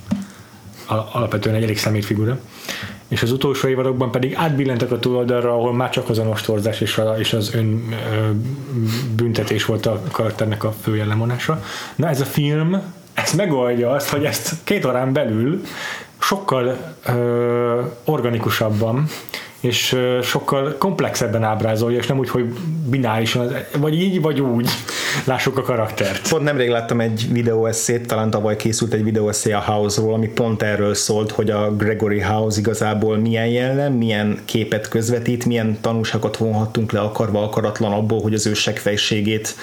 [1.11, 2.39] alapvetően egy elég szemét figura
[3.07, 6.97] és az utolsó évadokban pedig átbillentek a túloldalra, ahol már csak az a nostorzás és,
[6.97, 8.29] a, és az ön ö,
[9.15, 11.63] büntetés volt a karakternek a fő jellemonása.
[11.95, 12.81] Na ez a film,
[13.13, 15.61] ez megoldja azt, hogy ezt két órán belül
[16.17, 19.07] sokkal ö, organikusabban
[19.59, 22.53] és sokkal komplexebben ábrázolja, és nem úgy, hogy
[22.89, 24.69] binárisan, vagy így, vagy úgy
[25.23, 26.29] lássuk a karaktert.
[26.29, 30.93] Pont nemrég láttam egy videóeszét, talán tavaly készült egy videóeszé a House-ról, ami pont erről
[30.93, 36.99] szólt, hogy a Gregory House igazából milyen jellem, milyen képet közvetít, milyen tanúságot vonhattunk le
[36.99, 39.55] akarva akaratlan abból, hogy az ő segfejségét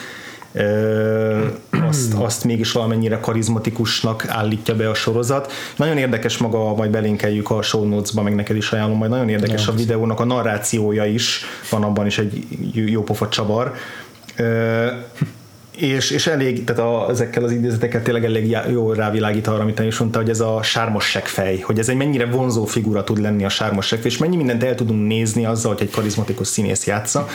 [1.88, 5.52] azt, azt mégis valamennyire karizmatikusnak állítja be a sorozat.
[5.76, 9.66] Nagyon érdekes maga, majd belinkeljük a show notes-ba, meg neked is ajánlom, majd nagyon érdekes
[9.66, 13.74] Jó, a videónak a narrációja is, van abban is egy jó pofa csavar.
[15.76, 19.98] és, és elég, tehát a, ezekkel az idézeteket tényleg elég jó rávilágít arra, amit is
[19.98, 23.48] mondta, hogy ez a sármos fej, hogy ez egy mennyire vonzó figura tud lenni a
[23.48, 27.26] sármos és mennyi mindent el tudunk nézni azzal, hogy egy karizmatikus színész játsza.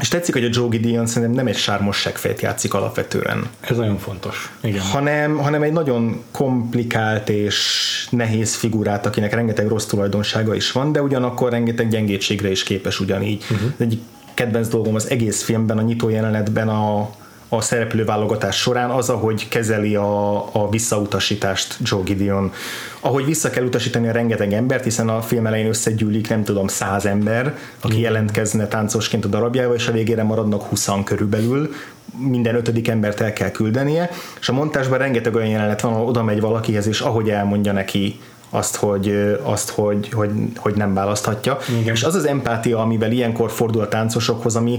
[0.00, 3.48] És tetszik, hogy a Joe Gideon szerintem nem egy sármos seggfejt játszik alapvetően.
[3.60, 4.52] Ez nagyon fontos.
[4.62, 4.80] Igen.
[4.80, 11.02] Hanem, hanem egy nagyon komplikált és nehéz figurát, akinek rengeteg rossz tulajdonsága is van, de
[11.02, 13.44] ugyanakkor rengeteg gyengétségre is képes ugyanígy.
[13.50, 13.72] Uh-huh.
[13.78, 14.00] Egy
[14.34, 17.10] kedvenc dolgom az egész filmben, a nyitó jelenetben a,
[17.48, 22.52] a szereplőválogatás során az, ahogy kezeli a, a visszautasítást Joe Gideon.
[23.00, 27.06] Ahogy vissza kell utasítani a rengeteg embert, hiszen a film elején összegyűlik, nem tudom, száz
[27.06, 31.74] ember, aki jelentkezne táncosként a darabjával, és a végére maradnak 20 körülbelül,
[32.18, 36.22] minden ötödik embert el kell küldenie, és a montásban rengeteg olyan jelenet van, ahol oda
[36.22, 38.20] megy valakihez, és ahogy elmondja neki
[38.50, 41.58] azt, hogy, azt, hogy, hogy, hogy nem választhatja.
[41.80, 41.94] Igen.
[41.94, 44.78] És az az empátia, amivel ilyenkor fordul a táncosokhoz, ami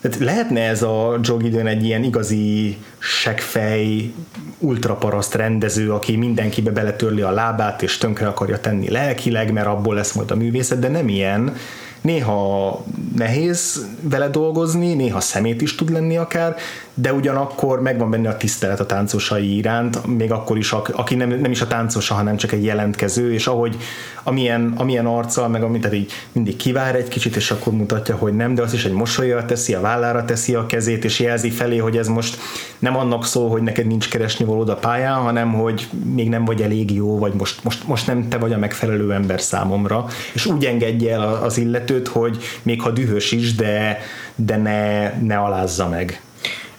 [0.00, 4.12] tehát lehetne ez a Joe Gideon egy ilyen igazi segfej,
[4.58, 10.12] ultraparaszt rendező, aki mindenkibe beletörli a lábát, és tönkre akarja tenni lelkileg, mert abból lesz
[10.12, 11.56] majd a művészet, de nem ilyen,
[12.00, 12.84] néha
[13.16, 16.56] nehéz vele dolgozni, néha szemét is tud lenni akár,
[16.94, 21.50] de ugyanakkor megvan benne a tisztelet a táncosai iránt, még akkor is, aki nem, nem
[21.50, 23.76] is a táncosa, hanem csak egy jelentkező, és ahogy
[24.22, 28.54] amilyen, amilyen arccal, meg amit így mindig kivár egy kicsit, és akkor mutatja, hogy nem,
[28.54, 31.96] de az is egy mosolyjal teszi, a vállára teszi a kezét, és jelzi felé, hogy
[31.96, 32.38] ez most
[32.78, 36.62] nem annak szól, hogy neked nincs keresni valód a pályán, hanem hogy még nem vagy
[36.62, 40.64] elég jó, vagy most, most, most nem te vagy a megfelelő ember számomra, és úgy
[40.64, 41.58] engedje el az
[41.96, 43.98] illetőt, hogy még ha dühös is, de,
[44.34, 46.20] de ne, ne alázza meg.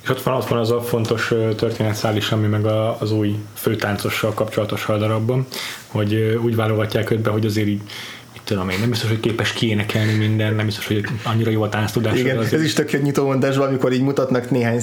[0.03, 2.65] És ott van, ott van az a fontos történetszál is, ami meg
[2.99, 5.47] az új főtáncossal kapcsolatos haldarabban,
[5.87, 7.81] hogy úgy válogatják őt be, hogy azért így
[8.47, 12.19] tudom én, nem biztos, hogy képes kiénekelni minden, nem biztos, hogy annyira jó a tudás.
[12.19, 14.81] Igen, ez is tök nyitó mondásban, amikor így mutatnak néhány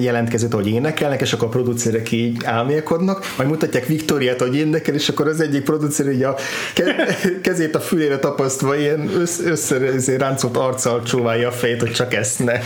[0.00, 5.08] jelentkezőt, hogy énekelnek, és akkor a producerek így álmélkodnak, majd mutatják Viktoriát, hogy énekel, és
[5.08, 6.36] akkor az egyik producer így a
[7.42, 12.44] kezét a fülére tapasztva ilyen össze, össze ráncolt arccal csóválja a fejét, hogy csak ezt
[12.44, 12.58] ne.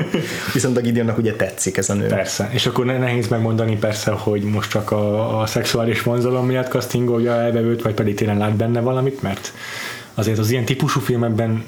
[0.54, 2.06] Viszont a Gideonnak ugye tetszik ez a nő.
[2.06, 7.32] Persze, és akkor nehéz megmondani persze, hogy most csak a, a szexuális vonzalom miatt castingolja
[7.32, 9.52] elvevőt, vagy pedig tényleg lát benne valamit, mert
[10.18, 11.64] azért az ilyen típusú filmekben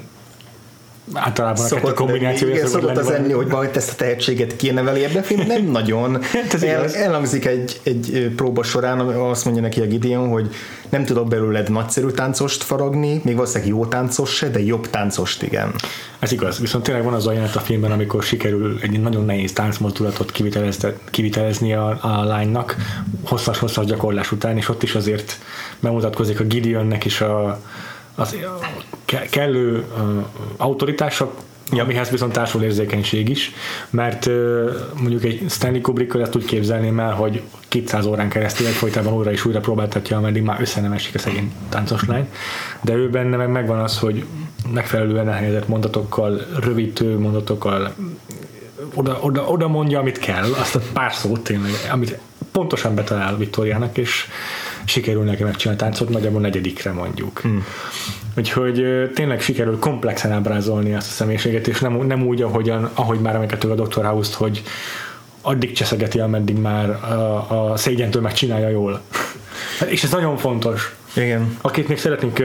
[1.13, 5.03] általában szokott a kombináció igen, szokott, szokott az enni, hogy majd ezt a tehetséget kiemeli
[5.03, 6.21] ebben film, nem nagyon.
[6.33, 10.49] Hát El, elhangzik egy, egy próba során, azt mondja neki a Gideon, hogy
[10.89, 15.73] nem tudok belőled nagyszerű táncost faragni, még valószínűleg jó táncos se, de jobb táncost igen.
[16.19, 19.53] Ez igaz, viszont tényleg van az a jelenet a filmben, amikor sikerül egy nagyon nehéz
[19.53, 20.31] táncmozdulatot
[21.11, 22.75] kivitelezni a, a lánynak
[23.25, 25.37] hosszas-hosszas gyakorlás után, és ott is azért
[25.79, 27.61] bemutatkozik a Gideonnek is a,
[28.21, 28.35] az
[29.29, 29.85] kellő
[30.57, 31.33] autoritások
[31.73, 31.83] Ja.
[31.83, 33.51] amihez viszont társul érzékenység is,
[33.89, 34.29] mert
[34.95, 39.45] mondjuk egy Stanley kubrick ezt úgy képzelném el, hogy 200 órán keresztül egyfolytában újra és
[39.45, 42.29] újra próbáltatja, ameddig már össze nem esik a szegény táncos lány,
[42.81, 44.25] de ő benne meg megvan az, hogy
[44.73, 47.93] megfelelően elhelyezett mondatokkal, rövid mondatokkal
[48.93, 52.17] oda, oda, oda mondja, amit kell, azt a pár szót tényleg, amit
[52.51, 54.27] pontosan betalál Viktoriának, és
[54.85, 57.39] sikerül neki megcsinálni a táncot, nagyjából negyedikre mondjuk.
[57.39, 57.65] Hmm.
[58.37, 63.35] Úgyhogy tényleg sikerül komplexen ábrázolni azt a személyiséget, és nem, nem úgy, ahogyan, ahogy már
[63.35, 64.05] emlékeztük a Dr.
[64.05, 64.63] House-t, hogy
[65.41, 69.01] addig cseszegeti, ameddig már a, a szégyentől megcsinálja jól.
[69.93, 70.95] és ez nagyon fontos.
[71.15, 71.57] Igen.
[71.61, 72.43] Akit még szeretnék,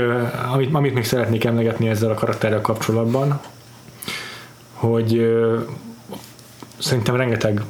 [0.53, 3.41] amit, amit még szeretnék emlegetni ezzel a karakterrel kapcsolatban,
[4.73, 5.37] hogy
[6.79, 7.63] szerintem rengeteg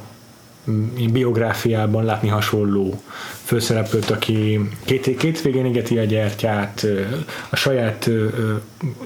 [1.11, 3.01] biográfiában látni hasonló
[3.47, 6.85] főszereplőt, aki két, két végén égeti a gyertyát,
[7.49, 8.09] a saját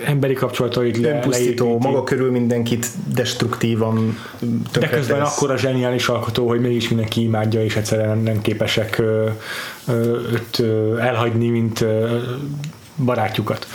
[0.06, 4.18] emberi kapcsolatait le, pusztító, maga körül mindenkit destruktívan
[4.80, 9.02] De közben akkor a zseniális alkotó, hogy mégis mindenki imádja, és egyszerűen nem képesek
[10.32, 10.64] őt
[11.00, 11.86] elhagyni, mint
[12.96, 13.68] barátjukat.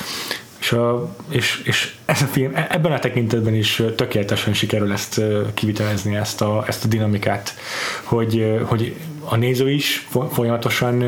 [0.59, 5.21] És, a, és, és ez a film e- ebben a tekintetben is tökéletesen sikerül ezt
[5.55, 7.55] kivitelezni, ezt a, ezt a dinamikát,
[8.03, 8.97] hogy, hogy
[9.29, 11.03] a néző is folyamatosan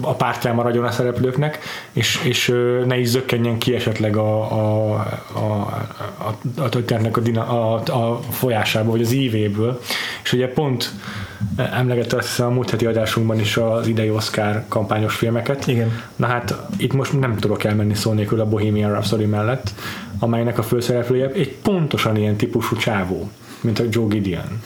[0.00, 1.58] a pártján maradjon a szereplőknek,
[1.92, 2.54] és, és
[2.86, 4.92] ne is zökkenjen ki esetleg a, a,
[5.32, 5.40] a,
[6.18, 9.80] a, a történetnek a, a, a folyásából, vagy az ívéből.
[10.22, 10.92] És ugye pont
[11.56, 15.66] emlegette azt hiszem a múlt heti adásunkban is az idei Oscar kampányos filmeket.
[15.66, 16.02] Igen.
[16.16, 19.72] Na hát itt most nem tudok elmenni szó nélkül a Bohemian Rhapsody mellett,
[20.18, 24.62] amelynek a főszereplője egy pontosan ilyen típusú csávó, mint a Joe Gideon.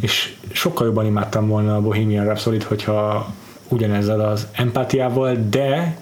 [0.00, 3.32] És sokkal jobban imádtam volna a Bohemian Rhapsody-t, hogyha
[3.68, 5.96] ugyanezzel az empátiával, de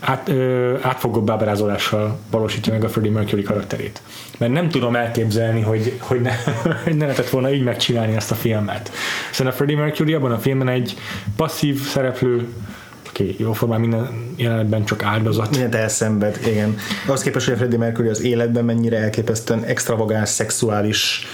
[0.00, 4.02] át, ö, átfogóbb ábrázolással valósítja meg a Freddie Mercury karakterét.
[4.38, 6.32] Mert nem tudom elképzelni, hogy, hogy, ne,
[6.84, 8.90] hogy ne lehetett volna így megcsinálni ezt a filmet.
[9.28, 10.96] Hiszen a Freddie Mercury abban a filmben egy
[11.36, 12.48] passzív szereplő,
[13.08, 15.50] oké, okay, jó formán minden jelenetben csak áldozat.
[15.50, 16.76] Mindent elszenved, igen.
[17.06, 21.26] Az képest, hogy a Freddie Mercury az életben mennyire elképesztően extravagáns, szexuális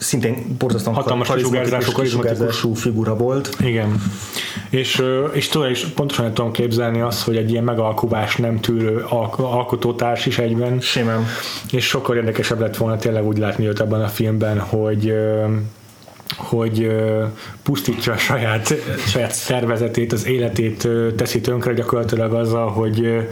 [0.00, 3.56] szintén borzasztóan hatalmas kisugárzású, kisugárzású figura volt.
[3.58, 4.02] Igen.
[4.70, 9.04] És, és, tudom, és pontosan nem tudom képzelni azt, hogy egy ilyen megalkuvás nem tűrő
[9.36, 10.80] alkotótárs is egyben.
[10.80, 11.26] Simán.
[11.70, 15.14] És sokkal érdekesebb lett volna tényleg úgy látni őt ebben a filmben, hogy
[16.36, 16.90] hogy
[17.62, 18.74] pusztítja a saját,
[19.06, 23.28] saját szervezetét, az életét teszi tönkre gyakorlatilag azzal, hogy,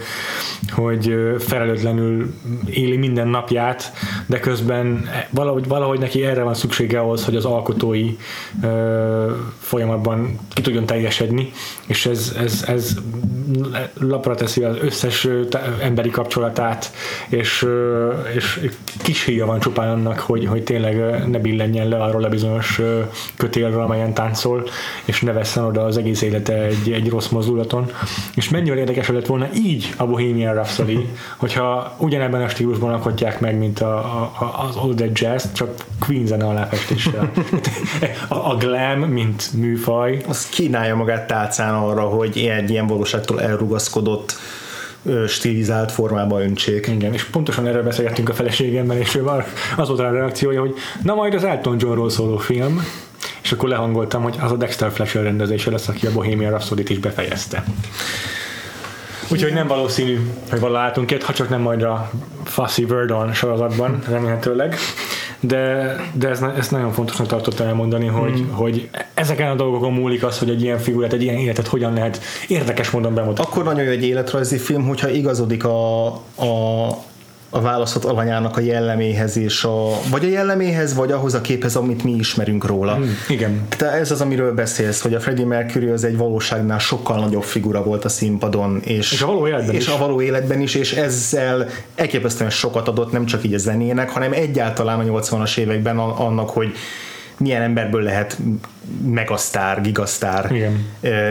[0.70, 2.34] hogy felelőtlenül
[2.70, 3.92] éli minden napját,
[4.26, 8.16] de közben valahogy, valahogy neki erre van szüksége ahhoz, hogy az alkotói
[9.59, 11.53] folyamatban ki tudjon teljesedni,
[11.86, 12.96] és ez, ez, ez
[14.01, 15.28] lapra teszi az összes
[15.82, 16.92] emberi kapcsolatát,
[17.28, 17.66] és,
[18.34, 18.61] és
[19.03, 22.80] kis híja van csupán annak, hogy, hogy tényleg ne billenjen le arról a bizonyos
[23.36, 24.64] kötélről, amelyen táncol,
[25.05, 27.90] és ne vesszen oda az egész élete egy, egy rossz mozdulaton.
[28.34, 33.59] És mennyire érdekes lett volna így a Bohemian Rhapsody, hogyha ugyanebben a stílusban alkotják meg,
[33.59, 37.32] mint a, a, az Old Dead Jazz, csak Queen zene aláfestéssel.
[38.28, 40.22] a, a glam, mint műfaj.
[40.28, 44.36] Az kínálja magát tálcán arra, hogy egy ilyen valóságtól elrugaszkodott
[45.26, 46.86] stilizált formába öntsék.
[46.86, 49.46] Igen, és pontosan erről beszélgettünk a feleségemmel, és ő már
[49.76, 52.82] az volt a reakciója, hogy na majd az Elton Johnról szóló film,
[53.42, 56.99] és akkor lehangoltam, hogy az a Dexter Fletcher rendezése lesz, aki a Bohemian rhapsody is
[56.99, 57.64] befejezte.
[59.30, 60.18] Úgyhogy nem valószínű,
[60.51, 62.11] hogy valaha látunk ilyet, ha csak nem majd a
[62.44, 64.76] Fussy Verdon sorozatban, remélhetőleg.
[65.41, 68.51] De, de ez, ez nagyon fontosnak tartottam elmondani, hogy, mm.
[68.51, 72.20] hogy ezeken a dolgokon múlik az, hogy egy ilyen figurát, egy ilyen életet hogyan lehet
[72.49, 73.45] érdekes módon bemutatni.
[73.51, 76.89] Akkor nagyon jó egy életrajzi film, hogyha igazodik a, a
[77.51, 82.05] a választott alanyának a jelleméhez és a, vagy a jelleméhez, vagy ahhoz a képhez, amit
[82.05, 82.96] mi ismerünk róla.
[82.96, 83.66] Mm, igen.
[83.76, 87.82] Tehát ez az, amiről beszélsz, hogy a Freddie Mercury az egy valóságnál sokkal nagyobb figura
[87.82, 89.92] volt a színpadon, és, és a való életben és is.
[89.92, 94.32] a való életben is, és ezzel elképesztően sokat adott nem csak így a zenének, hanem
[94.32, 96.72] egyáltalán a 80-as években annak, hogy
[97.39, 98.39] milyen emberből lehet
[99.05, 100.86] megasztár, gigasztár, Igen.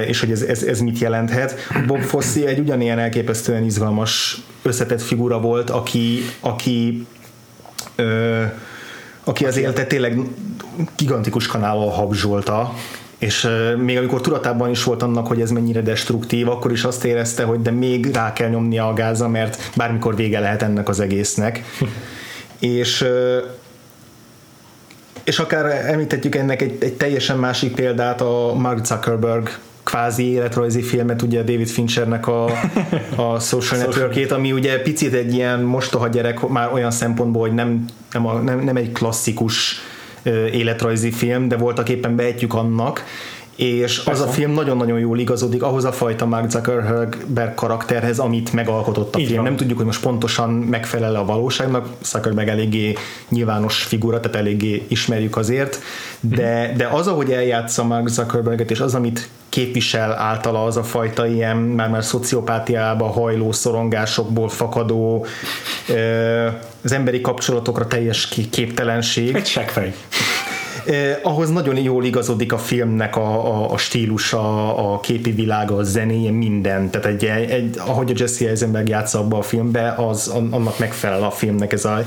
[0.07, 1.55] és hogy ez, ez, ez mit jelenthet.
[1.87, 7.07] Bob Fosse egy ugyanilyen elképesztően izgalmas, összetett figura volt, aki, aki
[7.95, 8.43] ö,
[9.23, 10.19] aki az élete tényleg
[10.95, 12.73] gigantikus kanállal habzsolta,
[13.17, 13.47] és
[13.77, 17.61] még amikor tudatában is volt annak, hogy ez mennyire destruktív, akkor is azt érezte, hogy
[17.61, 21.63] de még rá kell nyomnia a gáza, mert bármikor vége lehet ennek az egésznek.
[22.59, 23.05] és
[25.27, 29.49] és akár említhetjük ennek egy, egy teljesen másik példát, a Mark Zuckerberg
[29.83, 32.45] kvázi életrajzi filmet, ugye David Finchernek a,
[33.15, 37.85] a Social network ami ugye picit egy ilyen mostoha gyerek már olyan szempontból, hogy nem,
[38.11, 39.81] nem, a, nem, nem egy klasszikus
[40.51, 43.03] életrajzi film, de voltak éppen behetjük annak,
[43.57, 44.23] és Persze.
[44.23, 49.19] az a film nagyon-nagyon jól igazodik ahhoz a fajta Mark Zuckerberg karakterhez, amit megalkotott a
[49.19, 49.37] Így film.
[49.37, 49.45] Van.
[49.45, 52.93] Nem tudjuk, hogy most pontosan megfelel a valóságnak, Zuckerberg eléggé
[53.29, 55.79] nyilvános figura, tehát eléggé ismerjük azért,
[56.19, 61.27] de, de az, ahogy eljátsza Mark Zuckerberget, és az, amit képvisel általa az a fajta
[61.27, 65.25] ilyen már-már szociopátiába hajló szorongásokból fakadó
[66.83, 69.35] az emberi kapcsolatokra teljes képtelenség.
[69.35, 69.93] Egy seggfej
[70.87, 75.83] eh, ahhoz nagyon jól igazodik a filmnek a, a, a stílusa, a képi világa, a
[75.83, 76.89] zenéje, minden.
[76.89, 81.31] Tehát egy, egy, ahogy a Jesse Eisenberg játsza abba a filmbe, az annak megfelel a
[81.31, 82.05] filmnek ez a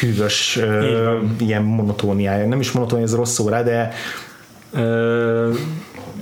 [0.00, 2.46] hűvös uh, ilyen monotóniája.
[2.46, 3.92] Nem is monotónia, ez rossz szó rá, de
[4.70, 5.56] uh,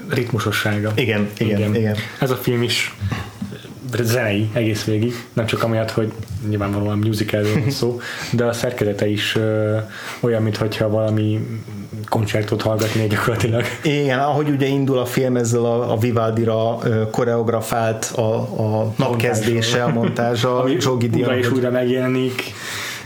[0.08, 0.92] ritmusossága.
[0.94, 1.96] Igen, igen, igen, igen.
[2.20, 2.94] Ez a film is
[3.98, 6.12] zenei egész végig, nem csak amiatt, hogy
[6.48, 8.00] nyilvánvalóan musicalről van szó,
[8.32, 9.76] de a szerkezete is ö,
[10.20, 11.40] olyan, mintha valami
[12.08, 13.64] koncertot hallgatnék gyakorlatilag.
[13.82, 16.78] Igen, ahogy ugye indul a film ezzel a, a Vivaldi-ra
[17.10, 18.34] koreografált a,
[18.80, 21.28] a napkezdése, a montázsa, Joe Gideon.
[21.28, 22.42] Újra és újra megjelenik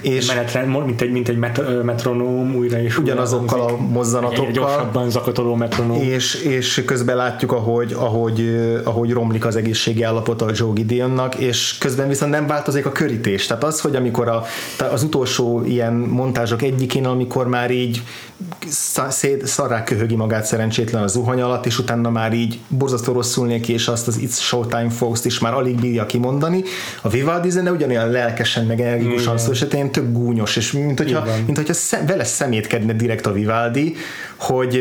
[0.05, 4.51] és menetrend, mint egy, mint egy met, metronóm újra és ugyanazokkal újra, a mozzanatokkal.
[4.53, 6.03] Gyorsabban zakatoló metronóm.
[6.03, 11.79] És, és közben látjuk, ahogy, ahogy, ahogy romlik az egészségi állapota a Joe Gideonnak, és
[11.79, 13.47] közben viszont nem változik a körítés.
[13.47, 14.45] Tehát az, hogy amikor a,
[14.93, 18.03] az utolsó ilyen montázsok egyikén, amikor már így
[19.43, 23.89] szarrá köhögi magát szerencsétlen a zuhany alatt, és utána már így borzasztó rosszul neki, és
[23.89, 26.63] azt az It's Showtime folks is már alig bírja kimondani.
[27.03, 29.63] A Vivaldi zene ugyanolyan lelkesen, meg energikusan szó, és
[29.95, 33.97] tök gúnyos, és mint hogyha, mint hogyha szem, vele szemétkedne direkt a Vivaldi,
[34.37, 34.81] hogy,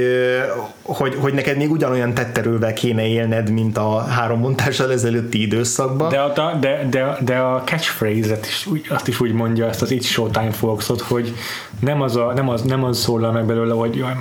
[0.82, 6.10] hogy, hogy neked még ugyanolyan tetterővel kéne élned, mint a három montással ezelőtti időszakban.
[6.10, 10.06] De a, de, de, de a catchphrase-et is, azt is úgy mondja, ezt az It's
[10.06, 11.34] Showtime folks hogy
[11.80, 14.14] nem az, a, nem az, nem az szólal meg belőle, hogy jaj,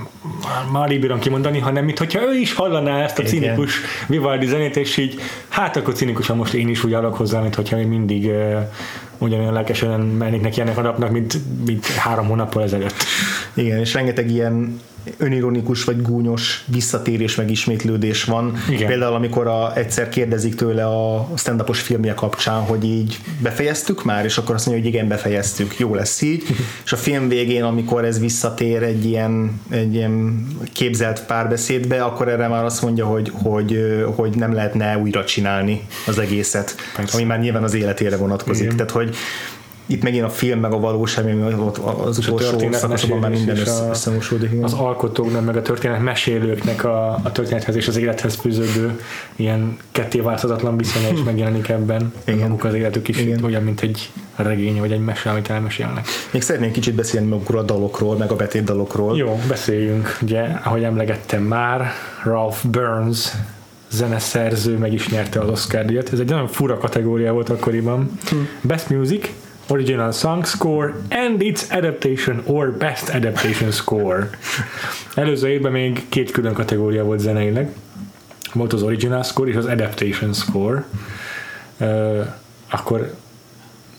[0.72, 4.96] már alig bírom kimondani, hanem mintha ő is hallaná ezt a cinikus Vivaldi zenét, és
[4.96, 8.30] így hát akkor cinikusan most én is úgy állok hozzá, mint hogyha én mindig
[9.22, 12.96] ugyanolyan lelkesen mennék neki ennek a napnak, mint, mint három hónappal ezelőtt.
[13.54, 14.80] Igen, és rengeteg ilyen
[15.16, 18.56] önironikus vagy gúnyos visszatérés meg ismétlődés van.
[18.70, 18.86] Igen.
[18.86, 24.38] Például amikor a, egyszer kérdezik tőle a stand-upos filmje kapcsán, hogy így befejeztük már, és
[24.38, 26.42] akkor azt mondja, hogy igen, befejeztük, jó lesz így.
[26.84, 32.48] és a film végén, amikor ez visszatér egy ilyen, egy ilyen képzelt párbeszédbe, akkor erre
[32.48, 37.16] már azt mondja, hogy, hogy, hogy nem lehetne újra csinálni az egészet, Persze.
[37.16, 38.64] ami már nyilván az életére vonatkozik.
[38.64, 38.76] Igen.
[38.76, 39.16] Tehát, hogy
[39.86, 43.88] itt megint a film meg a valóság, ami ott az utolsó szakaszban már minden össze,
[43.90, 44.50] összemosódik.
[44.62, 49.00] Az alkotóknak, meg a történet mesélőknek a, a történethez és az élethez fűződő
[49.36, 52.12] ilyen kettéváltozatlan viszonya is megjelenik ebben.
[52.24, 52.38] Igen.
[52.38, 53.44] Maguk az életük is Igen.
[53.44, 56.06] olyan, mint egy regény, vagy egy mese, amit elmesélnek.
[56.30, 59.16] Még szeretnénk kicsit beszélni magukról a dalokról, meg a betét dalokról.
[59.16, 60.18] Jó, beszéljünk.
[60.22, 61.92] Ugye, ahogy emlegettem már,
[62.24, 63.32] Ralph Burns
[63.90, 66.12] zeneszerző meg is nyerte az Oscar díjat.
[66.12, 68.10] Ez egy nagyon fura kategória volt akkoriban.
[68.28, 68.48] Hmm.
[68.60, 69.28] Best Music,
[69.72, 74.30] Original Song Score and its Adaptation or Best Adaptation Score.
[75.14, 77.74] Előző évben még két külön kategória volt zeneileg.
[78.52, 80.84] Volt az Original Score és az Adaptation Score.
[81.78, 82.26] Uh,
[82.70, 83.14] akkor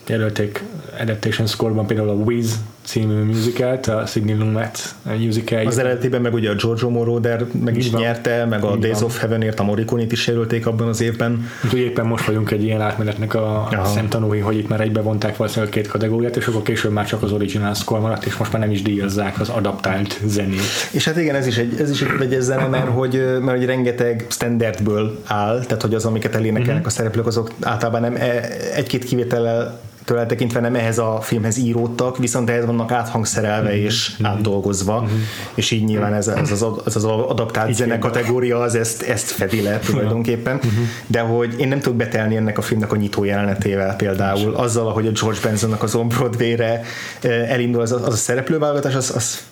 [0.06, 0.62] jelölték
[1.00, 6.50] Adaptation Score-ban például a Wiz című musicalt, a Sidney Lumet musical Az eredetiben meg ugye
[6.50, 8.00] a Giorgio Moroder meg is van.
[8.00, 9.04] nyerte, meg a Így Days van.
[9.04, 11.46] of Heaven-ért a Morricone-t is jelölték abban az évben.
[11.64, 13.84] Úgyhogy éppen most vagyunk egy ilyen átmenetnek a Aha.
[13.84, 17.32] szemtanúi, hogy itt már egybe vonták valószínűleg két kategóriát, és akkor később már csak az
[17.32, 20.60] original score maradt, és most már nem is díjazzák az adaptált zenét.
[20.90, 23.66] És hát igen, ez is egy, ez is egy vegyes zene, mert hogy, mert hogy
[23.66, 26.86] rengeteg standardből áll, tehát hogy az, amiket elénekelnek uh-huh.
[26.86, 32.18] a szereplők, azok általában nem e- egy-két kivétellel tőle eltekintve nem ehhez a filmhez íródtak,
[32.18, 33.84] viszont ehhez vannak áthangszerelve mm-hmm.
[33.84, 34.32] és mm-hmm.
[34.32, 35.20] átdolgozva, mm-hmm.
[35.54, 39.30] és így nyilván ez, ez, az, ez az adaptált így zene kategória az ezt, ezt
[39.30, 40.84] fedi le tulajdonképpen, mm-hmm.
[41.06, 45.06] de hogy én nem tudok betelni ennek a filmnek a nyitó jelenetével például, azzal, ahogy
[45.06, 46.82] a George Bensonnak az on Broadway-re
[47.20, 49.42] eh, elindul az az a szereplőválogatás, az, az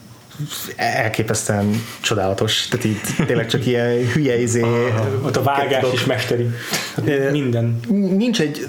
[0.77, 2.69] elképesztően csodálatos.
[2.69, 4.65] Tehát így tényleg csak ilyen hülye izé.
[5.25, 6.51] Ott a vágás is mesteri.
[6.95, 7.81] Hát minden.
[8.17, 8.69] Nincs egy,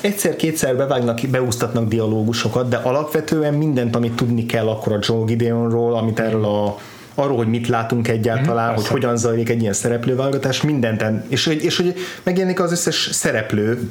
[0.00, 6.20] egyszer-kétszer bevágnak, beúsztatnak dialógusokat, de alapvetően mindent, amit tudni kell akkor a Joe Gideonról, amit
[6.20, 6.78] erről a
[7.18, 11.76] arról, hogy mit látunk egyáltalán, mm, hogy hogyan zajlik egy ilyen szereplőválogatás, mindent, és, és
[11.76, 13.90] hogy megjelenik az összes szereplő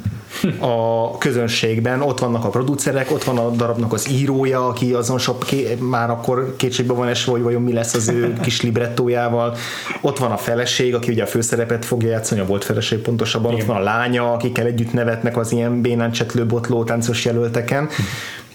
[0.60, 5.40] a közönségben, ott vannak a producerek, ott van a darabnak az írója, aki azon sok
[5.40, 9.56] ké, már akkor kétségbe van esve, hogy vajon mi lesz az ő kis librettójával,
[10.02, 13.62] ott van a feleség, aki ugye a főszerepet fogja játszani, a volt feleség pontosabban, Igen.
[13.62, 17.90] ott van a lánya, akikkel együtt nevetnek az ilyen bénán csetlő botló táncos jelölteken,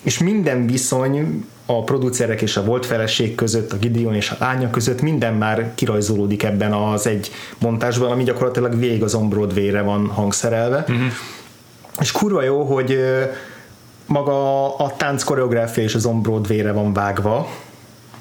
[0.03, 1.45] és minden viszony
[1.77, 5.73] a producerek és a volt feleség között, a Gideon és a lánya között minden már
[5.75, 10.79] kirajzolódik ebben az egy montásban, ami gyakorlatilag végig az on Broadway-re van hangszerelve.
[10.79, 11.07] Uh-huh.
[12.01, 12.99] És kurva jó, hogy
[14.07, 17.49] maga a tánc koreográfia és az on Broadway-re van vágva,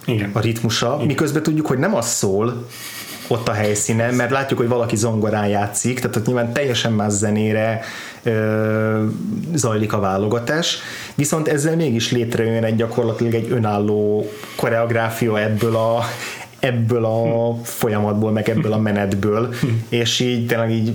[0.05, 0.29] Igen.
[0.33, 1.07] a ritmusa, Igen.
[1.07, 2.67] miközben tudjuk, hogy nem az szól,
[3.29, 7.81] ott a helyszínen, mert látjuk, hogy valaki zongorán játszik, tehát ott nyilván teljesen más zenére
[8.23, 9.03] ö,
[9.53, 10.77] zajlik a válogatás,
[11.15, 16.03] viszont ezzel mégis létrejön egy gyakorlatilag egy önálló koreográfia ebből a
[16.59, 19.53] ebből a folyamatból, meg ebből a menetből,
[19.89, 20.93] és így tényleg így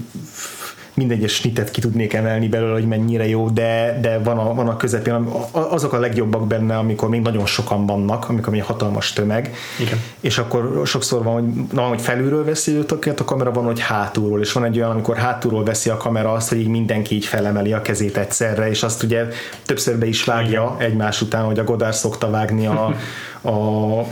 [0.94, 4.68] minden egyes snitet ki tudnék emelni belőle, hogy mennyire jó, de, de van, a, van
[4.68, 5.14] a közepén,
[5.50, 9.98] azok a legjobbak benne, amikor még nagyon sokan vannak, amikor még hatalmas tömeg, Igen.
[10.20, 14.40] és akkor sokszor van, hogy, na, hogy felülről veszi őket a kamera, van, hogy hátulról,
[14.40, 17.72] és van egy olyan, amikor hátulról veszi a kamera azt, hogy így mindenki így felemeli
[17.72, 19.26] a kezét egyszerre, és azt ugye
[19.66, 20.90] többször be is vágja Igen.
[20.90, 22.94] egymás után, hogy a Godár szokta vágni a,
[23.42, 24.06] a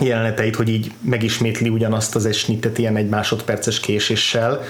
[0.00, 4.62] jeleneteit, hogy így megismétli ugyanazt az esnitet ilyen egy másodperces késéssel,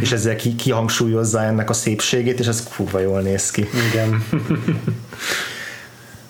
[0.00, 3.68] és ezzel ki, kihangsúlyozza ennek a szépségét, és ez kurva jól néz ki.
[3.90, 4.24] Igen.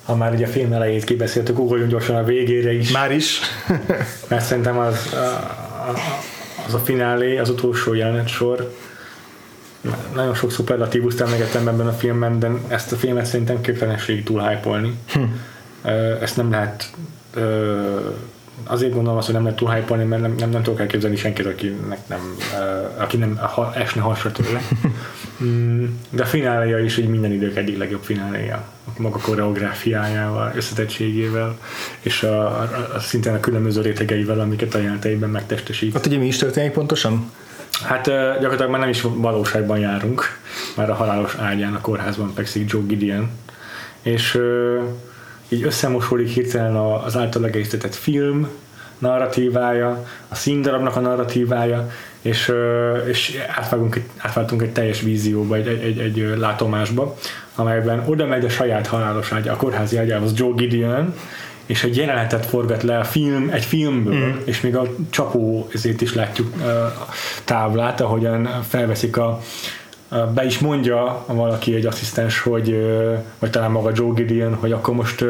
[0.07, 2.91] ha már ugye a film elejét kibeszéltük, ugorjunk gyorsan a végére is.
[2.91, 3.41] Már is?
[4.29, 5.15] Mert szerintem az
[6.67, 8.75] az a finálé, az utolsó jelenet sor,
[10.15, 14.81] nagyon sok szuperlatívuszt emlegettem ebben a filmben, de ezt a filmet szerintem képtelenség túl hype
[15.13, 15.23] hm.
[16.21, 16.91] Ezt nem lehet
[18.65, 21.47] azért gondolom azt, hogy nem lehet túl hype mert nem, nem, nem tudok elképzelni senkit,
[21.47, 24.61] akinek nem, uh, aki nem ha, esne hasra tőle.
[25.43, 28.65] Mm, de a fináléja is így minden idők egyik legjobb fináléja.
[28.99, 31.59] Maga koreográfiájával, összetettségével,
[32.01, 35.93] és a, a, a szintén a különböző rétegeivel, amiket a jeleneteiben megtestesít.
[35.93, 37.31] Hát ugye mi is történik pontosan?
[37.85, 38.05] Hát
[38.41, 40.39] gyakorlatilag már nem is valóságban járunk,
[40.77, 43.31] már a halálos ágyán a kórházban fekszik Joe Gideon,
[44.03, 44.39] és
[45.53, 48.49] így összemosódik hirtelen az által egészített film
[48.99, 51.91] narratívája, a színdarabnak a narratívája,
[52.23, 52.53] és,
[53.09, 57.17] és átváltunk, egy, átváltunk egy teljes vízióba, egy, egy, egy, egy látomásba,
[57.55, 61.15] amelyben oda megy a saját halálos ágya, a kórházi ágyához Joe Gideon,
[61.67, 64.37] és egy jelenetet forgat le a film, egy filmből, mm.
[64.45, 66.53] és még a csapó ezért is látjuk
[67.45, 69.41] táblát, ahogyan felveszik a,
[70.35, 72.77] be is mondja valaki, egy asszisztens, hogy,
[73.39, 75.25] vagy talán maga Joe Gideon, hogy akkor most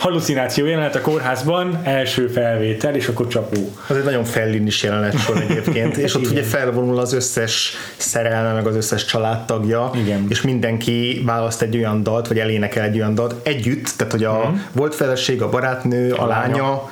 [0.00, 3.72] halucináció jelenet a kórházban, első felvétel, és akkor csapó.
[3.86, 4.24] Az egy nagyon
[4.66, 9.90] is jelenet sor egyébként, és ott ugye felvonul az összes szerelme, meg az összes családtagja,
[9.94, 10.26] Igen.
[10.28, 14.32] és mindenki választ egy olyan dalt, vagy elénekel egy olyan dalt együtt, tehát hogy a
[14.32, 14.58] uh-huh.
[14.72, 16.90] volt feleség, a barátnő, a, a lánya, lánya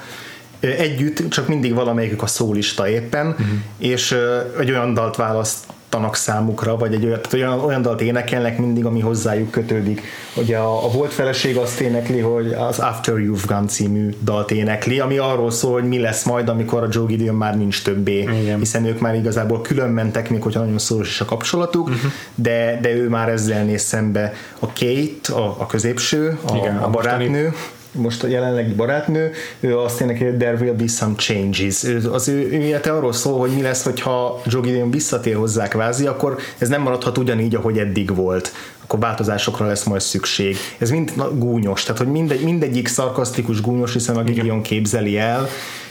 [0.60, 3.46] együtt, csak mindig valamelyikük a szólista éppen, uh-huh.
[3.78, 4.16] és
[4.60, 9.00] egy olyan dalt választ tanak számukra, vagy egy olyan, olyan, olyan dalt énekelnek mindig, ami
[9.00, 10.02] hozzájuk kötődik.
[10.34, 15.00] Ugye a, a volt feleség azt énekli, hogy az After You've Gone című dalt énekli,
[15.00, 18.58] ami arról szól, hogy mi lesz majd, amikor a Joe Gideon már nincs többé, Igen.
[18.58, 22.12] hiszen ők már igazából külön mentek, még hogyha nagyon szoros is a kapcsolatuk, uh-huh.
[22.34, 24.32] de, de ő már ezzel néz szembe.
[24.58, 29.78] A Kate, a, a középső, a, Igen, a barátnő, mostani most a jelenlegi barátnő, ő
[29.78, 31.84] azt énekel, hogy there will be some changes.
[31.84, 35.68] Ő, az ő, ő élete arról szól, hogy mi lesz, hogyha Joe Gideon visszatér hozzá
[35.68, 38.52] kvázi, akkor ez nem maradhat ugyanígy, ahogy eddig volt
[38.88, 40.56] akkor változásokra lesz majd szükség.
[40.78, 45.48] Ez mind gúnyos, tehát hogy mindegy, mindegyik szarkasztikus gúnyos, hiszen a Gideon képzeli el,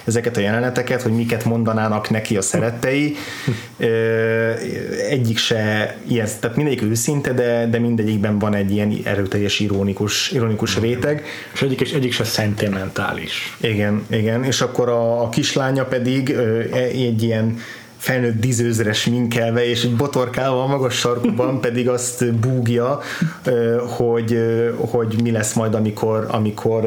[0.08, 3.16] ezeket a jeleneteket, hogy miket mondanának neki a szerettei.
[5.10, 10.80] Egyik se ilyen, tehát mindegyik őszinte, de, de mindegyikben van egy ilyen erőteljes ironikus, ironikus
[10.80, 11.24] réteg.
[11.53, 13.58] És egyik, és egyik se szentimentális.
[13.62, 16.36] Igen, igen, és akkor a, a kislánya pedig
[16.91, 17.60] egy ilyen
[17.97, 22.99] felnőtt dizőzres minkelve, és egy botorkával a magas sarkuban pedig azt búgja,
[23.97, 24.39] hogy,
[24.76, 26.86] hogy mi lesz majd, amikor, amikor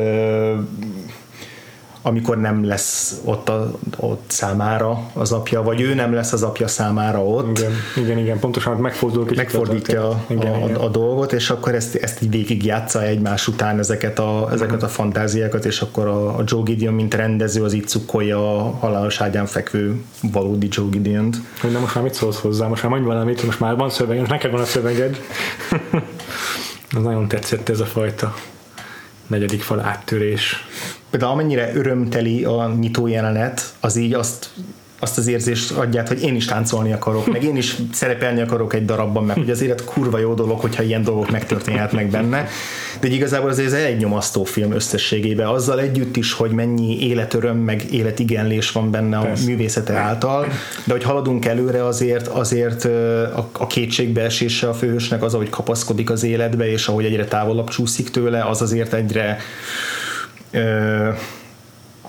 [2.02, 6.68] amikor nem lesz ott, a, ott számára az apja, vagy ő nem lesz az apja
[6.68, 7.58] számára ott.
[7.58, 10.74] Igen, igen, igen pontosan megfordul megfordítja a, igen, a, igen.
[10.74, 14.88] a, dolgot, és akkor ezt, ezt így végig játsza egymás után ezeket a, ezeket a
[14.88, 19.46] fantáziákat, és akkor a, a Joe Gideon, mint rendező, az így cukkolja a halálos ágyán
[19.46, 21.36] fekvő valódi Joe Gideon-t.
[21.62, 22.66] Nem most már mit szólsz hozzá?
[22.66, 25.20] Most már mondj valamit, most már van szöveg, most neked van a szöveged.
[26.96, 28.34] az nagyon tetszett ez a fajta
[29.30, 30.66] negyedik fal áttörés.
[31.10, 34.50] Például amennyire örömteli a nyitó jelenet, az így azt
[35.02, 38.84] azt az érzést adját, hogy én is táncolni akarok, meg én is szerepelni akarok egy
[38.84, 42.48] darabban, meg hogy az élet kurva jó dolog, hogyha ilyen dolgok megtörténhetnek benne,
[43.00, 47.92] de igazából azért ez egy nyomasztó film összességében, azzal együtt is, hogy mennyi életöröm, meg
[47.92, 49.46] életigenlés van benne a Persze.
[49.46, 50.46] művészete által,
[50.84, 52.84] de hogy haladunk előre azért, azért
[53.52, 58.44] a, kétségbeesése a főhősnek az, ahogy kapaszkodik az életbe, és ahogy egyre távolabb csúszik tőle,
[58.44, 59.38] az azért egyre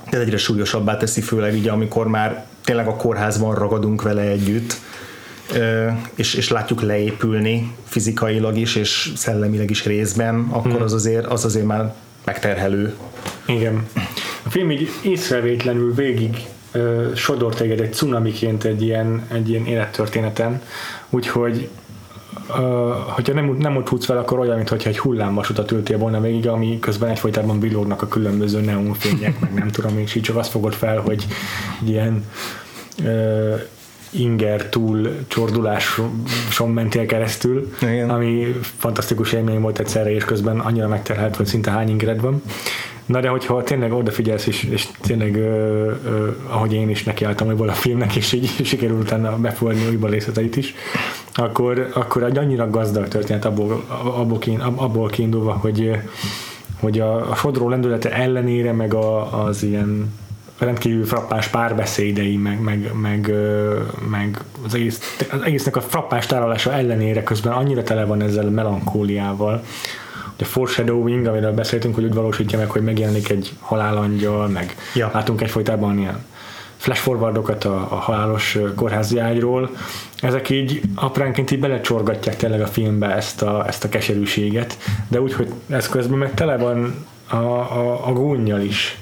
[0.10, 4.80] ez egyre súlyosabbá teszi, főleg így, amikor már tényleg a kórházban ragadunk vele együtt,
[6.16, 10.82] és, és látjuk leépülni fizikailag is, és szellemileg is részben, akkor hmm.
[10.82, 11.94] az, azért, az azért már
[12.26, 12.94] megterhelő.
[13.46, 13.88] Igen.
[14.44, 16.46] A film így észrevétlenül végig
[17.16, 20.62] sodor téged egy cunamiként egy ilyen, egy ilyen élettörténeten,
[21.10, 21.70] úgyhogy
[22.50, 22.58] uh,
[22.94, 26.80] hogyha nem, nem úgy futsz fel, akkor olyan, mintha egy hullámvasutat ültél volna végig, ami
[26.80, 31.00] közben egyfolytában villognak a különböző neonfények, meg nem tudom, és így csak azt fogod fel,
[31.00, 31.28] hogy
[31.84, 32.26] ilyen
[33.04, 33.62] uh,
[34.12, 38.10] inger túl csorduláson mentél keresztül, Igen.
[38.10, 42.42] ami fantasztikus élmény volt egyszerre, és közben annyira megterhelt, hogy szinte hány ingered van.
[43.06, 47.70] Na de hogyha tényleg odafigyelsz, és, és tényleg ö, ö, ahogy én is nekiálltam hogy
[47.70, 50.76] a filmnek, és így sikerült utána befogadni újba részleteit is,
[51.36, 54.40] akkor, akkor egy annyira gazdag történet abból, abból,
[54.76, 56.00] abból kiindulva, hogy,
[56.80, 60.14] hogy a, a sodró lendülete ellenére, meg a, az ilyen
[60.58, 63.34] rendkívül frappás párbeszédei, meg, meg, meg,
[64.10, 68.50] meg az, egész, az egésznek a frappás tárolása ellenére közben annyira tele van ezzel a
[68.50, 69.64] melankóliával,
[70.40, 75.12] a foreshadowing, amiről beszéltünk, hogy úgy valósítja meg, hogy megjelenik egy halálangyal, meg ja.
[75.14, 76.26] látunk egyfolytában ilyen
[76.82, 79.70] flash forwardokat a, a halálos kórházi ágyról,
[80.22, 84.78] ezek így apránként így belecsorgatják tényleg a filmbe ezt a, ezt a keserűséget,
[85.08, 88.98] de úgy, hogy ez közben meg tele van a, a, a gúnyjal is.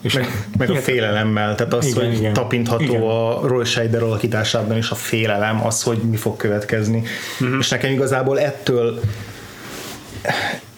[0.00, 2.32] És meg, meg a félelemmel, tehát az, igen, hogy igen.
[2.32, 3.02] tapintható igen.
[3.02, 7.02] a Roy Scheider alakításában is a félelem, az, hogy mi fog következni.
[7.40, 7.58] Uh-huh.
[7.58, 9.00] És nekem igazából ettől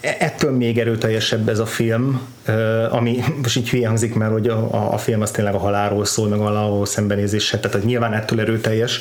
[0.01, 2.21] ettől még erőteljesebb ez a film,
[2.89, 6.27] ami most így hülye hangzik, mert hogy a, a film az tényleg a halálról szól,
[6.27, 8.99] meg a halálról szembenézésre, tehát hogy nyilván ettől erőteljes,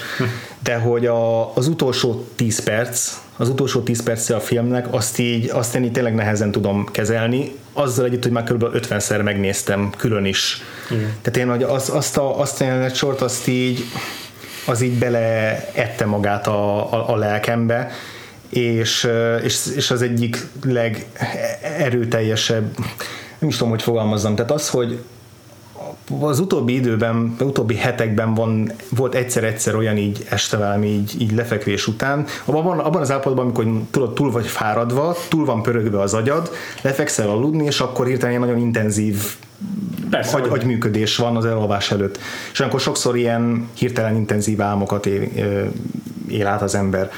[0.62, 5.50] de hogy a, az utolsó 10 perc, az utolsó 10 perce a filmnek, azt így,
[5.50, 8.64] azt én így tényleg nehezen tudom kezelni, azzal együtt, hogy már kb.
[8.74, 10.62] 50-szer megnéztem külön is.
[10.90, 11.12] Igen.
[11.22, 13.84] Tehát én hogy az, azt a, azt a sort, azt így
[14.66, 17.90] az így beleette magát a, a, a lelkembe,
[18.50, 19.08] és,
[19.42, 22.76] és, és az egyik legerőteljesebb,
[23.38, 25.02] nem is tudom, hogy fogalmazzam, tehát az, hogy
[26.20, 31.32] az utóbbi időben, az utóbbi hetekben van, volt egyszer-egyszer olyan így este velem így, így
[31.32, 36.14] lefekvés után, abban, abban az állapotban, amikor tudod, túl vagy fáradva, túl van pörögve az
[36.14, 36.50] agyad,
[36.82, 39.36] lefekszel aludni, és akkor hirtelen nagyon intenzív
[40.10, 42.18] Persze, agy, agyműködés van az elalvás előtt.
[42.52, 45.28] És akkor sokszor ilyen hirtelen intenzív álmokat él,
[46.28, 47.10] él át az ember.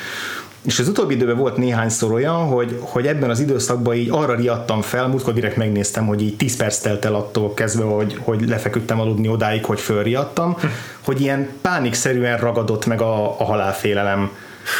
[0.64, 4.80] És az utóbbi időben volt néhányszor olyan, hogy, hogy ebben az időszakban így arra riadtam
[4.80, 9.00] fel, múltkor direkt megnéztem, hogy így 10 perc telt el attól kezdve, hogy, hogy lefeküdtem
[9.00, 10.56] aludni odáig, hogy fölriadtam,
[11.00, 14.30] hogy ilyen pánikszerűen ragadott meg a, a halálfélelem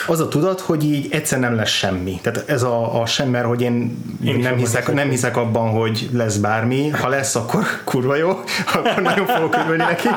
[0.07, 2.19] az a tudat, hogy így egyszer nem lesz semmi.
[2.23, 6.09] Tehát ez a, a sem, mert hogy én, én nem, hiszek, nem hiszek abban, hogy
[6.13, 6.89] lesz bármi.
[6.89, 8.31] Ha lesz, akkor kurva jó,
[8.75, 10.09] akkor nagyon fogok örülni neki.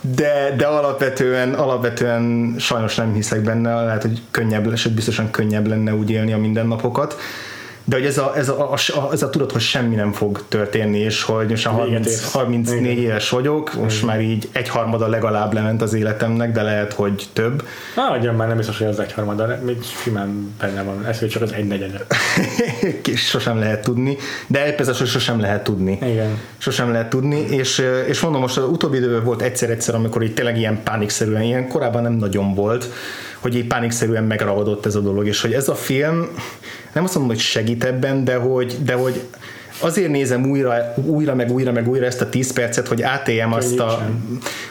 [0.00, 5.94] De, de alapvetően, alapvetően sajnos nem hiszek benne, lehet, hogy könnyebb, és biztosan könnyebb lenne
[5.94, 7.16] úgy élni a mindennapokat
[7.84, 10.98] de hogy ez a, ez a, a, ez a tudat, hogy semmi nem fog történni,
[10.98, 12.96] és hogy most a 30, 34 Igen.
[12.96, 14.08] éves vagyok, most Igen.
[14.08, 17.66] már így egyharmada legalább lement az életemnek, de lehet, hogy több.
[17.96, 21.42] Na, ugyan már nem biztos, hogy az egyharmada, még simán benne van, ez hogy csak
[21.42, 22.06] az egy negyede.
[23.14, 24.16] sosem lehet tudni,
[24.46, 25.98] de egy persze, sosem lehet tudni.
[26.02, 26.38] Igen.
[26.58, 30.58] Sosem lehet tudni, és, és mondom, most az utóbbi időben volt egyszer-egyszer, amikor így tényleg
[30.58, 32.88] ilyen pánikszerűen, ilyen korábban nem nagyon volt,
[33.44, 36.28] hogy így pánikszerűen megragadott ez a dolog, és hogy ez a film,
[36.92, 39.20] nem azt mondom, hogy segít ebben, de hogy, de hogy
[39.78, 43.78] azért nézem újra, újra, meg újra, meg újra ezt a 10 percet, hogy átéljem azt
[43.78, 44.06] a,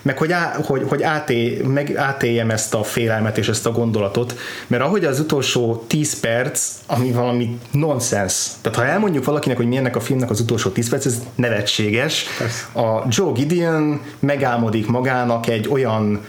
[0.02, 4.38] meg hogy, á, hogy, hogy áté, meg átéljem ezt a félelmet és ezt a gondolatot,
[4.68, 9.96] mert ahogy az utolsó 10 perc, ami valami nonsens, tehát ha elmondjuk valakinek, hogy milyennek
[9.96, 12.26] a filmnek az utolsó 10 perc, ez nevetséges.
[12.38, 12.80] Persze.
[12.80, 16.22] A Joe Gideon megálmodik magának egy olyan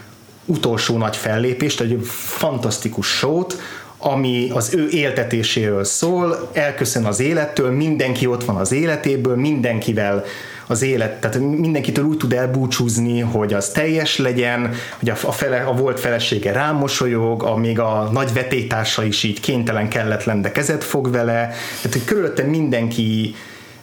[0.44, 3.60] utolsó nagy fellépést, egy fantasztikus sót,
[3.98, 10.24] ami az ő éltetéséről szól, elköszön az élettől, mindenki ott van az életéből, mindenkivel
[10.66, 15.72] az élet, tehát mindenkitől úgy tud elbúcsúzni, hogy az teljes legyen, hogy a, fele, a
[15.72, 21.10] volt felesége rámosolyog, a, még a nagy vetétársa is így kénytelen kelletlen, de kezet fog
[21.10, 23.34] vele, tehát hogy körülötte mindenki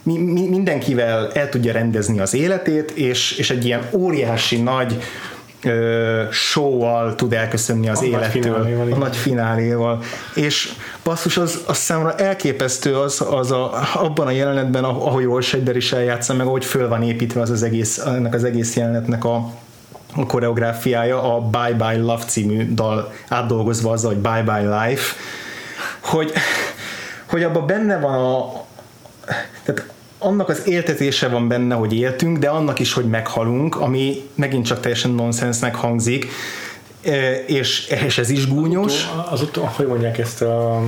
[0.03, 5.03] mi, mi, mindenkivel el tudja rendezni az életét, és, és egy ilyen óriási nagy
[6.31, 10.01] show-val tud elköszönni az a élettől, nagy a nagy fináléval.
[10.35, 15.75] És basszus, az, az számomra elképesztő az, az a, abban a jelenetben, ahogy Roy Scheider
[15.75, 19.35] is eljátsza, meg ahogy föl van építve az, az egész, ennek az egész jelenetnek a,
[20.15, 25.15] a koreográfiája, a Bye Bye Love című dal átdolgozva az, hogy Bye Bye Life,
[25.99, 26.31] hogy,
[27.25, 28.63] hogy abban benne van a
[29.63, 29.90] tehát
[30.23, 34.79] annak az éltetése van benne, hogy éltünk, de annak is, hogy meghalunk, ami megint csak
[34.79, 36.27] teljesen nonsensnek hangzik,
[37.03, 39.07] e, és, és ez is gúnyos.
[39.31, 40.81] Az utó, hogy mondják ezt a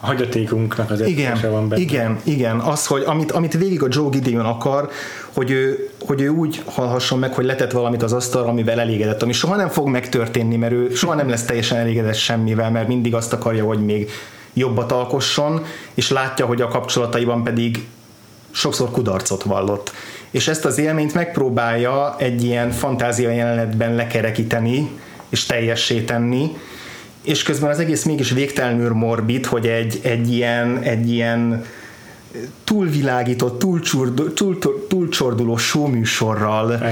[0.00, 1.80] a hagyatékunknak az igen, van benne.
[1.80, 4.90] Igen, igen, az, hogy amit, amit végig a Joe Gideon akar,
[5.32, 9.32] hogy ő, hogy ő úgy hallhasson meg, hogy letett valamit az asztalra, amivel elégedett, ami
[9.32, 13.32] soha nem fog megtörténni, mert ő soha nem lesz teljesen elégedett semmivel, mert mindig azt
[13.32, 14.10] akarja, hogy még
[14.58, 17.86] jobbat alkosson, és látja, hogy a kapcsolataiban pedig
[18.50, 19.92] sokszor kudarcot vallott.
[20.30, 24.90] És ezt az élményt megpróbálja egy ilyen fantázia jelenetben lekerekíteni,
[25.28, 26.56] és teljessé tenni,
[27.22, 31.64] és közben az egész mégis végtelenül morbid, hogy egy, egy ilyen, egy ilyen
[32.64, 34.58] túlvilágított, túlcsorduló, túl,
[34.88, 36.82] túlcsorduló showműsorral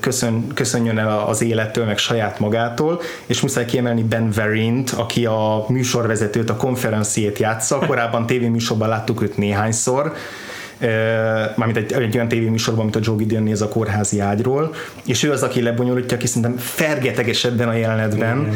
[0.00, 5.64] köszön, köszönjön el az élettől, meg saját magától, és muszáj kiemelni Ben Verint, aki a
[5.68, 10.12] műsorvezetőt, a konferenciét játsza, korábban tévéműsorban láttuk őt néhányszor,
[11.56, 14.74] mármint egy, egy olyan tévéműsorban, amit a Joe Gideon néz a kórházi ágyról,
[15.06, 18.50] és ő az, aki lebonyolítja, aki szerintem fergeteges ebben a jelenetben, mm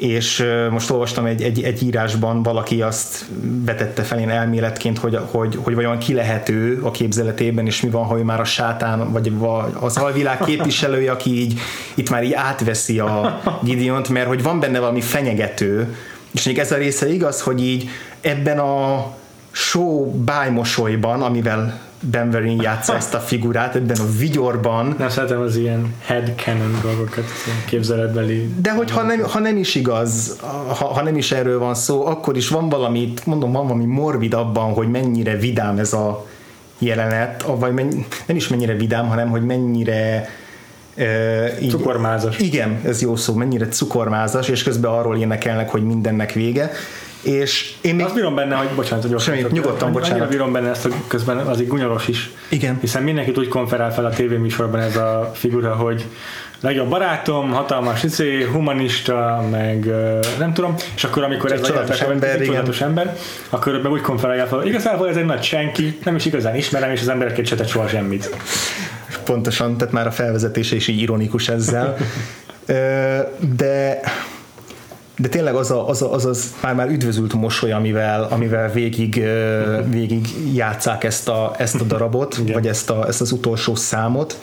[0.00, 3.24] és most olvastam egy, egy, egy írásban, valaki azt
[3.64, 7.90] betette fel én elméletként, hogy, hogy, hogy vajon ki lehet ő a képzeletében, és mi
[7.90, 9.32] van, ha ő már a sátán, vagy
[9.80, 11.58] az alvilág képviselője, aki így
[11.94, 15.96] itt már így átveszi a Gideont, mert hogy van benne valami fenyegető,
[16.32, 17.88] és még ez a része igaz, hogy így
[18.20, 19.06] ebben a
[19.50, 24.94] show bájmosolyban, amivel Denverin játsza ezt a figurát, ebben a vigyorban.
[24.98, 27.24] Nem szeretem az ilyen headcanon dolgokat,
[27.66, 28.54] képzeletbeli.
[28.62, 30.36] De hogy ha nem, ha nem is igaz,
[30.66, 34.34] ha, ha nem is erről van szó, akkor is van valami, mondom, van valami morbid
[34.34, 36.26] abban, hogy mennyire vidám ez a
[36.78, 40.28] jelenet, vagy mennyi, nem is mennyire vidám, hanem hogy mennyire
[40.96, 42.38] Uh, így, cukormázas.
[42.38, 46.70] Igen, ez jó szó, mennyire cukormázas, és közben arról énekelnek, hogy mindennek vége.
[47.22, 48.04] És én még...
[48.04, 50.28] Azt bírom benne, hogy bocsánat, hogy Semmi, nyugodtan, bocsánat.
[50.28, 52.30] Bírom benne ezt, hogy közben az egy gunyoros is.
[52.48, 52.78] Igen.
[52.80, 56.04] Hiszen mindenkit úgy konferál fel a tévéműsorban ez a figura, hogy
[56.60, 59.86] legjobb barátom, hatalmas izé, humanista, meg
[60.38, 63.16] nem tudom, és akkor amikor ez a ember, csodálatos ember,
[63.48, 67.00] akkor meg úgy konferálja fel, igazából ez egy nagy senki, nem is igazán ismerem, és
[67.00, 68.30] az embereket se tett soha semmit.
[69.24, 71.96] pontosan, tehát már a felvezetése is így ironikus ezzel.
[73.56, 74.00] De
[75.20, 79.24] de tényleg az a, az, a, az, az már, már üdvözült mosoly, amivel, amivel végig,
[79.88, 82.52] végig játszák ezt a, ezt a darabot, Igen.
[82.52, 84.38] vagy ezt, a, ezt az utolsó számot.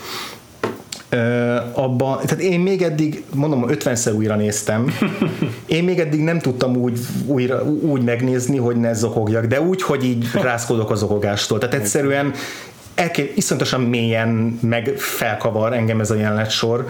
[1.74, 4.94] abban, tehát én még eddig, mondom, 50-szer újra néztem,
[5.66, 10.04] én még eddig nem tudtam úgy, újra, úgy megnézni, hogy ne zokogjak, de úgy, hogy
[10.04, 11.58] így rászkodok az zokogástól.
[11.58, 12.34] Tehát egyszerűen
[12.96, 16.88] elké, iszonyatosan mélyen meg felkavar engem ez a jelenet sor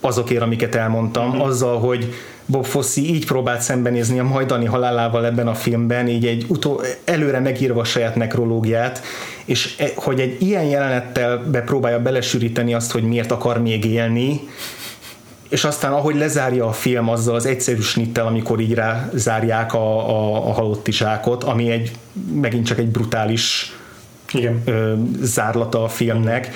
[0.00, 1.40] azokért, amiket elmondtam, mm-hmm.
[1.40, 2.14] azzal, hogy
[2.46, 7.40] Bob Fosse így próbált szembenézni a majdani halálával ebben a filmben, így egy utó, előre
[7.40, 9.02] megírva a saját nekrológiát,
[9.44, 14.40] és e, hogy egy ilyen jelenettel bepróbálja belesűríteni azt, hogy miért akar még élni,
[15.48, 20.08] és aztán ahogy lezárja a film azzal az egyszerű snittel, amikor így rá zárják a,
[20.08, 21.90] a, a halottizsákot, ami egy
[22.34, 23.76] megint csak egy brutális
[24.32, 24.62] Igen.
[24.64, 26.50] Ö, zárlata a filmnek,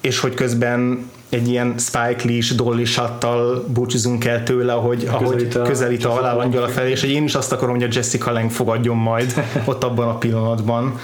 [0.00, 5.56] és hogy közben egy ilyen Spike Lee-s, Dolly Shuttal búcsúzunk el tőle, ahogy, közelít ahogy
[5.56, 8.96] a, közelít a halálangyala felé, és én is azt akarom, hogy a Jessica Lange fogadjon
[8.96, 9.34] majd
[9.64, 10.98] ott abban a pillanatban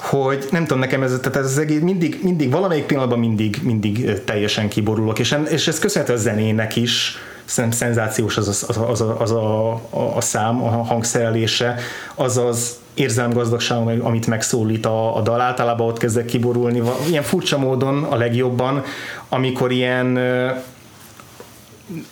[0.00, 4.24] hogy nem tudom, nekem ez, tehát ez az egész mindig, mindig, valamelyik pillanatban mindig, mindig
[4.24, 8.90] teljesen kiborulok, és, és ez köszönhető a zenének is, szerintem szenzációs az a, az, a,
[8.90, 11.78] az, a, az a, a, a szám, a hangszerelése,
[12.14, 18.04] az az érzelmgazdagság, amit megszólít a, a dal, általában ott kezdek kiborulni, ilyen furcsa módon
[18.04, 18.82] a legjobban,
[19.28, 20.18] amikor ilyen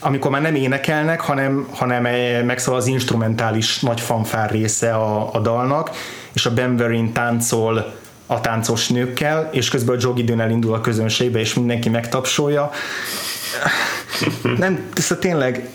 [0.00, 2.02] amikor már nem énekelnek, hanem, hanem
[2.44, 5.90] megszól az instrumentális nagy fanfár része a, a dalnak,
[6.32, 7.94] és a Ben Verin táncol
[8.26, 12.70] a táncos nőkkel, és közben a Joe Gideon elindul a közönségbe, és mindenki megtapsolja.
[14.56, 15.68] Nem, ez tényleg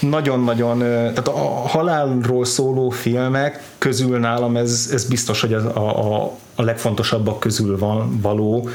[0.00, 6.62] nagyon-nagyon, tehát a halálról szóló filmek közül nálam ez, ez biztos, hogy a, a, a
[6.62, 8.68] legfontosabbak közül van való,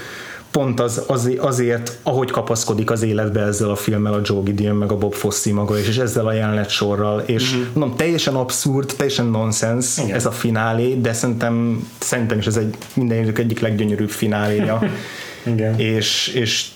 [0.56, 4.92] pont az, az, azért, ahogy kapaszkodik az életbe ezzel a filmmel a Joe Gideon, meg
[4.92, 7.64] a Bob Fosse maga, és, és ezzel a jelenet sorral, és mm-hmm.
[7.74, 10.16] mondom, teljesen abszurd, teljesen nonsens Igen.
[10.16, 14.82] ez a finálé, de szerintem, szerintem is ez egy minden egyik leggyönyörűbb fináléja.
[15.54, 15.80] Igen.
[15.80, 16.68] És, és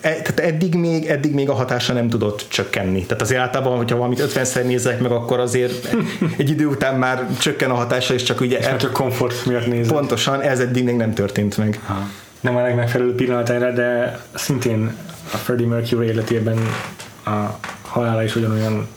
[0.00, 3.06] tehát eddig még, eddig még a hatása nem tudott csökkenni.
[3.06, 5.94] Tehát azért általában, hogyha valamit 50-szer nézek meg, akkor azért
[6.38, 8.58] egy idő után már csökken a hatása, és csak ugye...
[8.58, 8.76] És el...
[8.76, 9.92] csak komfort miatt nézek.
[9.92, 11.80] Pontosan, ez eddig még nem történt meg.
[11.86, 12.08] Ha
[12.40, 14.96] nem a legmegfelelőbb pillanat erre, de szintén
[15.32, 16.58] a Freddie Mercury életében
[17.24, 18.88] a halála is ugyanolyan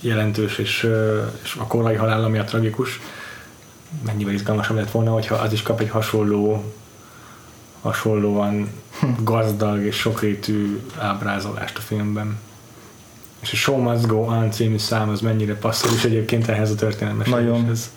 [0.00, 0.88] jelentős, és,
[1.42, 3.00] és a korai halál, ami a tragikus,
[4.06, 6.64] mennyivel izgalmasabb lett volna, hogyha az is kap egy hasonló
[7.82, 8.68] hasonlóan
[9.22, 12.38] gazdag és sokrétű ábrázolást a filmben.
[13.40, 16.74] És a Show Must Go On című szám az mennyire passzol is egyébként ehhez a
[16.74, 17.90] történelmességhez.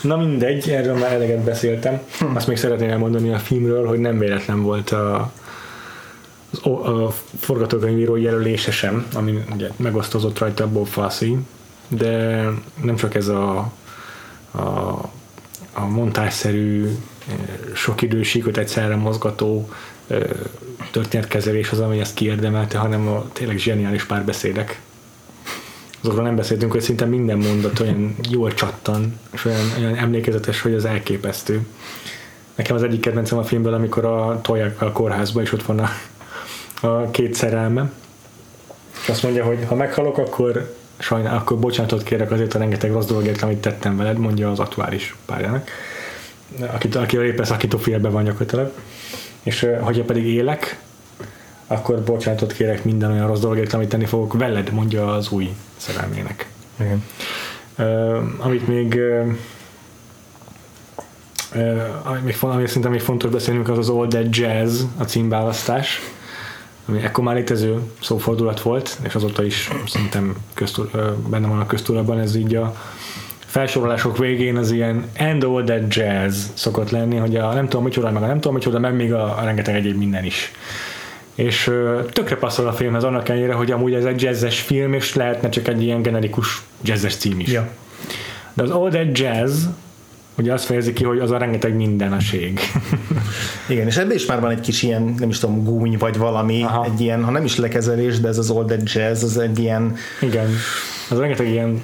[0.00, 2.00] Na mindegy, erről már eleget beszéltem.
[2.18, 2.36] Hm.
[2.36, 5.32] Azt még szeretném elmondani a filmről, hogy nem véletlen volt a,
[6.62, 11.26] a, a forgatókönyvíró jelölése sem, ami ugye megosztozott rajta Bob Fosse,
[11.88, 12.44] de
[12.82, 13.72] nem csak ez a,
[14.50, 14.60] a,
[15.72, 16.96] a montásszerű,
[17.74, 19.70] sok idősíkot egyszerre mozgató
[20.90, 24.80] történetkezelés az, ami ezt kiérdemelte, hanem a tényleg zseniális párbeszédek.
[26.00, 30.74] Azokról nem beszéltünk, hogy szinte minden mondat olyan jól csattan, és olyan, olyan emlékezetes, hogy
[30.74, 31.66] az elképesztő.
[32.54, 35.90] Nekem az egyik kedvencem a filmből, amikor a tolják a kórházba, és ott van a,
[36.86, 37.90] a két szerelme,
[39.02, 43.06] és azt mondja, hogy ha meghalok, akkor sajnál, akkor bocsánatot kérek azért a rengeteg rossz
[43.06, 45.68] dologért, amit tettem veled, mondja az aktuális párjának,
[46.72, 48.72] aki, aki éppen szakító félbe van gyakorlatilag.
[49.42, 50.78] És hogyha pedig élek,
[51.66, 56.48] akkor bocsánatot kérek minden olyan rossz dologért, amit tenni fogok veled, mondja az új szerelmének.
[56.80, 57.04] Igen.
[57.78, 59.26] Uh, amit még uh,
[61.54, 66.00] uh, ami, még, ami szerintem még fontos beszélnünk, az az All That Jazz, a címválasztás,
[66.88, 71.66] ami ekkor már létező szófordulat volt, és azóta is szerintem köztul, uh, benne van a
[71.66, 72.76] köztudatban, ez így a
[73.56, 78.10] felsorolások végén az ilyen and all that jazz szokott lenni, hogy a nem tudom micsoda,
[78.10, 80.52] meg a nem tudom micsoda, meg még a, a rengeteg egyéb minden is
[81.34, 81.70] és
[82.12, 85.68] tökre passzol a filmhez annak ellenére, hogy amúgy ez egy jazzes film, és lehetne csak
[85.68, 87.52] egy ilyen generikus jazzes cím is.
[87.52, 87.68] Ja.
[88.54, 89.64] De az All That Jazz
[90.38, 92.60] ugye azt fejezi ki, hogy az a rengeteg mindeneség.
[93.68, 96.62] Igen, és ebben is már van egy kis ilyen, nem is tudom, gúny vagy valami,
[96.62, 96.84] Aha.
[96.84, 99.96] egy ilyen, ha nem is lekezelés, de ez az All That Jazz, az egy ilyen...
[100.20, 100.48] Igen,
[101.10, 101.82] az rengeteg ilyen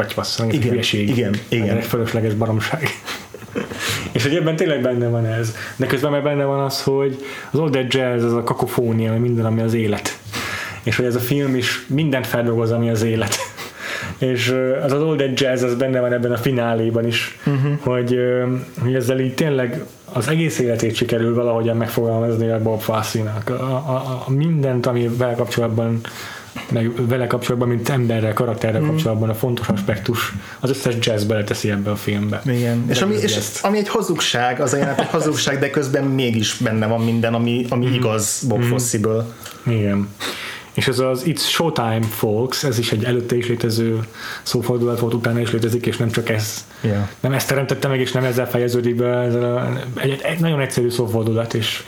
[0.00, 1.76] katyvasz, rengeteg igen, hülyeség, igen, igen.
[1.76, 2.82] Egy fölösleges baromság.
[4.12, 5.54] És hogy ebben tényleg benne van ez.
[5.76, 9.60] De közben meg benne van az, hogy az old jazz, az a kakofónia, minden, ami
[9.60, 10.18] az élet.
[10.82, 13.36] És hogy ez a film is mindent feldolgoz, ami az élet.
[14.18, 17.72] És az az old jazz az benne van ebben a fináléban is, uh-huh.
[17.80, 18.18] hogy,
[18.82, 23.48] hogy ezzel így tényleg az egész életét sikerül valahogyan megfogalmazni a Bob Fosse-nak.
[23.48, 26.00] A, a, a mindent, ami kapcsolatban
[26.68, 28.86] meg vele kapcsolatban, mint emberrel, karakterrel mm.
[28.86, 32.42] kapcsolatban a fontos aspektus, az összes jazz beleteszi ebbe a filmbe.
[32.44, 32.84] Igen.
[32.88, 36.86] És ami, és ami egy hazugság, az a jelenet egy hazugság, de közben mégis benne
[36.86, 37.92] van minden, ami, ami mm.
[37.92, 38.68] igaz Bob mm.
[38.68, 39.34] Fosse-ből.
[39.66, 40.08] Igen.
[40.72, 44.00] És ez az It's Showtime Folks, ez is egy előtte is létező
[44.42, 46.64] szófordulat volt, utána is létezik, és nem csak ez.
[46.80, 47.08] Yeah.
[47.20, 49.06] Nem ezt teremtette meg, és nem ezzel fejeződik be.
[49.06, 51.82] Ez a, egy, egy nagyon egyszerű szófordulat, és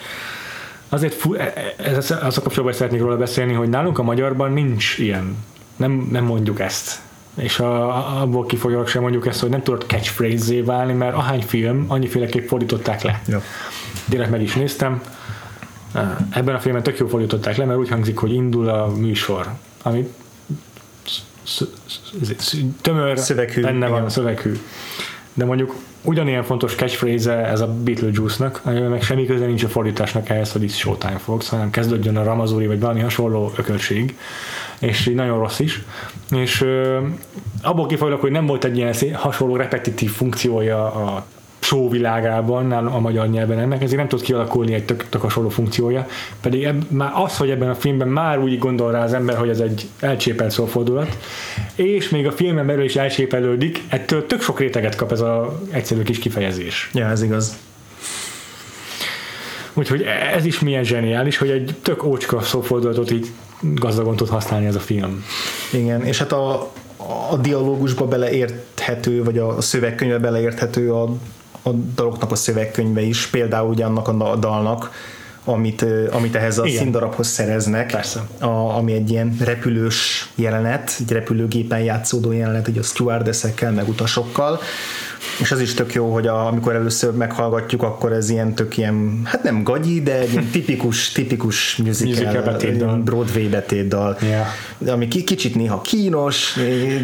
[0.93, 4.53] azért fú, e- e- ez, az a kapcsolatban szeretnék róla beszélni, hogy nálunk a magyarban
[4.53, 5.37] nincs ilyen.
[5.77, 7.01] Nem, nem mondjuk ezt.
[7.35, 11.85] És a, abból kifolyólag sem mondjuk ezt, hogy nem tudod catchphrase-zé válni, mert ahány film,
[11.89, 13.23] annyiféleképp fordították le.
[13.27, 13.43] Ja.
[14.07, 15.03] Direkt meg is néztem.
[16.31, 19.47] Ebben a filmben tök jó fordították le, mert úgy hangzik, hogy indul a műsor,
[19.83, 20.09] ami
[22.81, 24.53] tömör, szöveghű, benne van, szöveghű.
[25.35, 30.53] De mondjuk ugyanilyen fontos catchphrase ez a Beetlejuice-nak, meg semmi köze nincs a fordításnak ehhez,
[30.53, 34.19] hogy itt Showtime Fox, hanem kezdődjön a Ramazuri, vagy valami hasonló ökörség,
[34.81, 35.83] és így nagyon rossz is.
[36.31, 36.99] És ö,
[37.63, 41.27] abból kifolyólag, hogy nem volt egy ilyen hasonló repetitív funkciója a
[41.63, 46.07] show világában, a magyar nyelven ennek, ezért nem tud kialakulni egy tök, tök hasonló funkciója,
[46.41, 49.49] pedig eb, már az, hogy ebben a filmben már úgy gondol rá az ember, hogy
[49.49, 51.19] ez egy elcsépelt szófordulat,
[51.75, 56.03] és még a filmen belül is elcsépelődik, ettől tök sok réteget kap ez az egyszerű
[56.03, 56.91] kis kifejezés.
[56.93, 57.57] Ja, ez igaz.
[59.75, 60.03] Úgyhogy
[60.37, 63.31] ez is milyen zseniális, hogy egy tök ócska szófordulatot így
[63.61, 65.25] gazdagon tud használni ez a film.
[65.73, 66.73] Igen, és hát a,
[67.31, 71.17] a dialógusba beleérthető, vagy a szövegkönyvbe beleérthető a
[71.63, 74.91] a daloknak a szövegkönyve is, például ugye annak a dalnak,
[75.45, 76.79] amit, amit ehhez a Igen.
[76.79, 78.27] színdarabhoz szereznek, Persze.
[78.39, 84.61] A, ami egy ilyen repülős jelenet, egy repülőgépen játszódó jelenet, ugye a stewardessekkel, meg utasokkal,
[85.41, 89.21] és az is tök jó, hogy a, amikor először meghallgatjuk, akkor ez ilyen tök ilyen,
[89.25, 94.93] hát nem gagyi, de egy ilyen tipikus, tipikus musical, musical Broadway betétdal, yeah.
[94.93, 96.59] ami kicsit néha kínos,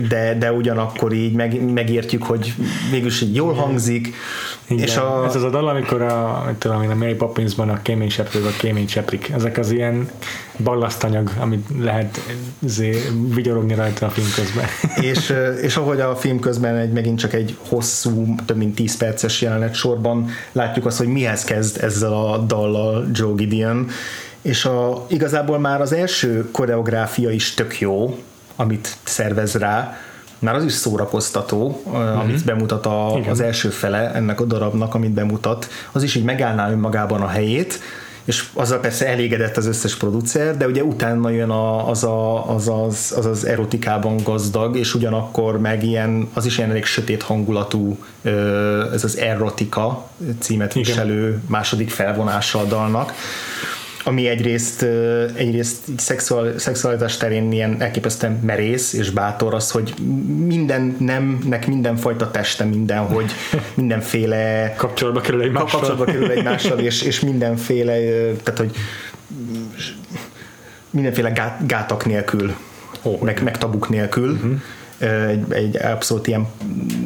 [0.09, 2.55] de, de ugyanakkor így meg, megértjük, hogy
[2.91, 4.15] mégis így jól hangzik.
[4.69, 4.85] Igen.
[4.85, 5.25] És a...
[5.27, 8.89] Ez az a dal, amikor a, tudom a Mary Poppinsban a kémény seprő, a kémény
[8.89, 9.31] seprik.
[9.31, 10.11] Ezek az ilyen
[10.63, 12.21] ballasztanyag, amit lehet
[13.35, 14.65] vigyorogni rajta a film közben.
[15.11, 19.41] és, és ahogy a film közben egy, megint csak egy hosszú, több mint 10 perces
[19.41, 23.89] jelenet sorban látjuk azt, hogy mihez kezd ezzel a dallal Joe Gideon,
[24.43, 28.19] és a, igazából már az első koreográfia is tök jó,
[28.57, 29.97] amit szervez rá,
[30.39, 32.19] már az is szórakoztató, uh-huh.
[32.19, 36.71] amit bemutat a, az első fele ennek a darabnak, amit bemutat, az is így megállná
[36.71, 37.81] önmagában a helyét,
[38.29, 42.69] és azzal persze elégedett az összes producer, de ugye utána jön a, az, a, az,
[42.69, 47.99] az, az, az erotikában gazdag, és ugyanakkor meg ilyen, az is ilyen elég sötét hangulatú,
[48.93, 50.09] ez az erotika
[50.39, 51.43] címet viselő Igen.
[51.47, 53.13] második felvonása a dalnak
[54.09, 54.83] ami egyrészt,
[55.35, 59.95] egyrészt szexual, szexualitás terén ilyen elképesztően merész és bátor az, hogy
[60.47, 63.33] minden nemnek mindenfajta teste mindenhogy,
[63.75, 67.95] mindenféle kapcsolatba kerül egymással, kapcsolatba kerül egymással és, és mindenféle,
[68.43, 68.71] tehát hogy
[70.91, 72.55] mindenféle gát, gátak nélkül,
[73.03, 74.61] oh, meg, meg tabuk nélkül, uh-huh
[74.99, 76.47] egy, egy abszolút ilyen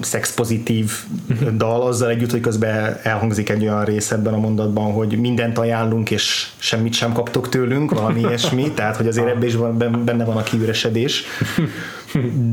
[0.01, 0.93] szexpozitív
[1.31, 1.57] uh-huh.
[1.57, 6.11] dal, azzal együtt, hogy közben elhangzik egy olyan rész ebben a mondatban, hogy mindent ajánlunk,
[6.11, 10.37] és semmit sem kaptok tőlünk, valami ilyesmi, tehát hogy azért ebben is van, benne van
[10.37, 11.25] a kiüresedés,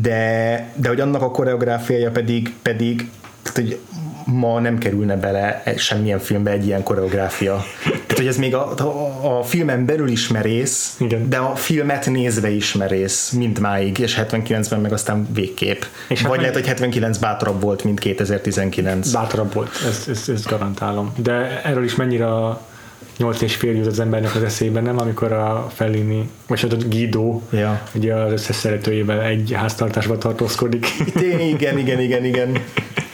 [0.02, 3.10] de, de hogy annak a koreográfiája pedig, pedig
[3.42, 3.80] tehát, hogy
[4.26, 7.64] ma nem kerülne bele semmilyen filmbe egy ilyen koreográfia.
[8.20, 11.30] Hogy ez még a, a, a filmen belül ismerész, Igen.
[11.30, 15.82] de a filmet nézve ismerész mindmáig, és 79-ben meg aztán végképp.
[16.08, 19.12] És Vagy hát lehet, hogy 79 bátrabb volt, mint 2019.
[19.12, 21.14] Bátrabb volt, ezt, ezt, ezt garantálom.
[21.16, 22.62] De erről is mennyire a
[23.18, 25.00] nyolc és fél jut az embernek az eszében, nem?
[25.00, 27.82] Amikor a Fellini, vagy hát a Guido, ja.
[27.94, 30.88] ugye az összes szeretőjével egy háztartásban tartózkodik.
[31.16, 32.52] Igen, igen, igen, igen.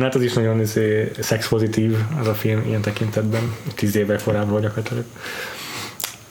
[0.00, 5.04] Hát az is nagyon izé, szexpozitív az a film ilyen tekintetben, tíz évvel korábban gyakorlatilag.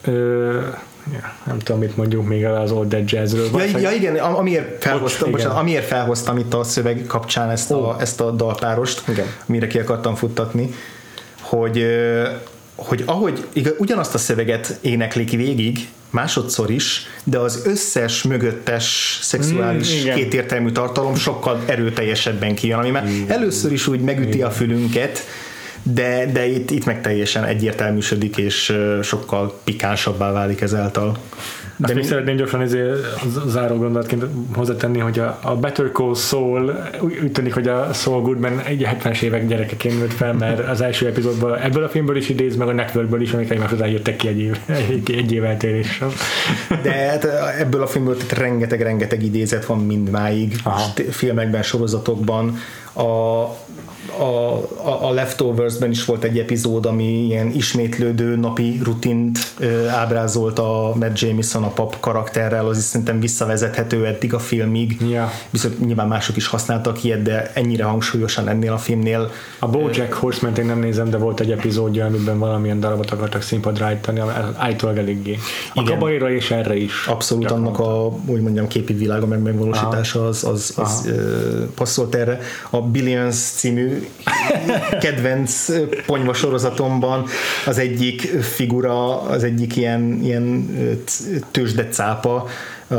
[0.04, 0.60] Ö,
[1.14, 3.50] ja, nem tudom, mit mondjuk még az Old Dead Jazzről.
[3.54, 7.88] Ja, ja igen, amiért felhoztam, Bocs, bocsánat, amiért felhoztam itt a szöveg kapcsán ezt, oh.
[7.88, 9.26] a, ezt a dalpárost, igen.
[9.48, 10.74] amire ki akartam futtatni,
[11.42, 11.86] hogy
[12.78, 20.04] hogy ahogy igaz, ugyanazt a szöveget éneklik végig, másodszor is, de az összes mögöttes szexuális
[20.04, 23.24] mm, kétértelmű tartalom sokkal erőteljesebben kijön, ami már mm.
[23.28, 25.24] először is úgy megüti a fülünket,
[25.84, 31.18] de, de itt, itt meg teljesen egyértelműsödik, és sokkal pikánsabbá válik ezáltal.
[31.78, 32.04] De még mi...
[32.04, 33.00] szeretném gyorsan ezért
[33.48, 38.22] záró gondolatként hozzátenni, hogy a, a Better Call Saul úgy, úgy tűnik, hogy a Saul
[38.22, 42.30] Goodman egy 70-es évek gyerekeként nőtt fel, mert az első epizódban ebből a filmből is
[42.30, 44.58] idéz, meg a Networkből is, amik egymás után jöttek ki egy, év,
[44.90, 46.10] egy, egy év eltéréssel.
[46.82, 47.28] De hát
[47.60, 50.94] ebből a filmből rengeteg-rengeteg idézet van mindmáig, Aha.
[51.10, 52.58] filmekben, sorozatokban.
[52.94, 53.44] A,
[54.20, 54.54] a,
[54.90, 60.94] a, a Leftovers-ben is volt egy epizód, ami ilyen ismétlődő napi rutint ö, ábrázolt a
[60.96, 64.98] Matt Jameson a pap karakterrel, az is szerintem visszavezethető eddig a filmig.
[65.10, 65.32] Ja.
[65.50, 69.32] Viszont nyilván mások is használtak ilyet, de ennyire hangsúlyosan ennél a filmnél.
[69.60, 73.86] A BoJack horseman én nem nézem, de volt egy epizódja, amiben valamilyen darabot akartak színpadra
[73.86, 74.22] állítani,
[74.56, 75.38] állítólag eléggé.
[75.74, 77.06] A kabaira és erre is.
[77.06, 81.14] Abszolút annak a, úgy mondjam, képi világa meg megvalósítása az, az, az, az
[81.76, 82.40] passzolt erre.
[82.70, 84.07] A Billions című
[85.02, 85.66] kedvenc
[86.06, 87.26] ponyva sorozatomban
[87.66, 90.70] az egyik figura, az egyik ilyen, ilyen
[91.52, 92.48] tőzsdecápa,
[92.88, 92.96] a,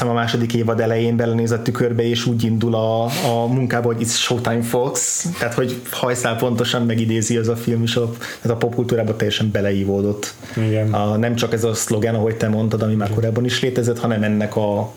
[0.00, 4.16] a második évad elején belenéz a tükörbe, és úgy indul a, a munkába, hogy it's
[4.16, 8.10] showtime folks, tehát hogy hajszál pontosan megidézi az a film is, a,
[8.40, 10.34] tehát a popkultúrában teljesen beleívódott.
[10.56, 10.92] Igen.
[10.92, 14.22] A, nem csak ez a szlogen, ahogy te mondtad, ami már korábban is létezett, hanem
[14.22, 14.92] ennek a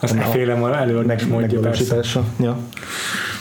[0.00, 1.60] az a, a előadás módja
[2.40, 2.58] Ja.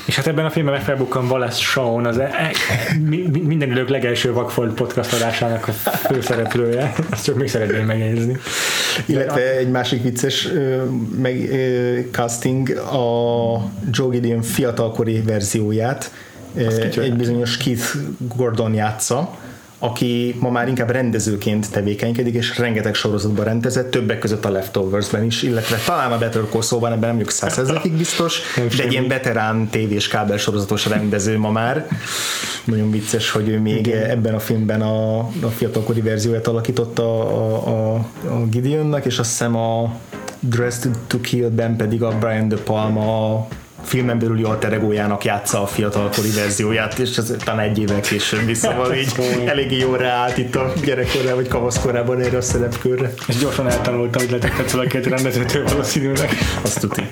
[0.06, 2.52] És hát ebben a filmben felbukkan Wallace Shawn, az e, e,
[3.44, 6.94] minden idők legelső Vakfold podcast adásának a főszereplője.
[7.12, 8.38] Ezt csak még szeretném megjegyezni.
[9.06, 10.48] Illetve egy másik vicces
[11.22, 11.50] meg,
[12.12, 16.12] casting a Joe Gideon fiatalkori verzióját
[16.56, 17.96] egy bizonyos Keith
[18.36, 19.38] Gordon játsza,
[19.84, 25.42] aki ma már inkább rendezőként tevékenykedik, és rengeteg sorozatban rendezett, többek között a Leftovers-ben is,
[25.42, 28.42] illetve talán a Better Call Saul-ban, ebben nem vagyok százszerzelékig biztos,
[28.78, 31.88] de egy ilyen veterán tévés kábel sorozatos rendező ma már.
[32.64, 34.10] Nagyon vicces, hogy ő még Igen.
[34.10, 37.96] ebben a filmben a, a fiatalkori verzióját alakította a, a,
[38.28, 39.96] a Gideonnak, és azt hiszem a
[40.40, 43.48] Dressed to Kill-ben pedig a Brian De Palma
[43.84, 48.96] filmen belüli alter egójának játsza a fiatalkori verzióját, és ez talán egy évvel később vissza
[48.96, 53.14] így eléggé jól ráállt itt a gyerekkorában vagy kamaszkorában erre a szerepkörre.
[53.28, 56.30] És gyorsan eltanultam, hogy letetett a két rendezőtől valószínűleg.
[56.62, 57.10] Azt tudni.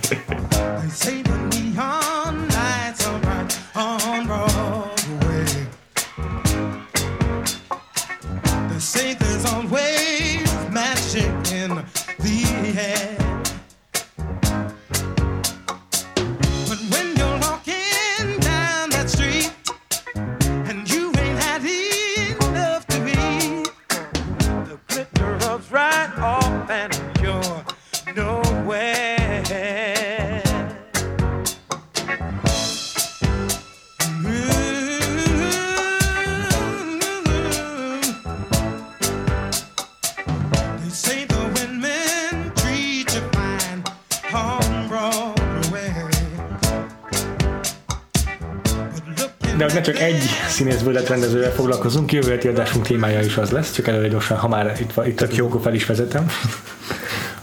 [49.69, 54.07] Ne csak egy színészből rendezővel foglalkozunk, jövő heti adásunk témája is az lesz, csak előre
[54.07, 55.49] gyorsan, ha már itt, itt Tök jó.
[55.49, 56.25] fel is vezetem.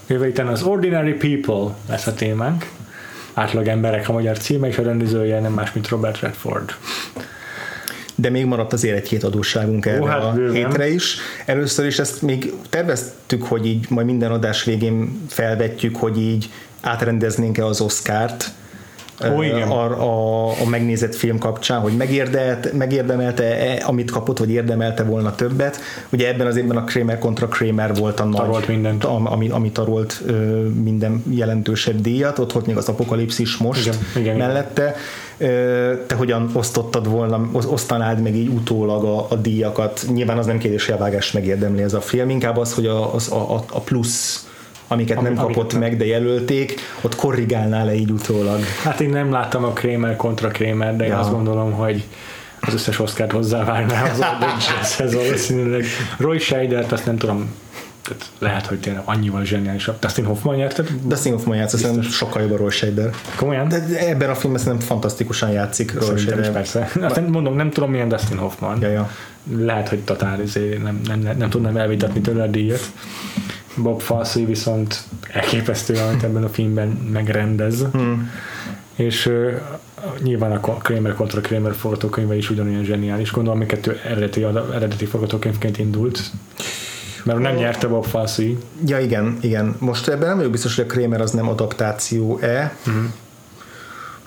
[0.07, 2.67] Jövő héten az Ordinary People lesz a témánk.
[3.35, 6.75] Átlag emberek a magyar címe, és a rendezője nem más, mint Robert Redford.
[8.15, 10.55] De még maradt azért egy-két adósságunk erre Ó, hát a bőven.
[10.55, 11.17] hétre is.
[11.47, 16.51] Először is ezt még terveztük, hogy így majd minden adás végén felvetjük, hogy így
[16.81, 18.51] átrendeznénk-e az Oscárt,
[19.37, 19.69] Ó, igen.
[19.69, 25.35] A, a, a megnézett film kapcsán, hogy megérdelt, megérdemelte -e, amit kapott, vagy érdemelte volna
[25.35, 25.81] többet.
[26.13, 29.05] Ugye ebben az évben a Kramer kontra Kramer volt a nagy, mindent.
[29.05, 30.23] ami, ami tarolt
[30.83, 34.95] minden jelentősebb díjat, ott volt még az apokalipszis most igen, igen, mellette.
[36.07, 40.05] Te hogyan osztottad volna, osztanád meg így utólag a, a díjakat?
[40.13, 43.15] Nyilván az nem kérdés, hogy a vágást megérdemli ez a film, inkább az, hogy a,
[43.15, 44.48] az, a, a plusz
[44.89, 48.61] amiket Ami, nem kapott amiket meg, de jelölték, ott korrigálnál le így utólag?
[48.83, 51.13] Hát én nem láttam a Kramer kontra Kramer, de ja.
[51.13, 52.05] én azt gondolom, hogy
[52.61, 54.21] az összes Oscar-t hozzávágná az
[55.01, 55.85] ez valószínűleg.
[56.19, 57.51] Roy Scheidert azt nem tudom,
[58.09, 59.99] tehát lehet, hogy tényleg annyival zseniálisabb.
[59.99, 60.89] Dustin Hoffman nyerted?
[61.05, 63.11] Dustin Hoffman játszott, szerintem sokkal jobb a Roy Scheider.
[63.37, 63.69] Komolyan?
[63.69, 66.53] De ebben a filmben szerintem fantasztikusan játszik Roy Scheider.
[66.53, 66.91] persze.
[67.03, 68.81] Azt mondom, nem tudom milyen Dustin Hoffman.
[68.81, 69.11] Ja, ja.
[69.57, 72.91] Lehet, hogy totál izé, nem, nem, nem, nem tudnám elvitatni tőle a díjat.
[73.83, 75.03] Bob Fosse viszont
[75.33, 77.85] elképesztő, amit ebben a filmben megrendez.
[77.93, 78.31] Hmm.
[78.95, 79.53] És uh,
[80.23, 83.31] nyilván a Kramer kontra Kramer forgatókönyve is ugyanolyan zseniális.
[83.31, 84.43] Gondolom, hogy kettő eredeti,
[84.75, 86.21] eredeti forgatókönyvként indult.
[87.25, 88.43] Mert nem nyerte Bob Fosse.
[88.87, 89.77] Ja, igen, igen.
[89.79, 92.77] Most ebben nem vagyok biztos, hogy a Kramer az nem adaptáció-e.
[92.87, 93.05] Uh-huh.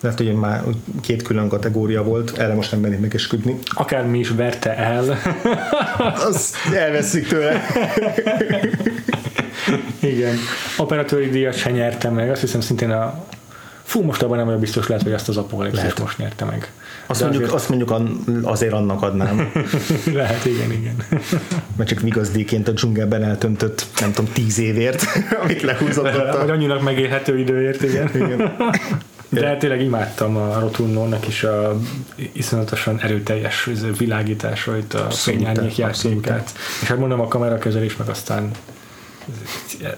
[0.02, 0.64] Lehet, hogy már
[1.02, 3.58] két külön kategória volt, erre most nem mennék meg esküdni.
[3.66, 5.18] Akármi is verte el.
[6.30, 7.62] Azt elveszik tőle.
[10.00, 10.36] Igen.
[10.78, 13.26] Operatőri díjat se nyerte meg, azt hiszem szintén a
[13.92, 16.72] Fú, most abban nem olyan biztos lehet, hogy azt az apokalipszis most nyerte meg.
[17.06, 17.60] Azt mondjuk, azért...
[17.60, 17.94] azt mondjuk
[18.44, 19.52] azért annak adnám.
[20.14, 20.96] lehet, igen, igen.
[21.78, 25.06] Mert csak vigazdíként a dzsungelben eltöntött, nem tudom, tíz évért,
[25.44, 26.12] amit lehúzott.
[26.38, 28.10] Vagy annyinak megélhető időért, igen.
[28.14, 28.56] igen.
[29.30, 31.80] De tényleg imádtam a Rotundónak is a
[32.32, 36.52] iszonyatosan erőteljes világításait, a fényárnyék játékát.
[36.82, 38.52] És hát mondom, a kamerakezelés meg aztán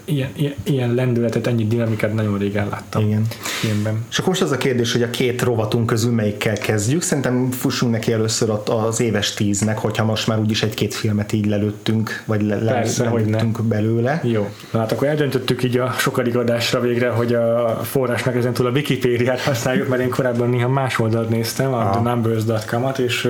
[0.06, 3.02] ilyen, ilyen, ilyen lendületet, ennyi dinamikát nagyon régen láttam.
[3.02, 3.26] Igen.
[3.42, 4.06] Filmben.
[4.10, 7.02] És akkor most az a kérdés, hogy a két rovatunk közül melyikkel kezdjük.
[7.02, 12.24] Szerintem fussunk neki először az éves tíznek, hogyha most már úgyis egy-két filmet így lelőttünk,
[12.26, 14.22] vagy le, Persze, lelőttünk hogy belőle.
[14.24, 14.50] Jó.
[14.72, 18.70] Na hát akkor eldöntöttük így a sokadik adásra végre, hogy a forrásnak ezen túl a
[18.70, 23.30] Wikipédiát használjuk, mert én korábban néha más oldalt néztem, a thenumbers.com-at, és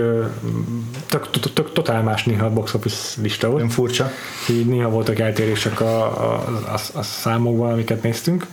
[1.73, 3.59] totál más néha a box office lista volt.
[3.59, 4.11] Nem furcsa.
[4.49, 8.47] Így néha voltak eltérések a, a, a, a számokban, amiket néztünk.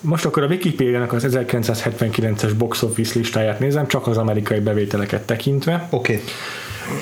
[0.00, 5.86] Most akkor a Wikipedia-nak az 1979-es box office listáját nézem, csak az amerikai bevételeket tekintve.
[5.90, 6.22] Oké.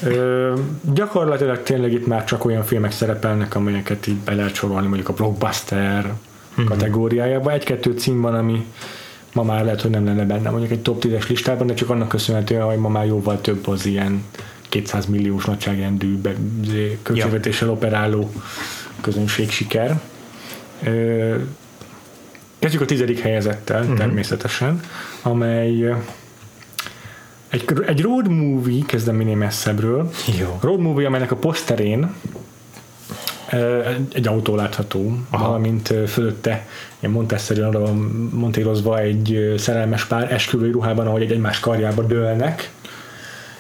[0.03, 0.53] Okay.
[0.95, 5.13] gyakorlatilag tényleg itt már csak olyan filmek szerepelnek, amelyeket így be lehet sorolni, mondjuk a
[5.13, 6.69] blockbuster mm-hmm.
[6.69, 7.53] kategóriájába.
[7.53, 8.67] Egy-kettő cím van, ami
[9.33, 12.09] ma már lehet, hogy nem lenne benne mondjuk egy top 10-es listában, de csak annak
[12.09, 14.25] köszönhetően, hogy ma már jóval több az ilyen
[14.69, 16.21] 200 milliós nagyságrendű
[17.03, 18.33] költségvetéssel operáló
[19.01, 20.01] közönség siker.
[22.59, 23.97] Kezdjük a tizedik helyezettel uh-huh.
[23.97, 24.81] természetesen,
[25.23, 25.95] amely
[27.49, 30.11] egy, egy road movie, kezdem minél messzebbről.
[30.39, 30.59] Jó.
[30.61, 32.15] Road movie, amelynek a poszterén
[34.13, 35.47] egy autó látható, Aha.
[35.47, 36.67] valamint fölötte
[36.99, 37.97] ilyen montesszerűen oda van
[38.33, 42.71] montírozva egy szerelmes pár esküvői ruhában, ahogy egy egymás karjába dőlnek,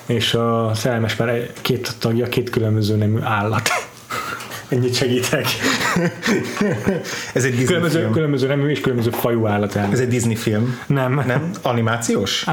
[0.07, 3.69] és a szerelmes pár két tagja két különböző nemű állat.
[4.69, 5.47] Ennyit segítek.
[7.35, 8.13] Ez egy Disney különböző, film.
[8.13, 10.79] Különböző nemű és különböző fajú állat Ez egy Disney film.
[10.87, 11.23] Nem.
[11.27, 11.51] Nem?
[11.63, 12.45] Animációs?
[12.47, 12.53] Uh,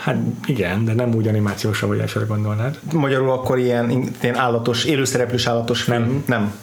[0.00, 0.16] hát
[0.46, 2.78] igen, de nem úgy animációs, ahogy elsőre gondolnád.
[2.92, 6.00] Magyarul akkor ilyen, ilyen állatos, élőszereplős állatos film?
[6.00, 6.22] Nem.
[6.26, 6.54] Nem.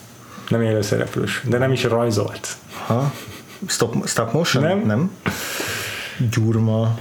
[0.48, 2.48] Nem élőszereplős, de nem is rajzolt.
[2.86, 3.12] Ha?
[3.66, 4.64] Stop, stop motion?
[4.64, 4.86] Nem.
[4.86, 5.10] Nem.
[6.30, 6.98] Gyurma.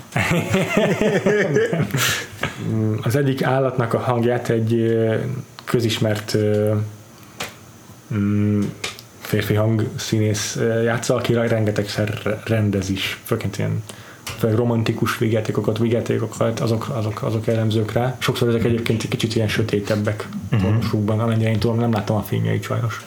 [3.02, 4.98] Az egyik állatnak a hangját egy
[5.64, 6.38] közismert
[8.14, 8.62] mm,
[9.20, 13.84] férfi hangszínész játsza, aki rengetegszer rendez is, főként ilyen
[14.38, 18.16] főleg romantikus vigyátékokat, vigyátékokat, azok, azok, azok jellemzők rá.
[18.20, 21.22] Sokszor ezek egyébként kicsit ilyen sötétebbek uh-huh.
[21.22, 23.06] amennyire én tudom, nem láttam a filmjeit sajnos.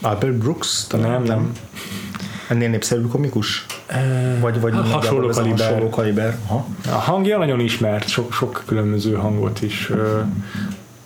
[0.00, 0.86] Albert Brooks?
[0.86, 1.52] Talán nem, nem.
[2.48, 3.66] Ennél népszerűbb komikus?
[4.40, 5.66] Vagy, vagy hát, hasonló, kaliber.
[5.66, 6.36] hasonló kaliber.
[6.46, 6.66] Aha.
[6.86, 10.20] A hangja nagyon ismert, sok, sok különböző hangot is ö,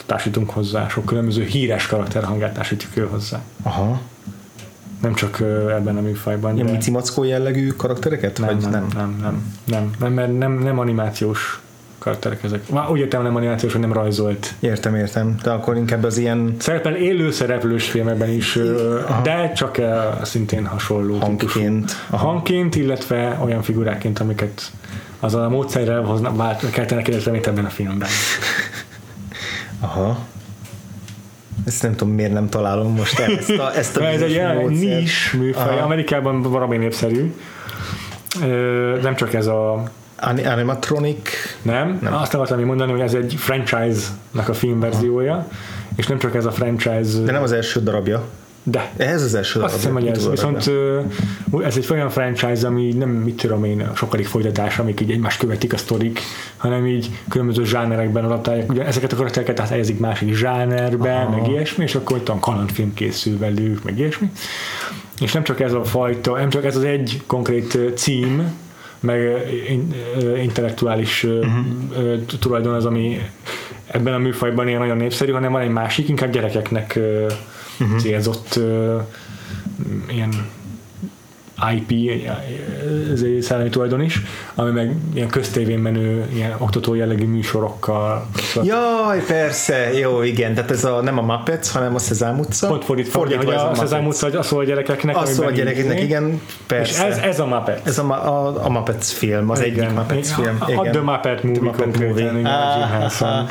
[0.06, 3.40] társítunk hozzá, sok különböző híres karakter hangját társítjuk ő hozzá.
[3.62, 4.00] Aha.
[5.02, 6.54] Nem csak ebben a műfajban.
[6.54, 6.72] Ilyen de...
[6.72, 8.38] micimackó jellegű karaktereket?
[8.38, 11.60] Nem, vagy nem, nem, nem, nem, nem, mert nem, nem animációs
[12.00, 12.68] karakterek ezek.
[12.68, 14.54] Már úgy értem nem animációs, hogy nem rajzolt.
[14.60, 15.36] Értem, értem.
[15.42, 16.54] De akkor inkább az ilyen...
[16.58, 18.56] Szerepel élő szereplős filmekben is,
[19.06, 19.22] Aha.
[19.22, 19.80] de csak
[20.22, 21.18] szintén hasonló.
[21.18, 21.92] Hangként.
[22.10, 24.72] A hangként, illetve olyan figuráként, amiket
[25.20, 28.08] az a módszerrel hoznak, keltenek illetve mint ebben a filmben.
[29.80, 30.18] Aha.
[31.66, 34.64] Ezt nem tudom, miért nem találom most el ezt a, ezt a Ez egy ilyen
[34.66, 35.84] nis műfaj, Aha.
[35.84, 37.34] Amerikában valami népszerű.
[39.02, 39.90] Nem csak ez a
[40.20, 41.30] animatronic?
[41.62, 42.14] Nem, nem.
[42.14, 45.48] azt akartam mondani, hogy ez egy franchise-nak a filmverziója,
[45.96, 47.20] és nem csak ez a franchise...
[47.24, 48.24] De nem az első darabja.
[48.62, 48.92] De.
[48.96, 50.28] Ez az első Azt hiszem, hogy ez.
[50.30, 50.70] Viszont
[51.64, 55.72] ez egy olyan franchise, ami nem, mit tudom én, sokadik folytatás, amik így egymást követik
[55.72, 56.20] a sztorik,
[56.56, 58.70] hanem így különböző zsánerekben adaptálják.
[58.70, 61.36] Ugye ezeket a karaktereket áthelyezik másik zsánerbe, Aha.
[61.36, 64.30] meg ilyesmi, és akkor itt a kalandfilm készül velük, meg ilyesmi.
[65.20, 68.52] És nem csak ez a fajta, nem csak ez az egy konkrét cím,
[69.00, 69.46] meg
[70.42, 72.24] intellektuális uh-huh.
[72.40, 73.20] tulajdon az, ami
[73.86, 76.98] ebben a műfajban ilyen nagyon népszerű, hanem van egy másik, inkább gyerekeknek
[77.78, 77.98] uh-huh.
[77.98, 78.60] célzott
[80.10, 80.30] ilyen
[81.74, 82.10] IP,
[83.12, 84.22] ez egy szellemi tulajdon is,
[84.54, 88.26] ami meg ilyen köztévén menő, ilyen oktató jellegű műsorokkal.
[88.62, 92.66] Jaj, persze, jó, igen, tehát ez a, nem a Muppets, hanem a Szezám utca.
[92.66, 95.16] Pont fordítva, fordítva hogy a, a Szezám utca az szól a gyerekeknek.
[95.16, 97.06] Az szól a gyerekeknek, igen, persze.
[97.06, 97.80] És ez, ez a Muppets.
[97.84, 99.84] Ez a, a, a Muppets film, az igen.
[99.84, 100.56] egyik Muppets film.
[100.58, 102.30] A, a The Muppet Movie, The Muppet movie.
[102.30, 103.48] Igen, ah, ah,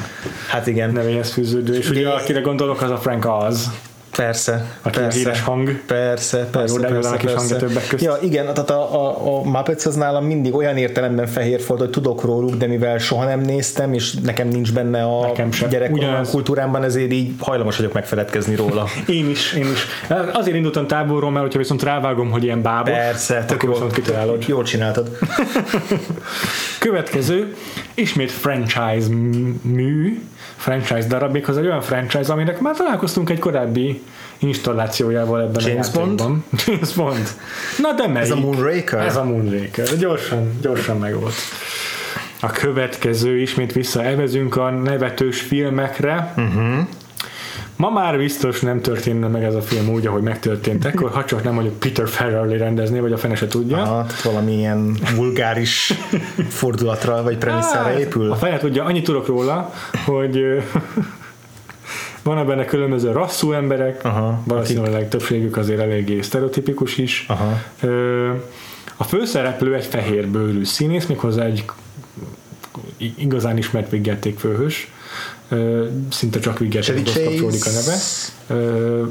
[0.48, 0.92] hát igen.
[0.92, 3.72] Nevéhez fűződő, és ugye akire gondolok, az a Frank Oz
[4.16, 5.18] Persze, Aki a persze.
[5.18, 5.80] híres hang.
[5.86, 7.56] Persze, persze, Rodály persze, is hangja persze.
[7.56, 8.04] többek közt.
[8.04, 11.90] Ja, igen, tehát a, a, a Muppets az nálam mindig olyan értelemben fehér volt, hogy
[11.90, 15.32] tudok róluk, de mivel soha nem néztem, és nekem nincs benne a
[15.92, 16.30] Ugyanaz.
[16.30, 18.88] kultúrámban, ezért így hajlamos vagyok megfeledkezni róla.
[19.08, 19.86] Én is, én is.
[20.34, 24.48] Azért indultam távolról, mert hogyha viszont rávágom, hogy ilyen bábos, Persze, tök jól, kitalálod.
[24.48, 25.18] jól csináltad.
[26.80, 27.56] Következő,
[27.94, 29.08] ismét franchise
[29.62, 30.22] mű,
[30.60, 34.02] franchise darab, az egy olyan franchise, aminek már találkoztunk egy korábbi
[34.38, 36.20] installációjával ebben James a Bond?
[36.20, 36.44] játékban.
[36.66, 37.28] James Bond.
[37.78, 38.32] Na de melyik?
[38.32, 39.06] Ez a Moonraker?
[39.06, 39.98] Ez a Moonraker.
[39.98, 41.34] Gyorsan, gyorsan meg volt.
[42.42, 46.34] A következő, ismét visszaevezünk a nevetős filmekre.
[46.38, 46.88] Uh-huh.
[47.80, 51.44] Ma már biztos nem történne meg ez a film úgy, ahogy megtörtént ekkor, ha csak
[51.44, 53.78] nem mondjuk Peter Farrelly rendezné, vagy a fene se tudja.
[53.78, 55.94] Aha, valami ilyen vulgáris
[56.48, 58.32] fordulatra vagy premisszára Hát, épül.
[58.32, 59.74] A feje tudja, annyit tudok róla,
[60.06, 60.40] hogy
[62.24, 67.26] vannak benne különböző rasszú emberek, Aha, valószínűleg többségük azért eléggé sztereotipikus is.
[67.28, 67.62] Aha.
[68.98, 71.66] A főszereplő egy fehér bőrű színész, méghozzá egy
[72.98, 74.99] igazán ismert vígjátékfőhős, Ö,
[76.12, 77.98] szinte csak vígjátékhoz kapcsolódik a neve.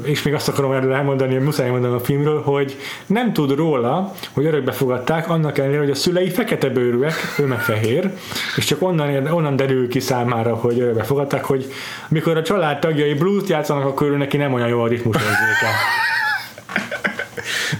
[0.03, 4.45] És még azt akarom erről elmondani, muszáj elmondanom a filmről, hogy nem tud róla, hogy
[4.45, 8.11] örökbe fogadták, annak ellenére, hogy a szülei fekete bőrűek, ő meg fehér,
[8.55, 11.73] és csak onnan, onnan derül ki számára, hogy örökbe fogadták, hogy
[12.09, 15.69] mikor a család tagjai blues játszanak, akkor ő neki nem olyan jó a ritmus érzéke.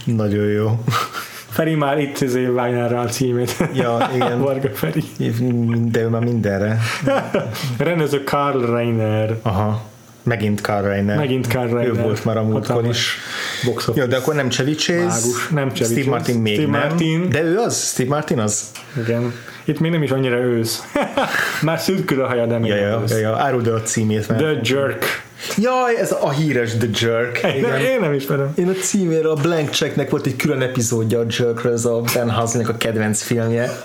[0.22, 0.84] Nagyon jó.
[1.60, 3.56] Feri már itt izé vágná rá a címét.
[3.72, 4.40] Ja, igen.
[4.44, 5.04] Varga Feri.
[5.90, 6.78] De ő már mindenre.
[7.78, 9.38] Rendező Karl Reiner.
[9.42, 9.82] Aha.
[10.22, 11.16] Megint Carl Reiner.
[11.16, 11.96] Megint Karl Reiner.
[11.96, 13.16] Ő volt már a múltkor is.
[13.64, 13.90] Box.
[13.94, 15.02] Jó, de akkor nem Chevy Chase.
[15.02, 16.10] Mágus, nem Chevy Steve.
[16.10, 16.88] Martin még Steve nem.
[16.88, 17.28] Martin.
[17.28, 17.90] De ő az?
[17.92, 18.70] Steve Martin az?
[19.02, 19.32] Igen.
[19.64, 20.82] Itt még nem is annyira ősz.
[21.62, 23.10] Már szürkül a haja, de még Ja, ja, nem ősz.
[23.10, 23.36] ja, ja.
[23.36, 24.28] Áruld a címét.
[24.28, 24.40] Mert...
[24.40, 25.04] The Jerk.
[25.56, 27.38] Jaj, ez a híres The Jerk.
[27.54, 27.80] Én, Igen.
[27.80, 28.52] én nem ismerem.
[28.56, 32.30] Én a címéről, a Blank Checknek volt egy külön epizódja a Jerkről, ez a Ben
[32.30, 33.70] Haslnek a kedvenc filmje.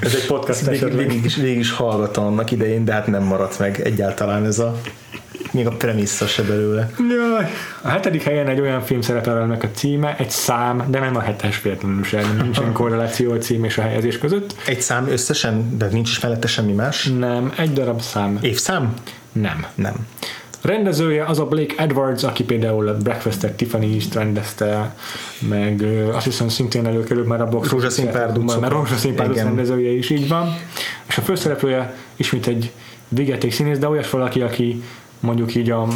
[0.00, 1.06] Ez egy podcast Végig, esetleg.
[1.06, 4.80] végig, is, végig is hallgattam annak idején, de hát nem maradt meg egyáltalán ez a
[5.58, 6.90] még a premissza se belőle.
[7.08, 7.50] Jaj.
[7.82, 11.20] A hetedik helyen egy olyan film szerepel, aminek a címe, egy szám, de nem a
[11.20, 12.36] hetes véletlenül sem.
[12.42, 14.54] Nincsen korreláció a cím és a helyezés között.
[14.66, 17.04] Egy szám összesen, de nincs is mellette semmi más.
[17.18, 18.38] Nem, egy darab szám.
[18.40, 18.94] Évszám?
[19.32, 19.66] Nem.
[19.74, 19.94] Nem.
[20.62, 24.94] Rendezője az a Blake Edwards, aki például a Breakfast-et Tiffany is rendezte,
[25.38, 28.60] meg azt hiszem szintén előkerült már a box Rózsaszín párducok.
[28.60, 30.56] Mert Rózsaszín párduc rendezője is így van.
[31.08, 32.72] És a főszereplője ismét egy
[33.08, 34.82] vigeték színész, de olyas valaki, aki
[35.20, 35.86] mondjuk így a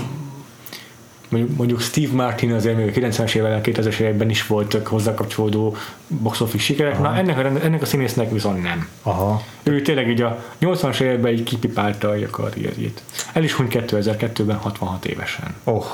[1.32, 5.77] mondjuk, mondjuk Steve Martin azért még a 90-es években, 2000-es években is voltak hozzá kapcsolódó
[6.07, 8.89] box office sikerek, na ennek a, ennek a színésznek viszont nem.
[9.03, 9.43] Aha.
[9.62, 13.03] Ő tényleg így a 80-as években így kipipálta a karrierjét.
[13.32, 15.55] El is hunyt 2002-ben 66 évesen.
[15.65, 15.85] Oh.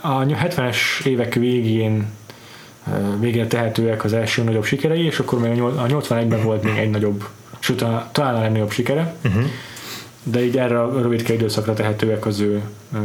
[0.00, 2.06] A 70-es évek végén
[2.92, 6.90] ö, végére tehetőek az első nagyobb sikerei, és akkor még a 81-ben volt még egy
[6.90, 7.28] nagyobb,
[7.58, 9.44] sőt a- talán a legnagyobb sikere, uh-huh.
[10.22, 12.62] De így erre a rövidke időszakra tehetőek az ő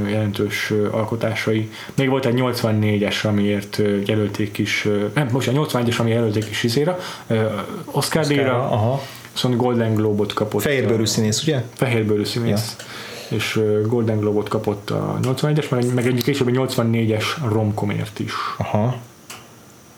[0.07, 1.71] jelentős alkotásai.
[1.95, 6.97] Még volt egy 84-es, amiért jelölték is, nem, most a 81-es, ami jelölték is izéra,
[7.85, 8.99] Oscar díjra,
[9.31, 10.61] viszont Golden Globe-ot kapott.
[10.61, 11.63] Fehérbőrű színész, ugye?
[11.73, 12.75] Fehérbőrű színész.
[13.29, 18.33] És ö, Golden Globe-ot kapott a 81-es, meg, meg egy később egy 84-es romkomért is.
[18.57, 18.95] Aha.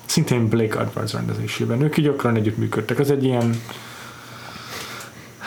[0.06, 1.81] Szintén Blake Edwards rendezésében.
[1.81, 2.99] Ők így gyakran együtt működtek.
[2.99, 3.61] Ez egy ilyen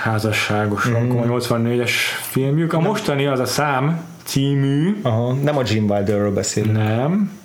[0.03, 0.95] házasságos mm.
[0.95, 1.91] a 84-es
[2.31, 2.73] filmjük.
[2.73, 5.33] A mostani az a szám című, Aha.
[5.33, 6.77] Nem a Jim Wilderről beszélünk.
[6.77, 7.39] nem.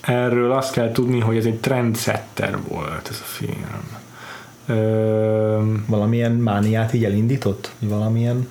[0.00, 4.00] Erről azt kell tudni, hogy ez egy trendsetter volt ez a film.
[4.66, 7.70] Ö, Valamilyen mániát így elindított?
[7.78, 8.48] Valamilyen...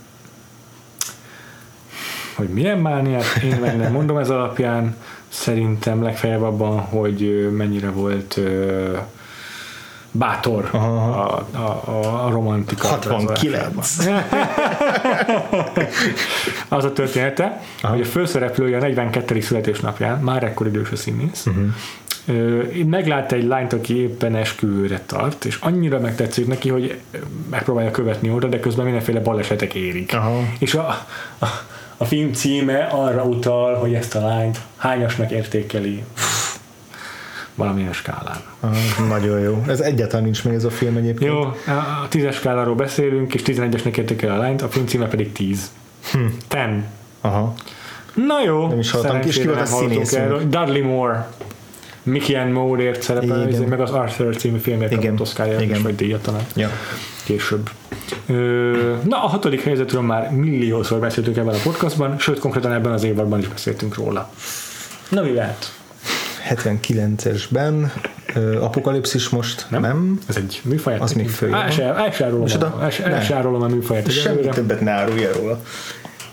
[2.36, 4.96] hogy milyen mániát, én meg nem mondom ez alapján,
[5.28, 8.98] szerintem legfeljebb abban, hogy mennyire volt ö,
[10.12, 11.22] bátor Aha.
[11.22, 12.88] a, a, a, a romantika.
[12.88, 13.98] 69.
[16.68, 17.94] Az a története, Aha.
[17.94, 19.40] hogy a főszereplője a 42.
[19.42, 22.86] születésnapján, már ekkor idős a színész, uh-huh.
[22.86, 27.00] meglátta egy lányt, aki éppen esküvőre tart, és annyira megtetszik neki, hogy
[27.50, 30.14] megpróbálja követni oda, de közben mindenféle balesetek érik.
[30.14, 30.40] Aha.
[30.60, 31.06] És a,
[31.40, 31.46] a,
[31.98, 36.04] a film címe arra utal, hogy ezt a lányt hányasnak értékeli
[37.62, 38.42] valamilyen skálán.
[38.60, 39.64] Ah, nagyon jó.
[39.68, 41.32] Ez egyáltalán nincs meg ez a film egyébként.
[41.32, 41.40] Jó,
[41.74, 45.72] a tízes skáláról beszélünk, és 11-esnek értékel a lányt, a film címe pedig 10.
[46.12, 46.20] Hm.
[46.48, 46.86] Ten.
[47.22, 47.54] Aha.
[48.14, 49.16] Na jó, Nem is hallottam.
[49.16, 50.42] És ki szerencsére volt a színészünk?
[50.50, 51.28] Dudley Moore.
[52.04, 53.62] Mickey and Moore-ért szerepel, Igen.
[53.62, 55.04] meg az Arthur című filmért Igen.
[55.04, 55.82] kapott Oscar-ját, Igen.
[55.82, 56.70] vagy díjat talán Ja.
[57.24, 57.70] később.
[58.26, 63.04] Ö, Na, a hatodik helyzetről már milliószor beszéltünk ebben a podcastban, sőt, konkrétan ebben az
[63.04, 64.30] évadban is beszéltünk róla.
[65.10, 65.72] Na, mi lehet?
[66.50, 67.92] 79-esben
[68.36, 69.82] ö, Apokalipszis most, nem?
[69.82, 70.20] nem?
[70.28, 71.02] Ez egy műfaját.
[71.02, 71.56] Az még föl.
[71.56, 72.12] El se- el
[73.30, 74.12] el a műfaját.
[74.12, 75.62] Semmi többet ne árulja róla.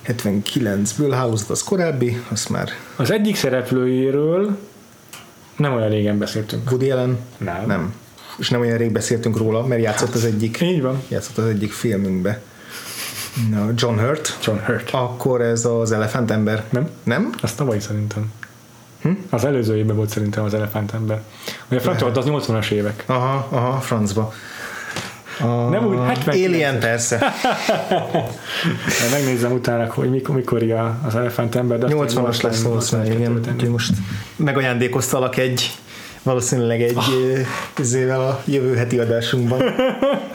[0.06, 4.56] 79-ből hálózat az korábbi, azt már Az egyik szereplőjéről
[5.56, 6.70] nem olyan régen beszéltünk.
[6.70, 7.18] Woody Allen?
[7.38, 7.66] Nem.
[7.66, 7.94] Nem.
[8.38, 11.02] És nem olyan rég beszéltünk róla, mert játszott az egyik, Így van.
[11.08, 12.40] játszott az egyik filmünkbe.
[13.50, 14.38] Na, John Hurt.
[14.44, 14.90] John Hurt.
[14.90, 16.64] Akkor ez az elefántember.
[16.70, 16.88] Nem?
[17.02, 17.30] Nem?
[17.42, 18.32] Az tavalyi szerintem.
[19.02, 19.10] Hm?
[19.30, 21.22] Az előző évben volt szerintem az elefántember.
[21.68, 23.04] Ugye a francia az 80-as évek.
[23.06, 24.32] Aha, aha, francba.
[25.40, 25.46] A...
[25.46, 26.46] Nem úgy, 79-es.
[26.46, 27.34] Alien persze.
[27.90, 30.62] Majd Megnézem utána, hogy mikor, mikor
[31.06, 31.78] az elefántember.
[31.78, 33.40] de azt 80-as lesz valószínűleg, igen.
[33.52, 33.92] Úgyhogy most
[34.36, 35.78] megajándékoztalak egy
[36.22, 37.04] valószínűleg egy oh.
[37.78, 39.62] izével a jövő heti adásunkban.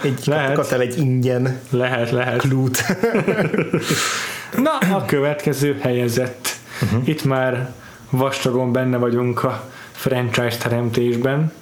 [0.02, 0.54] Egy, Lehet.
[0.54, 2.36] kap el egy ingyen Lehet, lehet.
[2.36, 2.84] klút.
[4.64, 6.48] Na, a következő helyezett.
[6.82, 7.08] Uh-huh.
[7.08, 7.72] Itt már
[8.16, 11.52] vastagon benne vagyunk a franchise teremtésben,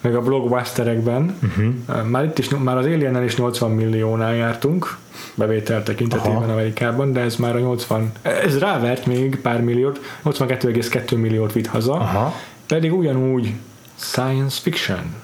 [0.00, 1.38] meg a blockbusterekben.
[1.42, 2.08] Uh-huh.
[2.08, 4.96] Már itt is, már az Aliennel is 80 milliónál jártunk,
[5.34, 6.52] bevétel tekintetében Aha.
[6.52, 11.92] Amerikában, de ez már a 80, ez rávert még pár milliót, 82,2 milliót vitt haza,
[11.92, 12.34] Aha.
[12.66, 13.52] pedig ugyanúgy
[13.94, 15.14] science fiction.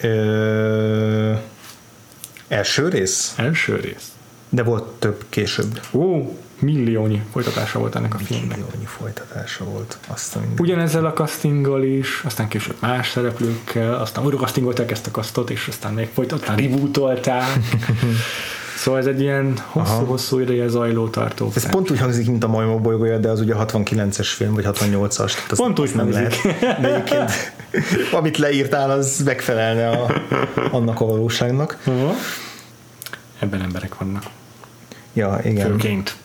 [0.00, 1.32] Ö,
[2.48, 3.34] első rész?
[3.36, 4.12] Első rész.
[4.48, 5.80] De volt több később.
[5.92, 8.56] Ó, milliónyi folytatása volt ennek a filmnek.
[8.56, 9.98] Milliónyi folytatása volt.
[10.06, 10.38] Azt.
[10.58, 15.66] Ugyanezzel a castinggal is, aztán később más szereplőkkel, aztán újra castingolták ezt a kasztot, és
[15.68, 17.44] aztán még folytatták, rebootolták.
[18.76, 21.52] szóval ez egy ilyen hosszú-hosszú ideje zajló tartó.
[21.54, 25.32] Ez pont úgy hangzik, mint a Majmok bolygója, de az ugye 69-es film, vagy 68-as.
[25.34, 26.42] Tehát Pont úgy nem hangzik.
[26.42, 26.80] lehet.
[26.80, 27.30] De egyébként,
[28.18, 30.22] amit leírtál, az megfelelne a,
[30.70, 31.78] annak a valóságnak.
[31.84, 32.14] Aha.
[33.38, 34.22] Ebben emberek vannak.
[35.12, 35.66] Ja, igen.
[35.66, 36.16] Főként.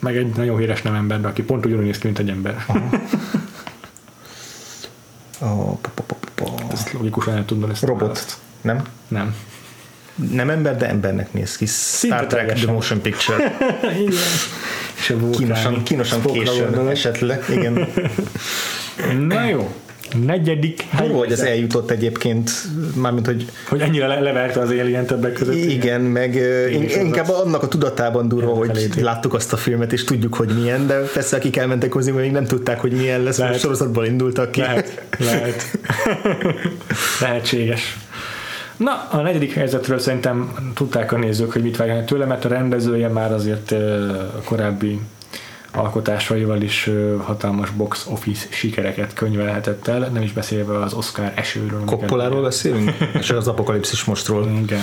[0.00, 2.64] Meg egy nagyon híres nem ember, de aki pont ugyanúgy néz ki, mint egy ember.
[5.40, 6.54] Oh, pa, pa, pa.
[6.72, 7.82] Ezt logikusan el tudod ezt.
[7.82, 8.02] a Robot.
[8.02, 8.36] választ.
[8.60, 8.82] Nem?
[9.08, 9.34] Nem.
[10.32, 11.66] Nem ember, de embernek néz ki.
[11.66, 12.72] Star Trek The.
[12.72, 13.56] Motion Picture.
[14.00, 15.30] Igen.
[15.30, 17.44] Kínosan, kínosan későn esetleg.
[17.48, 17.88] Igen.
[19.28, 19.74] Na jó.
[20.26, 22.50] Negyedik Durva, hogy ez eljutott egyébként,
[22.94, 25.54] mármint, hogy Hogy ennyire le- leverte az Alien többek között.
[25.54, 29.00] igen, meg ö, Én is inkább annak a tudatában durva, hogy Elfelejti.
[29.02, 32.44] láttuk azt a filmet, és tudjuk, hogy milyen, de persze akik elmentek hozzá, még nem
[32.44, 33.56] tudták, hogy milyen lesz, mert Lehet.
[33.56, 34.60] a sorozatból indultak ki.
[34.60, 35.78] Lehet, lehet.
[37.20, 37.96] Lehetséges.
[38.76, 43.08] Na, a negyedik helyzetről szerintem tudták a nézők, hogy mit várjanak tőle, mert a rendezője
[43.08, 43.70] már azért
[44.36, 45.00] a korábbi
[45.78, 46.90] alkotásaival is
[47.24, 51.84] hatalmas box office sikereket könyvelhetett el, nem is beszélve az Oscar esőről.
[51.84, 52.90] Koppoláról beszélünk?
[53.20, 54.48] és az apokalipszis mostról.
[54.62, 54.82] Igen.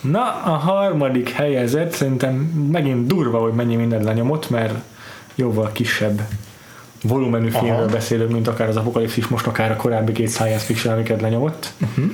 [0.00, 2.34] Na, a harmadik helyezett szerintem
[2.72, 4.74] megint durva, hogy mennyi mindent lenyomott, mert
[5.34, 6.20] jóval kisebb
[7.02, 7.86] volumenű filmről Aha.
[7.86, 11.72] beszélünk, mint akár az Apokalipszis, most akár a korábbi két science fiction, amiket lenyomott.
[11.80, 12.10] Uh-huh.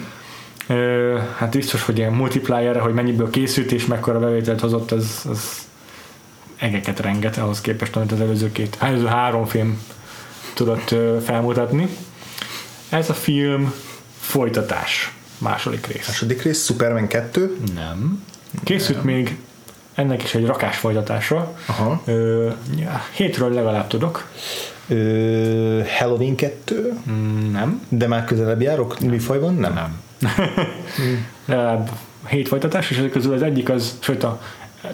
[0.68, 5.65] Ö, hát biztos, hogy ilyen multiplierre, hogy mennyiből készült és mekkora bevételt hozott, az, az
[6.56, 9.82] egeket renget ahhoz képest, amit az előző két, előző három film
[10.54, 11.88] tudott felmutatni.
[12.88, 13.72] Ez a film
[14.20, 16.06] folytatás, második rész.
[16.06, 17.56] Második rész, Superman 2.
[17.74, 18.24] Nem.
[18.64, 19.36] Készült még
[19.94, 21.54] ennek is egy rakás folytatása.
[21.66, 22.02] Aha.
[22.04, 24.28] Ö, ja, hétről legalább tudok.
[24.88, 27.82] Ö, Halloween 2, Mm, Nem.
[27.88, 29.54] de már közelebb járok műfajban?
[29.54, 29.72] Nem.
[29.72, 30.00] Nem.
[31.44, 31.90] legalább
[32.26, 34.40] hét folytatás, és ezek közül az egyik az, sőt a,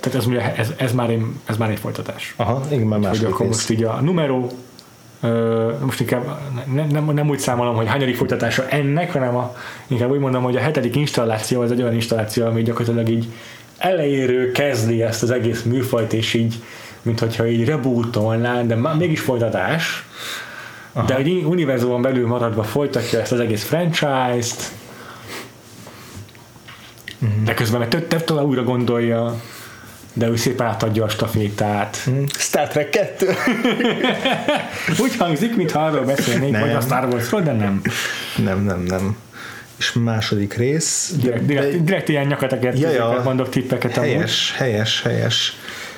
[0.00, 2.34] tehát ez, ugye, ez, ez, már, egy, ez már egy folytatás.
[2.36, 3.54] Aha, igen, már Hogy második akkor rész.
[3.56, 4.48] most így a numero
[5.84, 6.38] most inkább
[6.74, 9.56] nem, nem, nem úgy számolom, hogy hányadik folytatása ennek, hanem a,
[9.86, 13.26] inkább úgy mondom, hogy a hetedik installáció az egy olyan installáció, ami gyakorlatilag így
[13.78, 16.54] elejéről kezdi ezt az egész műfajt, és így,
[17.02, 20.06] mint hogyha így rebootolná, de már mégis folytatás.
[20.92, 21.06] Aha.
[21.06, 24.72] De egy univerzumon belül maradva folytatja ezt az egész franchise-t,
[27.44, 29.40] de közben meg több, több tovább újra gondolja,
[30.12, 32.08] de úgy szépen átadja a stafétát.
[32.38, 33.26] Star Trek 2.
[35.02, 36.60] Úgy hangzik, mintha arról beszélnénk, Nem.
[36.60, 37.80] vagy a Star Warsról, de nem.
[38.44, 39.16] nem, nem, nem.
[39.78, 41.12] És második rész.
[41.20, 43.20] Direkt, direkt, direkt ilyen nyakatekert Ja, ja.
[43.24, 44.10] mondok tippeket amúgy.
[44.10, 45.56] Helyes, helyes, helyes.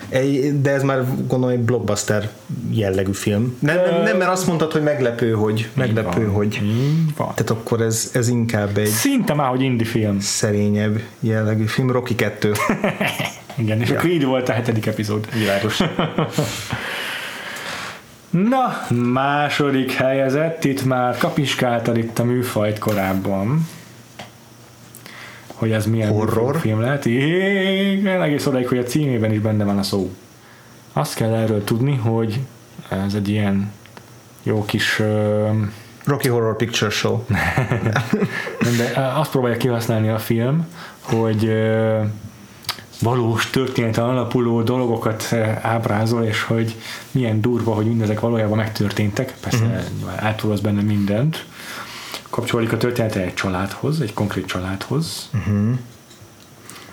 [0.08, 2.28] Egy, de ez már gondolom egy blockbuster
[2.70, 3.56] jellegű film.
[3.58, 6.34] Nem, nem, nem, mert azt mondtad, hogy meglepő, hogy meglepő, van.
[6.34, 6.60] hogy
[7.16, 7.32] van.
[7.34, 10.20] tehát akkor ez, ez inkább egy Szinte már, hogy indie film.
[10.20, 11.90] szerényebb jellegű film.
[11.90, 12.52] Rocky 2.
[13.54, 13.98] Igen, és ja.
[13.98, 15.28] akkor így volt a hetedik epizód.
[15.32, 15.80] Világos.
[18.30, 23.68] Na, második helyezett, itt már kapiskáltad itt a műfajt korábban,
[25.54, 26.60] hogy ez milyen Horror?
[26.60, 27.04] film lehet.
[27.04, 30.10] Igen, egész odaig, hogy a címében is benne van a szó.
[30.92, 32.40] Azt kell erről tudni, hogy
[32.88, 33.72] ez egy ilyen
[34.42, 35.48] jó kis ö,
[36.04, 37.24] Rocky Horror Picture Show.
[38.78, 40.66] de azt próbálja kihasználni a film,
[41.00, 42.00] hogy ö,
[43.04, 46.76] valós történeten alapuló dolgokat ö, ábrázol, és hogy
[47.10, 49.34] milyen durva, hogy mindezek valójában megtörténtek.
[49.40, 50.24] Persze uh-huh.
[50.24, 51.44] átúroz benne mindent.
[52.30, 55.28] Kapcsolódik a története egy családhoz, egy konkrét családhoz.
[55.34, 55.78] Uh-huh.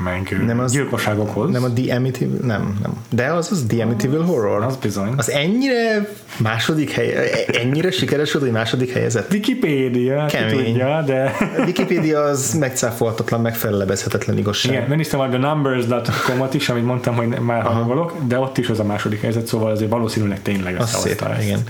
[0.03, 1.51] Meg Nem az- gyilkosságokhoz.
[1.51, 2.93] Nem a The Amityville, nem, nem.
[3.09, 4.63] De az az The Amityville Horror.
[4.63, 5.13] az bizony.
[5.17, 9.31] Az ennyire második hely, ennyire sikeres volt, hogy második helyezett.
[9.33, 10.65] Wikipédia, ki Kemény.
[10.65, 14.73] tudja, de A Wikipedia az megcáfolhatatlan, megfelelebezhetetlen igazság.
[14.73, 18.79] igen, megnéztem majd a numbers.com-ot is, amit mondtam, hogy már hangolok, de ott is az
[18.79, 21.43] a második helyzet, szóval azért valószínűleg tényleg összehozta ezt.
[21.43, 21.63] igen.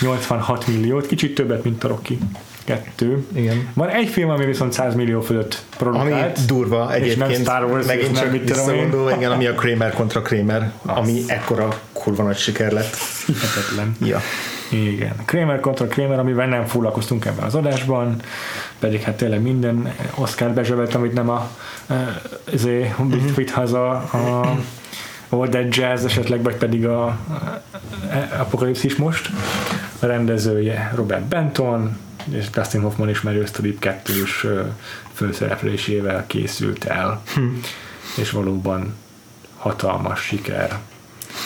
[0.00, 2.18] 86 milliót, kicsit többet, mint a Rocky
[2.68, 3.26] 2.
[3.34, 3.68] Igen.
[3.74, 6.46] Van egy film, ami viszont 100 millió fölött Ami produkált.
[6.46, 8.64] durva és nem egyébként, Star Wars, és megint nem csak mit tudom én.
[8.74, 12.96] visszagondolva, igen, ami a Kramer kontra Kramer, ami ekkora kurva nagy siker lett.
[13.26, 13.96] Hihetetlen.
[14.00, 14.20] Ja.
[14.70, 15.12] Igen.
[15.24, 18.16] Kramer kontra Kramer, amivel nem foglalkoztunk ebben az adásban,
[18.78, 21.50] pedig hát tényleg minden Oscar bezsebelt, amit nem a
[22.52, 23.34] ezé, uh-huh.
[23.36, 24.56] vitt haza a
[25.28, 27.16] All That Jazz esetleg, vagy pedig a, a
[28.38, 29.30] Apokalipszis most.
[30.00, 31.96] A rendezője Robert Benton,
[32.30, 34.46] és Dustin Hoffman és Meryl Streep kettős
[35.12, 37.22] főszereplésével készült el.
[38.16, 38.94] És valóban
[39.56, 40.78] hatalmas siker.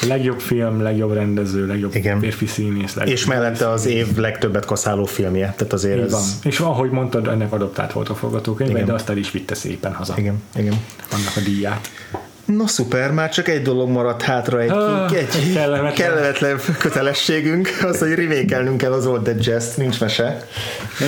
[0.06, 2.20] Legjobb film, legjobb rendező, legjobb Igen.
[2.20, 2.94] férfi színész.
[2.94, 6.10] Legjobb És mellette az év legtöbbet kaszáló filmje, tehát azért így ez...
[6.10, 6.22] van.
[6.42, 10.14] És ahogy mondtad, ennek adoptált volt a forgatókönyv, de azt el is vitte szépen haza.
[10.16, 10.74] Igen, igen.
[11.12, 11.90] Annak a díját.
[12.44, 15.92] No szuper, már csak egy dolog maradt hátra, egy, Ah, egy kellemetlen.
[15.94, 20.46] kellemetlen kötelességünk, az, hogy remékelnünk kell az Old Dead Jazz-t, nincs mese.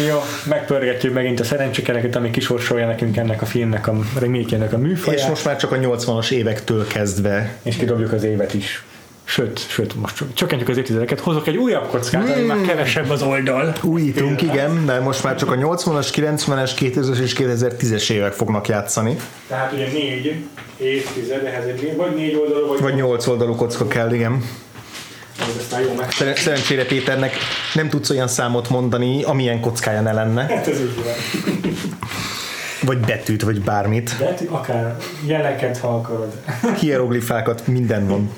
[0.09, 5.20] Jó, megpörgetjük megint a szerencsékereket, ami kisorsolja nekünk ennek a filmnek, a remake a műfaját,
[5.20, 8.82] És most már csak a 80-as évektől kezdve és kidobjuk az évet is.
[9.24, 13.72] Sőt, sőt, most csökkentjük az évtizedeket, hozok egy újabb kockát, ami már kevesebb az oldal.
[13.82, 19.16] újítunk, igen, de most már csak a 80-as, 90-es, 2000-es és 2010-es évek fognak játszani.
[19.48, 20.44] Tehát ugye négy
[20.76, 24.44] évtized, ehhez egy vagy négy oldalú, vagy, Vagy 8 oldalú kocka kell, igen.
[26.10, 27.34] Szer- Szerencsére Péternek
[27.74, 30.42] nem tudsz olyan számot mondani, amilyen kockája ne lenne.
[30.42, 31.72] Hát ez így van.
[32.85, 34.11] Vagy betűt, vagy bármit.
[34.11, 34.97] Hát akár
[35.27, 36.32] jeleket, ha akarod.
[36.81, 38.31] Hieroglifákat, minden van.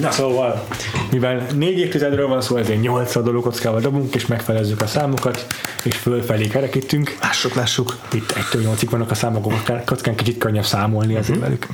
[0.00, 0.66] Na szóval,
[1.10, 5.46] mivel négy évtizedről van szó, ezért nyolc oldalú kockával dobunk, és megfelezzük a számokat,
[5.82, 7.16] és fölfelé kerekítünk.
[7.20, 7.96] Lássuk, lássuk.
[8.12, 9.52] Itt 1 8 vannak a számok,
[9.84, 11.44] kockán- kicsit könnyebb számolni azért Mhm.
[11.44, 11.66] velük.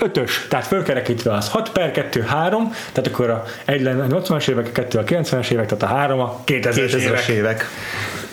[0.00, 4.48] Ötös, tehát fölkerekítve az 6 per 2, 3, tehát akkor a 1 lenne a 80-as
[4.48, 7.28] évek, a 2 a 90-es évek, tehát a 3 a 2000-es 2000-es évek.
[7.28, 7.64] évek.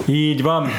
[0.05, 0.69] Így van.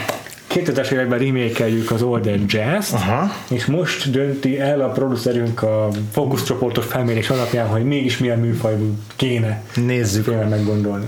[0.57, 3.33] 2000-es években remékeljük az Old Dead Jazz-t, Aha.
[3.51, 9.63] és most dönti el a producerünk a fókuszcsoportos felmérés alapján, hogy mégis milyen műfajú kéne
[9.75, 10.25] Nézzük.
[10.25, 11.05] filmet meggondolni.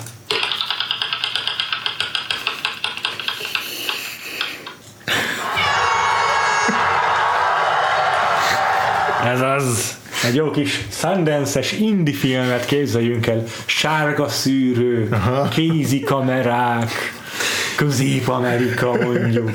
[9.24, 9.96] Ez az.
[10.24, 13.44] Egy jó kis Sundance-es indie filmet képzeljünk el.
[13.66, 15.08] Sárga szűrő,
[15.50, 17.17] kézi kamerák,
[17.78, 19.50] Közép-Amerika mondjuk.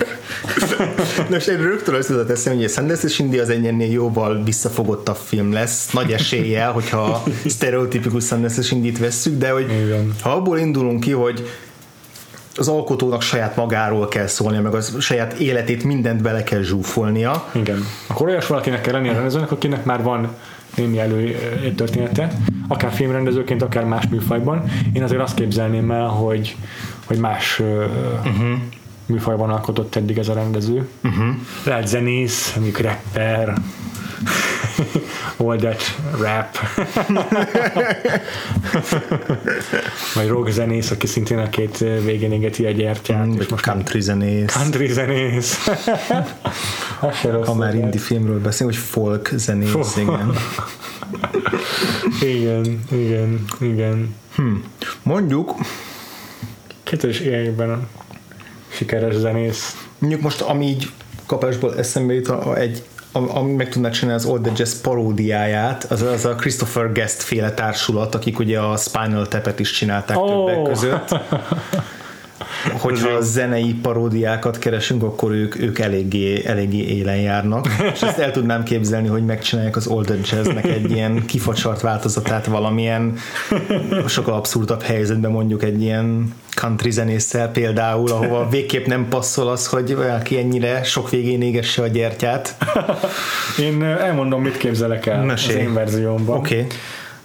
[1.29, 5.15] Most én rögtön azt tudod eszembe, hogy a Sundance és India az ennél jóval visszafogottabb
[5.15, 10.15] film lesz, nagy eséllyel, hogyha sztereotipikus Sundance és Indit vesszük, de hogy Igen.
[10.21, 11.49] ha abból indulunk ki, hogy
[12.55, 17.49] az alkotónak saját magáról kell szólnia, meg a saját életét mindent bele kell zsúfolnia.
[17.51, 17.85] Igen.
[18.07, 20.35] Akkor olyas valakinek kell lenni a rendezőnek, akinek már van
[20.75, 21.35] némi elő
[21.75, 22.37] története,
[22.67, 24.63] akár filmrendezőként, akár más műfajban.
[24.93, 26.55] Én azért azt képzelném el, hogy,
[27.05, 28.57] hogy más uh-huh.
[29.05, 30.87] műfajban alkotott eddig ez a rendező.
[31.03, 31.35] Uh-huh.
[31.63, 33.53] Lehet zenész, mondjuk rapper,
[35.37, 35.81] all that
[36.19, 36.57] rap.
[40.15, 43.27] Vagy rock zenész, aki szintén a két végén égeti a gyertyát.
[43.27, 44.53] és Vagy most country zenész.
[44.53, 45.57] country zenész.
[47.45, 49.87] Ha már indie filmről beszélünk, hogy folk zenész, Folk.
[49.97, 50.33] igen.
[52.21, 54.15] Igen, igen, igen.
[55.03, 55.55] Mondjuk,
[56.89, 57.79] 2000-es években a
[58.67, 59.75] sikeres zenész.
[59.99, 60.89] mondjuk most ami így
[61.25, 62.83] kapásból eszembe jut, a- a- egy
[63.13, 67.21] am- ami meg tudná csinálni az Old Dead Jazz paródiáját, az, az a Christopher Guest
[67.23, 70.45] féle társulat, akik ugye a Spinal Tap-et is csinálták Ó.
[70.45, 71.09] többek között.
[72.71, 73.21] hogyha jó.
[73.21, 77.67] zenei paródiákat keresünk, akkor ők, ők eléggé, eléggé élen járnak.
[77.93, 83.17] És ezt el tudnám képzelni, hogy megcsinálják az Olden Jazznek egy ilyen kifacsart változatát valamilyen
[84.07, 89.95] sokkal abszurdabb helyzetben mondjuk egy ilyen country zenésszel például, ahova végképp nem passzol az, hogy
[89.95, 92.55] valaki ennyire sok végén égesse a gyertyát.
[93.59, 95.59] Én elmondom, mit képzelek el Mesélj.
[95.59, 96.37] az én verziómban.
[96.37, 96.55] Oké.
[96.55, 96.67] Okay.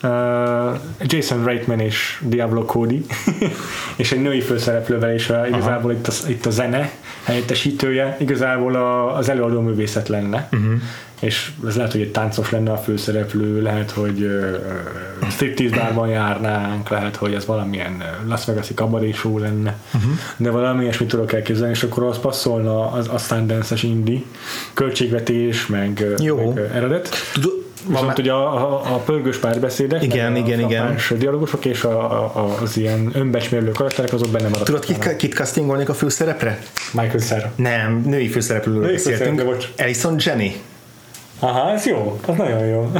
[0.02, 3.06] Uh, Jason Reitman és Diablo Cody,
[3.96, 6.90] és egy női főszereplővel, és a, igazából itt a, itt a zene
[7.22, 10.48] helyettesítője, igazából a, az előadó művészet lenne.
[10.52, 10.80] Uh-huh.
[11.20, 16.88] És ez lehet, hogy egy táncos lenne a főszereplő, lehet, hogy uh, striptease bárban járnánk,
[16.88, 20.12] lehet, hogy ez valamilyen uh, Las Vegas-i kabaré show lenne, uh-huh.
[20.36, 24.20] de valami ilyesmit tudok elképzelni, és akkor az passzolna az, a Sundance-es indie,
[24.74, 26.36] költségvetés, meg, Jó.
[26.36, 27.08] meg uh, eredet.
[27.32, 30.70] Tudod, Viszont már- ugye a, a, a pörgős párbeszédek, Igen, meg a igen, igen.
[30.80, 32.00] frappáns dialogusok és a,
[32.36, 34.66] a, az ilyen önbecsmérlő karakterek azok benne maradtak.
[34.80, 36.58] Tudod, kit, kit castingolnék a főszerepre?
[36.92, 37.52] Michael Cera.
[37.56, 39.44] Nem, női főszereplőről Női beszéltünk.
[39.44, 39.68] bocs.
[39.78, 40.50] Alison Jenny.
[41.38, 42.90] Aha, ez jó, az nagyon jó.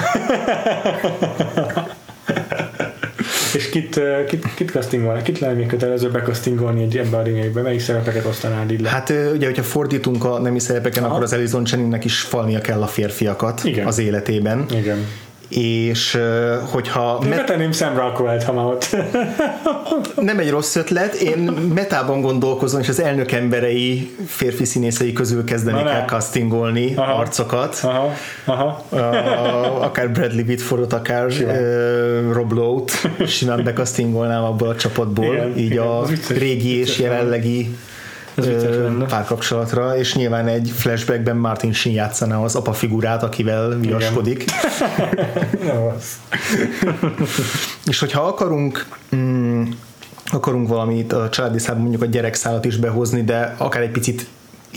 [3.54, 5.22] és kit, eh, kit, kit castingolni?
[5.22, 8.88] Kit lenne még kötelező bekasztingolni egy ebbe a remake Melyik szerepeket osztanád így le?
[8.88, 11.12] Hát ugye, hogyha fordítunk a nemi szerepeken, Aha.
[11.12, 13.86] akkor az Alison Jennynek is falnia kell a férfiakat Igen.
[13.86, 14.64] az életében.
[14.70, 15.06] Igen.
[15.48, 16.18] És
[16.70, 18.96] hogyha Én met- betenném Sam Rockwell-t, ha már ott.
[20.16, 21.38] nem egy rossz ötlet, én
[21.74, 27.12] metában gondolkozom, és az elnök emberei férfi színészei közül kezdenék el castingolni Aha.
[27.12, 27.80] arcokat.
[27.82, 28.12] Aha,
[28.44, 28.84] aha.
[28.90, 35.70] Uh, akár Bradley Whitfordot, akár uh, Rob Lowe-t simán bekasztingolnám abból a csapatból, Igen, így
[35.70, 37.76] igen, a régi és jelenlegi
[38.47, 44.44] ö, párkapcsolatra, és nyilván egy flashbackben Martin Sheen játszaná az apa figurát, akivel viaskodik.
[45.66, 46.20] Nem az.
[47.90, 48.86] És hogyha akarunk
[49.16, 49.62] mm,
[50.31, 54.27] akarunk valamit a családi számban mondjuk a gyerekszálat is behozni, de akár egy picit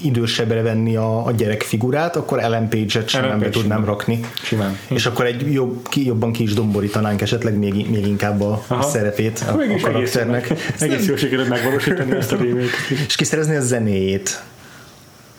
[0.04, 3.86] idősebbre venni a, a gyerek figurát, akkor Ellen Page-et simán be Page tudnám simán.
[3.86, 4.20] rakni.
[4.44, 4.78] Simán.
[4.88, 8.82] És akkor egy jobb, ki, jobban ki is domborítanánk esetleg még, még inkább a Aha.
[8.82, 10.54] szerepét a, a egész, karakternek.
[10.80, 12.70] egész jól sikerült megvalósítani ezt a remake
[13.08, 14.44] És kiszerezni a zenéjét.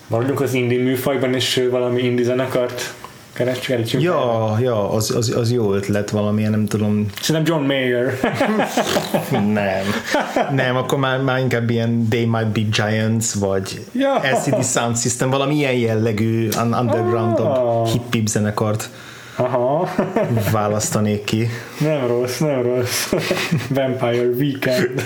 [0.07, 2.95] Maradjunk az indie műfajban, és valami indie zenekart
[3.33, 4.03] keresünk.
[4.03, 8.19] Ja, ja az, az, az jó ötlet valamilyen, nem tudom, Szerintem John Mayer.
[9.31, 9.85] nem.
[10.55, 14.21] Nem, akkor már, már inkább ilyen They Might Be Giants, vagy Ja.
[14.33, 17.89] LCD Sound System, valami ilyen jellegű un- underground Ah.
[17.91, 18.89] hip-hip zenekart
[19.37, 19.89] Aha.
[20.53, 21.49] választanék ki.
[21.81, 23.13] Nem rossz, nem rossz.
[23.69, 25.03] Vampire Weekend.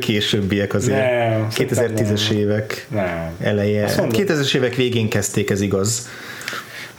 [0.00, 0.98] Későbbiek azért.
[0.98, 3.30] Nem, 2010-es szerintem évek Nem.
[3.40, 3.84] eleje.
[3.84, 4.20] Azt mondom.
[4.26, 6.08] 2000-es évek végén kezdték, ez igaz.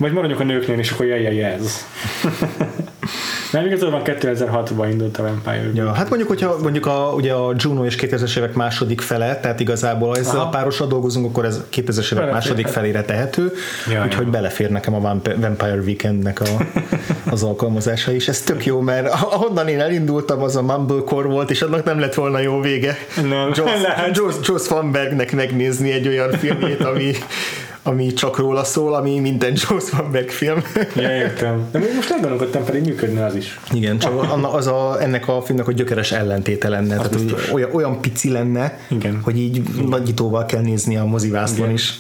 [0.04, 1.78] Vagy maradjunk a nőknél, és akkor jaj, ez.
[3.52, 7.86] Nem igazán 2006-ban indult a Vampire Ja, hát mondjuk, hogyha mondjuk a, ugye a Juno
[7.86, 10.46] és 2000-es évek második fele, tehát igazából ezzel Aha.
[10.46, 13.52] a párossal dolgozunk, akkor ez 2000-es évek második felére tehető,
[13.92, 14.32] Ja, úgyhogy ja.
[14.32, 16.46] belefér nekem a Vamp- Vampire Weekendnek a,
[17.30, 18.28] az alkalmazása is.
[18.28, 22.14] Ez tök jó, mert ahonnan én elindultam, az a Mumblecore volt, és annak nem lett
[22.14, 22.98] volna jó vége.
[23.30, 23.72] Nem, Joss.
[24.18, 27.12] Joss, Joss Vanbergnek megnézni egy olyan filmjét, ami,
[27.84, 30.64] ami csak róla szól, ami minden Joss Vanberg film.
[30.96, 31.68] Ja, értem.
[31.72, 33.60] De még most nem gondolkodtam, pedig működne az is.
[33.74, 36.96] Igen, csak anna- az a, ennek a filmnek a gyökeres ellentéte lenne.
[36.96, 39.20] Tehát, hogy olyan, olyan pici lenne, Igen.
[39.24, 41.74] hogy így nagyítóval kell nézni a mozivászlon Igen.
[41.74, 42.00] is.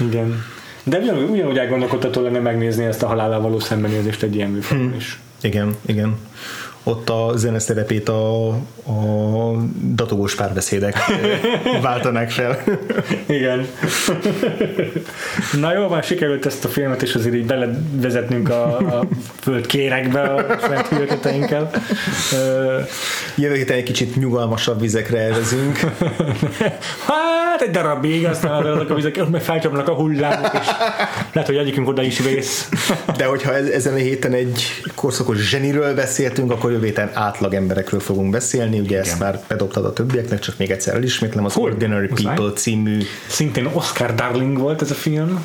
[0.00, 0.44] Igen.
[0.84, 5.20] De ugyanúgy, ugyanúgy elgondolkodtató lenne megnézni ezt a halállal való szembenézést egy ilyen műfajban is.
[5.40, 6.16] Igen, igen.
[6.84, 8.56] Ott a zeneszerepét a, a
[9.94, 10.96] datogós párbeszédek
[11.82, 12.62] váltanák fel.
[13.26, 13.66] Igen.
[15.60, 19.04] Na jó, már sikerült ezt a filmet, és azért így belevezetnünk a, a
[19.40, 21.70] föld kérekbe a saját hülyeteteinkkel.
[23.36, 25.80] Jövő héten egy kicsit nyugalmasabb vizekre elvezünk.
[27.52, 30.66] Hát egy darabig, aztán azok a vizek, meg felcsapnak a hullámok, és
[31.32, 32.68] lehet, hogy egyikünk oda is vész.
[33.16, 34.62] De hogyha ez- ezen a héten egy
[34.94, 38.78] korszakos zseniről beszéltünk, akkor jövő héten átlag emberekről fogunk beszélni.
[38.78, 41.44] Ugye ezt már bedobtad a többieknek, csak még egyszer elismétlem.
[41.44, 41.70] Az Cool.
[41.70, 42.34] Ordinary Muszáj.
[42.34, 45.44] People című Szintén Oscar Darling volt ez a film,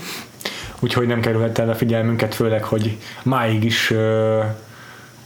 [0.80, 4.40] úgyhogy nem kerülhet el a figyelmünket, főleg, hogy máig is ö,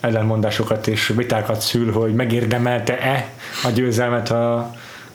[0.02, 3.30] ellenmondásokat és vitákat szül, hogy megérdemelte-e
[3.64, 4.58] a győzelmet a,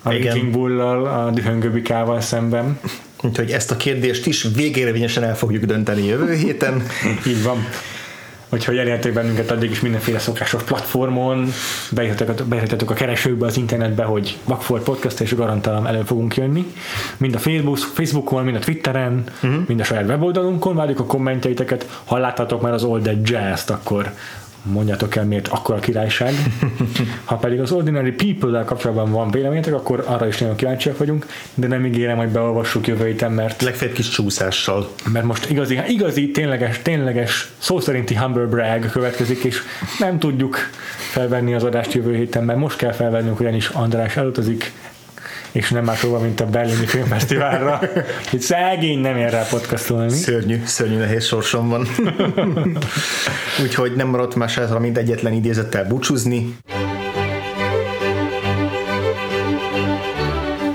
[0.02, 0.34] a Igen.
[0.34, 2.80] Raging Bull-lal, a dühöngő bikával szemben.
[3.22, 6.82] Úgyhogy ezt a kérdést is végérvényesen el fogjuk dönteni jövő héten.
[7.28, 7.66] Így van.
[8.48, 11.52] Úgyhogy elértek bennünket addig is mindenféle szokásos platformon,
[11.90, 16.72] beírhatok a, keresőkbe az internetbe, hogy Vakfolt Podcast, és garantálom elő fogunk jönni.
[17.16, 19.66] Mind a Facebook, Facebookon, mind a Twitteren, uh-huh.
[19.66, 22.00] mind a saját weboldalunkon, várjuk a kommentjeiteket.
[22.04, 24.12] Ha láttatok már az Old Jazz-t, akkor
[24.72, 26.34] mondjátok el miért akkor a királyság.
[27.24, 31.66] Ha pedig az Ordinary People-del kapcsolatban van véleményetek, akkor arra is nagyon kíváncsiak vagyunk, de
[31.66, 34.88] nem ígérem, hogy beolvassuk jövő héten, mert, Legfeljebb kis csúszással.
[35.12, 39.62] mert most igazi, igazi, tényleges, tényleges, szó szerinti humble brag következik, és
[39.98, 40.56] nem tudjuk
[41.10, 44.72] felvenni az adást jövő héten, mert most kell felvennünk, ugyanis András elutazik,
[45.56, 47.80] és nem máshova, mint a Berlini Filmfesztiválra.
[48.32, 50.10] Itt szegény nem ér rá podcastolni.
[50.10, 51.86] Szörnyű, szörnyű nehéz sorsom van.
[53.62, 56.56] Úgyhogy nem maradt más hátra, mint egyetlen idézettel búcsúzni.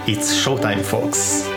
[0.05, 1.50] It's showtime, folks!